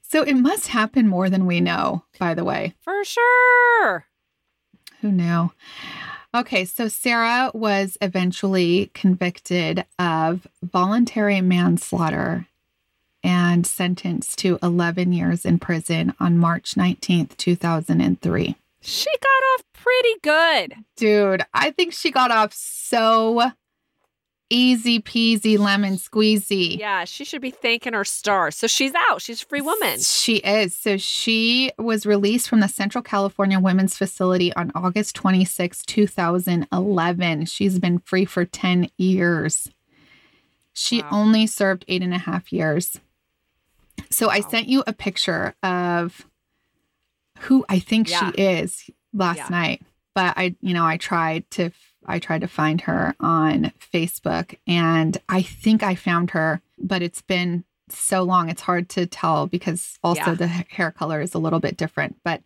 So 0.00 0.22
it 0.22 0.34
must 0.34 0.68
happen 0.68 1.06
more 1.06 1.28
than 1.28 1.44
we 1.44 1.60
know, 1.60 2.04
by 2.18 2.32
the 2.32 2.44
way. 2.44 2.74
For 2.80 3.04
sure. 3.04 4.06
Who 5.02 5.12
knew? 5.12 5.52
Okay, 6.34 6.64
so 6.66 6.88
Sarah 6.88 7.50
was 7.54 7.96
eventually 8.02 8.90
convicted 8.92 9.84
of 9.98 10.46
voluntary 10.62 11.40
manslaughter 11.40 12.46
and 13.24 13.66
sentenced 13.66 14.38
to 14.38 14.58
11 14.62 15.12
years 15.12 15.44
in 15.44 15.58
prison 15.58 16.14
on 16.20 16.38
March 16.38 16.74
19th, 16.74 17.36
2003. 17.36 18.56
She 18.80 19.10
got 19.10 19.42
off 19.54 19.64
pretty 19.72 20.14
good. 20.22 20.74
Dude, 20.96 21.42
I 21.54 21.70
think 21.70 21.92
she 21.92 22.10
got 22.10 22.30
off 22.30 22.52
so 22.52 23.52
easy 24.50 25.00
peasy 25.00 25.58
lemon 25.58 25.94
squeezy. 25.96 26.78
Yeah, 26.78 27.04
she 27.04 27.24
should 27.24 27.42
be 27.42 27.50
thanking 27.50 27.92
her 27.92 28.04
stars. 28.04 28.56
So 28.56 28.66
she's 28.66 28.92
out. 29.10 29.20
She's 29.20 29.42
a 29.42 29.46
free 29.46 29.60
woman. 29.60 30.00
She 30.00 30.36
is. 30.36 30.74
So 30.74 30.96
she 30.96 31.70
was 31.78 32.06
released 32.06 32.48
from 32.48 32.60
the 32.60 32.68
Central 32.68 33.02
California 33.02 33.60
Women's 33.60 33.96
Facility 33.96 34.52
on 34.54 34.72
August 34.74 35.14
26, 35.16 35.82
2011. 35.84 37.44
She's 37.46 37.78
been 37.78 37.98
free 38.00 38.24
for 38.24 38.44
10 38.44 38.90
years. 38.96 39.68
She 40.72 41.02
Wow. 41.02 41.08
only 41.12 41.46
served 41.46 41.84
eight 41.88 42.02
and 42.02 42.14
a 42.14 42.18
half 42.18 42.52
years. 42.52 42.98
So 44.10 44.30
I 44.30 44.40
sent 44.40 44.68
you 44.68 44.82
a 44.86 44.92
picture 44.92 45.54
of 45.62 46.24
who 47.40 47.64
I 47.68 47.78
think 47.80 48.08
Yeah. 48.08 48.30
she 48.32 48.40
is 48.42 48.90
last 49.12 49.36
Yeah. 49.38 49.48
night. 49.50 49.82
But 50.14 50.34
I, 50.38 50.54
you 50.60 50.74
know, 50.74 50.84
I 50.86 50.96
tried 50.96 51.50
to 51.52 51.70
I 52.08 52.18
tried 52.18 52.40
to 52.40 52.48
find 52.48 52.80
her 52.82 53.14
on 53.20 53.72
Facebook 53.92 54.56
and 54.66 55.16
I 55.28 55.42
think 55.42 55.82
I 55.82 55.94
found 55.94 56.30
her, 56.30 56.62
but 56.78 57.02
it's 57.02 57.22
been 57.22 57.64
so 57.90 58.22
long 58.22 58.48
it's 58.48 58.62
hard 58.62 58.88
to 58.90 59.06
tell 59.06 59.46
because 59.46 59.98
also 60.02 60.22
Yeah. 60.22 60.34
the 60.34 60.46
hair 60.46 60.90
color 60.90 61.20
is 61.20 61.34
a 61.34 61.38
little 61.38 61.60
bit 61.60 61.76
different. 61.76 62.16
But 62.24 62.42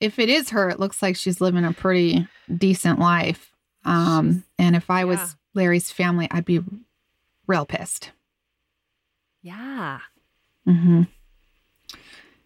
if 0.00 0.18
it 0.18 0.28
is 0.28 0.50
her, 0.50 0.68
it 0.68 0.80
looks 0.80 1.02
like 1.02 1.16
she's 1.16 1.40
living 1.40 1.64
a 1.64 1.72
pretty 1.72 2.26
decent 2.54 2.98
life. 2.98 3.52
Um, 3.84 4.44
and 4.58 4.74
if 4.76 4.90
I 4.90 5.04
was 5.04 5.18
yeah. 5.18 5.28
Larry's 5.54 5.90
family, 5.90 6.28
I'd 6.30 6.44
be 6.44 6.60
real 7.46 7.64
pissed. 7.66 8.10
Yeah. 9.42 10.00
Mm-hmm. 10.66 11.02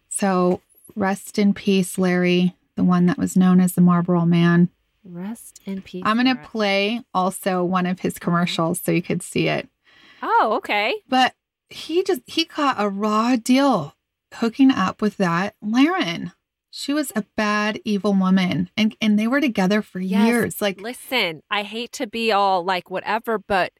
So 0.09 0.61
rest 0.95 1.39
in 1.39 1.53
peace, 1.53 1.97
Larry, 1.97 2.55
the 2.75 2.83
one 2.83 3.07
that 3.07 3.17
was 3.17 3.35
known 3.35 3.59
as 3.59 3.73
the 3.73 3.81
Marlboro 3.81 4.25
Man. 4.25 4.69
Rest 5.03 5.61
in 5.65 5.81
peace. 5.81 6.03
I'm 6.05 6.21
going 6.21 6.35
to 6.35 6.43
play 6.43 7.01
also 7.13 7.63
one 7.63 7.85
of 7.85 7.99
his 8.01 8.19
commercials 8.19 8.79
so 8.79 8.91
you 8.91 9.01
could 9.01 9.23
see 9.23 9.47
it. 9.47 9.67
Oh, 10.21 10.53
okay. 10.57 10.93
But 11.07 11.33
he 11.69 12.03
just, 12.03 12.21
he 12.27 12.45
caught 12.45 12.75
a 12.77 12.87
raw 12.89 13.35
deal 13.35 13.95
hooking 14.35 14.71
up 14.71 15.01
with 15.01 15.17
that 15.17 15.55
Laren. 15.61 16.33
She 16.69 16.93
was 16.93 17.11
a 17.15 17.25
bad, 17.35 17.81
evil 17.83 18.13
woman. 18.13 18.69
And, 18.77 18.95
and 19.01 19.17
they 19.17 19.27
were 19.27 19.41
together 19.41 19.81
for 19.81 19.99
Yes. 19.99 20.27
years. 20.27 20.61
Like, 20.61 20.79
Listen, 20.79 21.41
I 21.49 21.63
hate 21.63 21.91
to 21.93 22.07
be 22.07 22.31
all 22.31 22.63
like 22.63 22.89
whatever, 22.89 23.39
but 23.39 23.73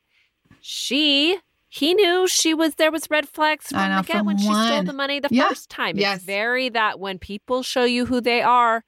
she, 0.59 1.37
he 1.69 1.93
knew 1.93 2.27
she 2.27 2.53
was 2.53 2.75
there 2.75 2.91
was 2.91 3.09
red 3.09 3.29
flags 3.29 3.67
from 3.67 3.89
know, 3.89 4.01
the 4.01 4.07
get 4.07 4.25
when 4.25 4.37
she 4.37 4.53
stole 4.53 4.83
the 4.83 4.93
money 4.93 5.19
the 5.19 5.29
first 5.29 5.69
time. 5.69 5.97
Yes. 5.97 6.17
It's 6.17 6.25
very 6.25 6.69
that 6.69 6.99
when 6.99 7.17
people 7.17 7.63
show 7.63 7.85
you 7.85 8.07
who 8.07 8.19
they 8.19 8.41
are, 8.41 8.83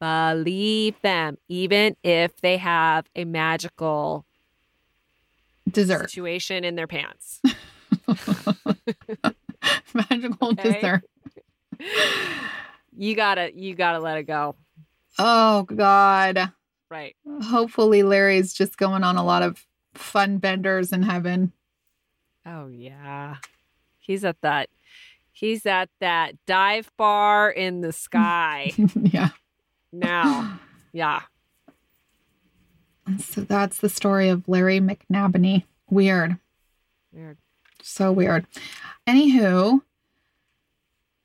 believe 0.00 1.00
them, 1.02 1.38
even 1.48 1.96
if 2.02 2.36
they 2.40 2.56
have 2.58 3.06
a 3.16 3.24
magical 3.24 4.24
dessert. 5.70 6.10
situation 6.10 6.64
in 6.64 6.74
their 6.74 6.86
pants. 6.86 7.40
Magical 9.94 10.48
Okay. 10.50 10.72
dessert. 10.72 11.02
You 12.96 13.14
gotta, 13.14 13.50
you 13.54 13.74
gotta 13.74 13.98
let 14.00 14.18
it 14.18 14.24
go. 14.24 14.56
Oh, 15.18 15.62
God. 15.64 16.52
Right. 16.90 17.16
Hopefully, 17.44 18.02
Larry's 18.02 18.52
just 18.54 18.76
going 18.78 19.04
on 19.04 19.16
a 19.16 19.24
lot 19.24 19.42
of 19.42 19.64
fun 19.94 20.38
benders 20.38 20.92
in 20.92 21.02
heaven. 21.02 21.52
Oh 22.46 22.68
yeah. 22.68 23.36
He's 23.98 24.24
at 24.24 24.40
that 24.40 24.70
he's 25.32 25.66
at 25.66 25.90
that 26.00 26.34
dive 26.46 26.90
bar 26.96 27.50
in 27.50 27.80
the 27.82 27.92
sky 27.92 28.72
yeah. 29.02 29.28
Now. 29.92 30.60
Yeah. 30.90 31.20
So 33.18 33.42
that's 33.42 33.78
the 33.78 33.90
story 33.90 34.30
of 34.30 34.48
Larry 34.48 34.80
McNabney. 34.80 35.64
Weird. 35.90 36.38
Weird. 37.12 37.36
So 37.82 38.10
weird. 38.10 38.46
Anywho, 39.06 39.82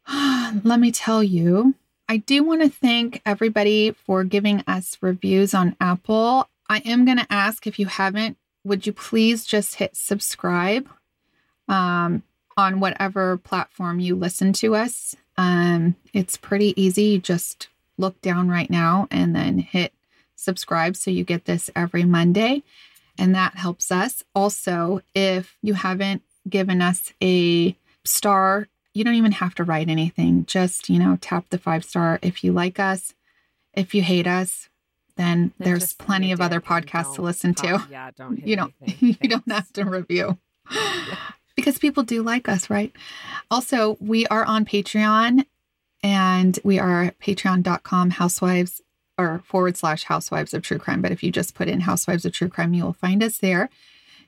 let 0.64 0.80
me 0.80 0.92
tell 0.92 1.24
you, 1.24 1.76
I 2.08 2.18
do 2.18 2.44
want 2.44 2.62
to 2.62 2.70
thank 2.70 3.22
everybody 3.26 3.92
for 3.92 4.24
giving 4.24 4.64
us 4.68 4.98
reviews 5.02 5.54
on 5.54 5.76
Apple. 5.80 6.50
I 6.70 6.80
am 6.80 7.06
going 7.06 7.18
to 7.18 7.32
ask 7.32 7.66
if 7.66 7.80
you 7.80 7.88
haven't, 7.88 8.38
would 8.64 8.86
you 8.86 8.94
please 8.94 9.46
just 9.46 9.76
hit 9.76 9.96
subscribe 9.96 10.88
um, 11.68 12.24
on 12.58 12.80
whatever 12.80 13.38
platform 13.38 14.00
you 14.00 14.16
listen 14.16 14.54
to 14.54 14.76
us? 14.76 15.16
Um, 15.38 15.96
it's 16.14 16.38
pretty 16.38 16.80
easy. 16.82 17.04
You 17.04 17.20
just 17.20 17.70
look 17.98 18.22
down 18.22 18.50
right 18.50 18.70
now 18.70 19.08
and 19.12 19.36
then 19.36 19.60
hit 19.60 19.94
subscribe 20.36 20.96
so 20.96 21.12
you 21.12 21.24
get 21.24 21.46
this 21.46 21.70
every 21.76 22.04
Monday. 22.04 22.64
And 23.18 23.36
that 23.36 23.56
helps 23.56 23.92
us. 23.92 24.24
Also, 24.34 25.02
if 25.14 25.58
you 25.62 25.76
haven't 25.76 26.24
given 26.50 26.82
us 26.82 27.14
a 27.22 27.78
star, 28.04 28.68
you 28.94 29.04
don't 29.04 29.16
even 29.16 29.34
have 29.34 29.56
to 29.56 29.64
write 29.64 29.90
anything. 29.90 30.46
Just, 30.46 30.90
you 30.90 31.00
know, 31.00 31.18
tap 31.22 31.46
the 31.50 31.58
five 31.58 31.84
star 31.84 32.20
if 32.22 32.44
you 32.44 32.52
like 32.52 32.80
us. 32.80 33.14
If 33.74 33.96
you 33.96 34.02
hate 34.04 34.28
us, 34.28 34.70
then 35.16 35.54
there's 35.60 35.94
plenty 35.94 36.32
of 36.32 36.42
other 36.42 36.60
podcasts 36.60 37.16
to 37.16 37.22
listen 37.22 37.54
to. 37.56 37.86
Yeah, 37.92 38.12
don't 38.16 38.46
You 38.46 38.56
don't 38.56 38.74
anything. 38.82 39.18
you 39.22 39.30
don't 39.30 39.52
have 39.52 39.72
to 39.74 39.86
review. 39.86 40.38
because 41.56 41.78
people 41.78 42.04
do 42.04 42.24
like 42.24 42.50
us, 42.50 42.70
right? 42.70 42.92
Also, 43.52 43.98
we 44.00 44.26
are 44.28 44.46
on 44.46 44.66
Patreon 44.66 45.46
and 46.04 46.60
we 46.64 46.78
are 46.78 47.04
at 47.04 47.20
patreon.com 47.20 48.12
housewives 48.12 48.82
or 49.18 49.42
forward 49.46 49.78
slash 49.78 50.04
housewives 50.04 50.54
of 50.54 50.62
true 50.62 50.78
crime. 50.78 51.02
But 51.02 51.12
if 51.12 51.24
you 51.24 51.32
just 51.32 51.56
put 51.56 51.70
in 51.70 51.82
housewives 51.82 52.26
of 52.26 52.34
true 52.34 52.50
crime, 52.50 52.74
you 52.74 52.84
will 52.84 52.94
find 52.94 53.24
us 53.24 53.38
there. 53.38 53.70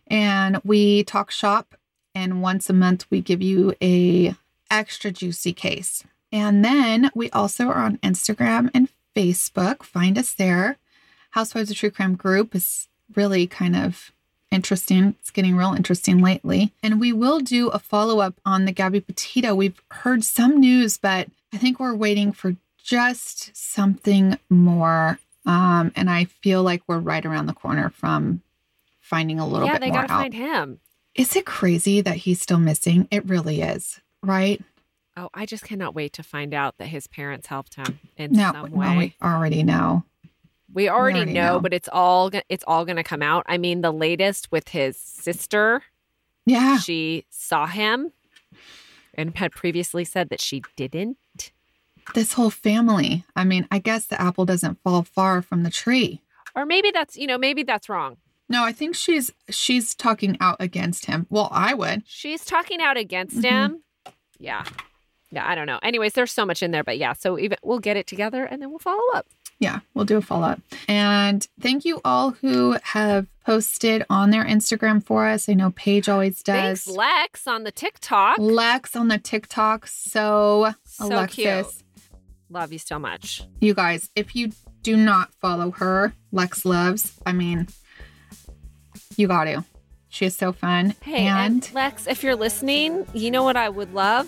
And 0.07 0.61
we 0.63 1.03
talk 1.03 1.32
shop 1.32 1.76
and 2.13 2.41
once 2.41 2.69
a 2.69 2.73
month 2.73 3.05
we 3.09 3.21
give 3.21 3.41
you 3.41 3.76
a 3.82 4.36
extra 4.71 5.11
juicy 5.11 5.53
case. 5.53 6.03
And 6.32 6.63
then 6.63 7.11
we 7.13 7.30
also 7.32 7.67
are 7.67 7.84
on 7.84 7.97
Instagram 7.97 8.69
and 8.73 8.89
Facebook. 9.15 9.84
Find 9.84 10.17
us 10.17 10.34
there. 10.34 10.78
Housewives 11.32 11.71
of 11.71 11.78
True 11.78 11.91
Crime 11.91 12.15
group 12.15 12.55
is 12.55 12.88
really 13.15 13.47
kind 13.47 13.76
of 13.76 14.11
interesting. 14.51 15.15
It's 15.19 15.32
getting 15.32 15.55
real 15.55 15.73
interesting 15.73 16.19
lately. 16.19 16.71
And 16.82 16.99
we 16.99 17.11
will 17.11 17.39
do 17.39 17.69
a 17.69 17.80
follow 17.80 18.19
up 18.19 18.36
on 18.45 18.65
the 18.65 18.71
Gabby 18.71 19.01
Petito. 19.01 19.53
We've 19.53 19.82
heard 19.91 20.23
some 20.23 20.59
news, 20.59 20.97
but 20.97 21.28
I 21.56 21.58
think 21.58 21.80
we're 21.80 21.95
waiting 21.95 22.34
for 22.34 22.58
just 22.84 23.56
something 23.56 24.38
more. 24.49 25.18
Um, 25.45 25.93
and 25.95 26.10
I 26.10 26.26
feel 26.26 26.64
like 26.64 26.82
we're 26.86 26.99
right 26.99 27.26
around 27.26 27.45
the 27.45 27.53
corner 27.53 27.89
from 27.91 28.41
finding 28.99 29.39
a 29.39 29.47
little 29.47 29.66
yeah, 29.66 29.76
bit 29.78 29.88
more. 29.88 29.88
Yeah, 29.88 30.01
they 30.01 30.08
gotta 30.08 30.14
out. 30.14 30.20
find 30.22 30.34
him. 30.34 30.80
Is 31.16 31.34
it 31.38 31.45
crazy 31.45 32.01
that 32.01 32.18
he's 32.18 32.41
still 32.41 32.58
missing? 32.58 33.08
It 33.10 33.26
really 33.26 33.62
is, 33.62 34.01
right? 34.22 34.62
Oh, 35.16 35.30
I 35.34 35.45
just 35.45 35.64
cannot 35.64 35.95
wait 35.95 36.12
to 36.14 36.24
find 36.24 36.53
out 36.53 36.78
that 36.78 36.88
his 36.88 37.08
parents 37.08 37.47
helped 37.47 37.76
him 37.76 37.99
in 38.18 38.34
Now, 38.34 38.51
some 38.51 38.72
way. 38.72 38.97
we 38.97 39.16
already 39.26 39.64
know. 39.64 40.03
We 40.74 40.89
already, 40.89 41.20
already 41.20 41.32
know, 41.32 41.53
know. 41.53 41.60
but 41.62 41.74
it's 41.74 41.88
all 41.89 42.32
it's 42.49 42.66
all 42.68 42.84
going 42.84 42.97
to 42.97 43.03
come 43.03 43.22
out. 43.22 43.45
I 43.47 43.58
mean, 43.58 43.80
the 43.80 43.93
latest 43.93 44.51
with 44.51 44.68
his 44.68 44.97
sister, 44.97 45.84
Yeah. 46.45 46.80
she 46.80 47.26
saw 47.30 47.66
him 47.66 48.12
and 49.18 49.36
had 49.38 49.51
previously 49.51 50.05
said 50.05 50.30
that 50.30 50.41
she 50.41 50.61
didn't. 50.76 51.18
This 52.13 52.34
whole 52.34 52.49
family. 52.51 53.26
I 53.36 53.43
mean, 53.43 53.68
I 53.72 53.80
guess 53.80 54.05
the 54.05 54.22
apple 54.22 54.45
doesn't 54.45 54.82
fall 54.84 55.03
far 55.03 55.41
from 55.41 55.63
the 55.63 55.72
tree. 55.72 56.22
Or 56.55 56.66
maybe 56.66 56.91
that's, 56.91 57.18
you 57.18 57.26
know, 57.28 57.38
maybe 57.38 57.63
that's 57.63 57.89
wrong. 57.89 58.18
No, 58.47 58.63
I 58.63 58.72
think 58.74 58.95
she's 58.95 59.32
she's 59.49 59.95
talking 59.95 60.38
out 60.39 60.57
against 60.59 61.07
him. 61.07 61.26
Well, 61.32 61.49
I 61.51 61.74
would. 61.74 62.03
She's 62.05 62.45
talking 62.45 62.80
out 62.80 62.95
against 62.95 63.38
Mhm. 63.38 63.43
him. 63.43 63.84
Yeah. 64.38 64.66
Yeah, 65.32 65.49
I 65.49 65.55
don't 65.55 65.66
know. 65.66 65.80
Anyways, 65.82 66.13
there's 66.13 66.32
so 66.32 66.45
much 66.45 66.61
in 66.61 66.70
there, 66.72 66.84
but 66.84 66.97
yeah, 66.99 67.13
so 67.13 67.39
even 67.39 67.57
we'll 67.63 67.80
get 67.80 67.97
it 67.97 68.05
together 68.05 68.45
and 68.45 68.61
then 68.61 68.70
we'll 68.70 68.78
follow 68.80 69.01
up. 69.16 69.26
Yeah, 69.60 69.80
we'll 69.93 70.06
do 70.06 70.18
a 70.18 70.22
follow 70.22 70.47
up. 70.47 70.60
And 70.88 71.47
thank 71.62 71.86
you 71.86 72.01
all 72.03 72.32
who 72.32 72.78
have 72.84 73.28
posted 73.45 74.03
on 74.10 74.30
their 74.32 74.43
Instagram 74.43 75.03
for 75.03 75.26
us. 75.28 75.47
I 75.47 75.53
know 75.53 75.72
Paige 75.72 76.10
always 76.10 76.43
does. 76.43 76.84
Thanks, 76.84 76.88
Lex, 76.88 77.47
on 77.47 77.64
the 77.64 77.72
TikTok. 77.72 78.38
Lex 78.38 78.95
on 78.95 79.08
the 79.08 79.18
TikTok. 79.18 79.88
So, 79.88 80.74
So 80.84 81.08
Alexis, 81.08 81.36
cute. 81.36 81.66
Love 82.49 82.74
you 82.74 82.80
so 82.80 82.99
much. 82.99 83.43
you 83.62 83.74
guys, 83.74 84.10
if 84.16 84.36
you 84.36 84.51
do 84.82 84.97
not 84.97 85.34
follow 85.36 85.72
her, 85.72 86.14
Lex 86.32 86.66
loves. 86.66 87.14
I 87.26 87.32
mean, 87.32 87.68
you 89.16 89.28
got 89.28 89.45
to. 89.45 89.64
She 90.10 90.26
is 90.26 90.36
so 90.36 90.51
fun. 90.53 90.95
Hey, 91.01 91.28
and, 91.28 91.70
Lex, 91.74 92.08
if 92.08 92.24
you're 92.24 92.36
listening, 92.36 93.06
you 93.14 93.32
know 93.32 93.43
what 93.43 93.58
I 93.58 93.70
would 93.70 93.93
love? 93.93 94.28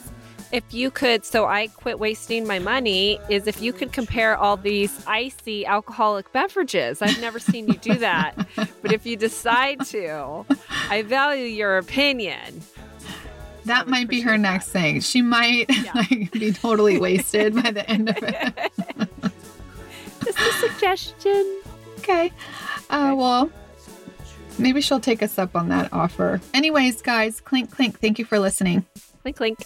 If 0.51 0.63
you 0.73 0.89
could, 0.91 1.25
so 1.25 1.45
I 1.45 1.67
quit 1.67 1.99
wasting 1.99 2.47
my 2.47 2.59
money, 2.59 3.19
is 3.29 3.47
if 3.47 3.61
you 3.61 3.73
could 3.73 3.91
compare 3.91 4.37
all 4.37 4.57
these 4.57 5.03
icy 5.07 5.65
alcoholic 5.65 6.31
beverages. 6.31 7.01
I've 7.01 7.19
never 7.19 7.39
seen 7.39 7.67
you 7.67 7.75
do 7.77 7.95
that. 7.95 8.35
but 8.55 8.91
if 8.91 9.05
you 9.05 9.15
decide 9.17 9.85
to, 9.87 10.45
I 10.89 11.01
value 11.03 11.45
your 11.45 11.77
opinion. 11.77 12.61
That 13.65 13.87
might 13.87 14.07
be 14.07 14.21
her 14.21 14.31
appreciate 14.35 14.41
next 14.53 14.69
thing. 14.69 15.01
She 15.01 15.21
might 15.21 15.65
Yeah. 15.83 15.91
like 15.93 16.31
be 16.31 16.53
totally 16.53 16.99
wasted 16.99 17.53
by 17.55 17.71
the 17.71 17.89
end 17.89 18.09
of 18.09 18.17
it. 18.21 18.71
Just 20.23 20.39
a 20.39 20.51
suggestion. 20.69 21.61
Okay. 21.99 22.31
Uh, 22.89 23.13
well, 23.17 23.51
maybe 24.57 24.79
she'll 24.79 24.99
take 25.01 25.21
us 25.21 25.37
up 25.37 25.55
on 25.55 25.67
that 25.69 25.91
offer. 25.91 26.39
Anyways, 26.53 27.01
guys, 27.01 27.41
clink 27.41 27.71
clink. 27.71 27.99
Thank 27.99 28.19
you 28.19 28.23
for 28.25 28.39
listening. 28.39 28.85
Clink, 29.21 29.35
clink. 29.35 29.59